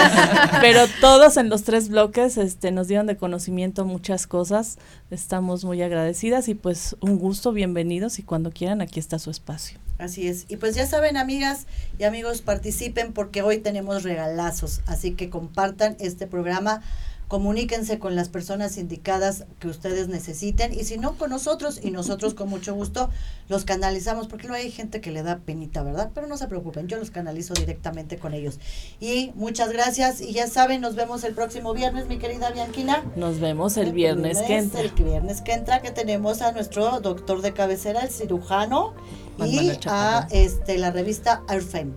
Pero 0.60 0.86
todos 1.00 1.36
en 1.36 1.48
los 1.48 1.64
tres 1.64 1.88
bloques 1.88 2.36
este, 2.36 2.70
nos 2.70 2.86
dieron 2.86 3.08
de 3.08 3.16
conocimiento 3.16 3.84
muchas 3.84 4.28
cosas. 4.28 4.78
Estamos 5.10 5.64
muy 5.64 5.82
agradecidas 5.82 6.46
y 6.46 6.54
pues 6.54 6.94
un 7.00 7.18
gusto, 7.18 7.50
bienvenidos 7.50 8.20
y 8.20 8.22
cuando 8.22 8.52
quieran 8.52 8.80
aquí 8.80 9.00
está 9.00 9.18
su 9.18 9.30
espacio. 9.30 9.80
Así 9.98 10.28
es. 10.28 10.44
Y 10.46 10.58
pues 10.58 10.76
ya 10.76 10.86
saben, 10.86 11.16
amigas 11.16 11.66
y 11.98 12.04
amigos, 12.04 12.40
participen 12.40 13.12
porque 13.12 13.42
hoy 13.42 13.58
tenemos 13.58 14.04
regalazos, 14.04 14.80
así 14.86 15.14
que 15.14 15.30
compartan 15.30 15.96
este 15.98 16.28
programa 16.28 16.82
comuníquense 17.28 17.98
con 17.98 18.16
las 18.16 18.30
personas 18.30 18.78
indicadas 18.78 19.44
que 19.60 19.68
ustedes 19.68 20.08
necesiten 20.08 20.72
y 20.72 20.84
si 20.84 20.96
no 20.96 21.12
con 21.16 21.30
nosotros 21.30 21.78
y 21.82 21.90
nosotros 21.90 22.34
con 22.34 22.48
mucho 22.48 22.74
gusto 22.74 23.10
los 23.48 23.64
canalizamos 23.64 24.28
porque 24.28 24.48
no 24.48 24.54
hay 24.54 24.70
gente 24.70 25.00
que 25.00 25.10
le 25.10 25.22
da 25.22 25.38
penita, 25.38 25.82
¿verdad? 25.82 26.10
Pero 26.14 26.26
no 26.26 26.38
se 26.38 26.48
preocupen, 26.48 26.88
yo 26.88 26.96
los 26.96 27.10
canalizo 27.10 27.54
directamente 27.54 28.18
con 28.18 28.32
ellos. 28.32 28.58
Y 28.98 29.32
muchas 29.34 29.70
gracias 29.72 30.20
y 30.22 30.32
ya 30.32 30.46
saben, 30.46 30.80
nos 30.80 30.94
vemos 30.94 31.22
el 31.24 31.34
próximo 31.34 31.74
viernes, 31.74 32.08
mi 32.08 32.18
querida 32.18 32.50
Bianquina. 32.50 33.04
Nos 33.14 33.40
vemos 33.40 33.76
el, 33.76 33.92
viernes, 33.92 34.40
que 34.40 34.56
entra. 34.56 34.80
El 34.80 34.90
viernes 34.92 35.42
que 35.42 35.52
entra 35.52 35.82
que 35.82 35.90
tenemos 35.90 36.40
a 36.40 36.52
nuestro 36.52 37.00
doctor 37.00 37.42
de 37.42 37.52
cabecera, 37.52 38.00
el 38.00 38.10
cirujano 38.10 38.94
y 39.38 39.78
a 39.86 40.26
este 40.30 40.78
la 40.78 40.90
revista 40.90 41.42
Arfem. 41.46 41.94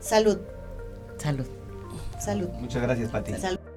Salud. 0.00 0.38
Salud. 1.18 1.46
Salud. 2.18 2.48
Muchas 2.60 2.82
gracias, 2.82 3.10
Pati. 3.10 3.34
Salud. 3.34 3.69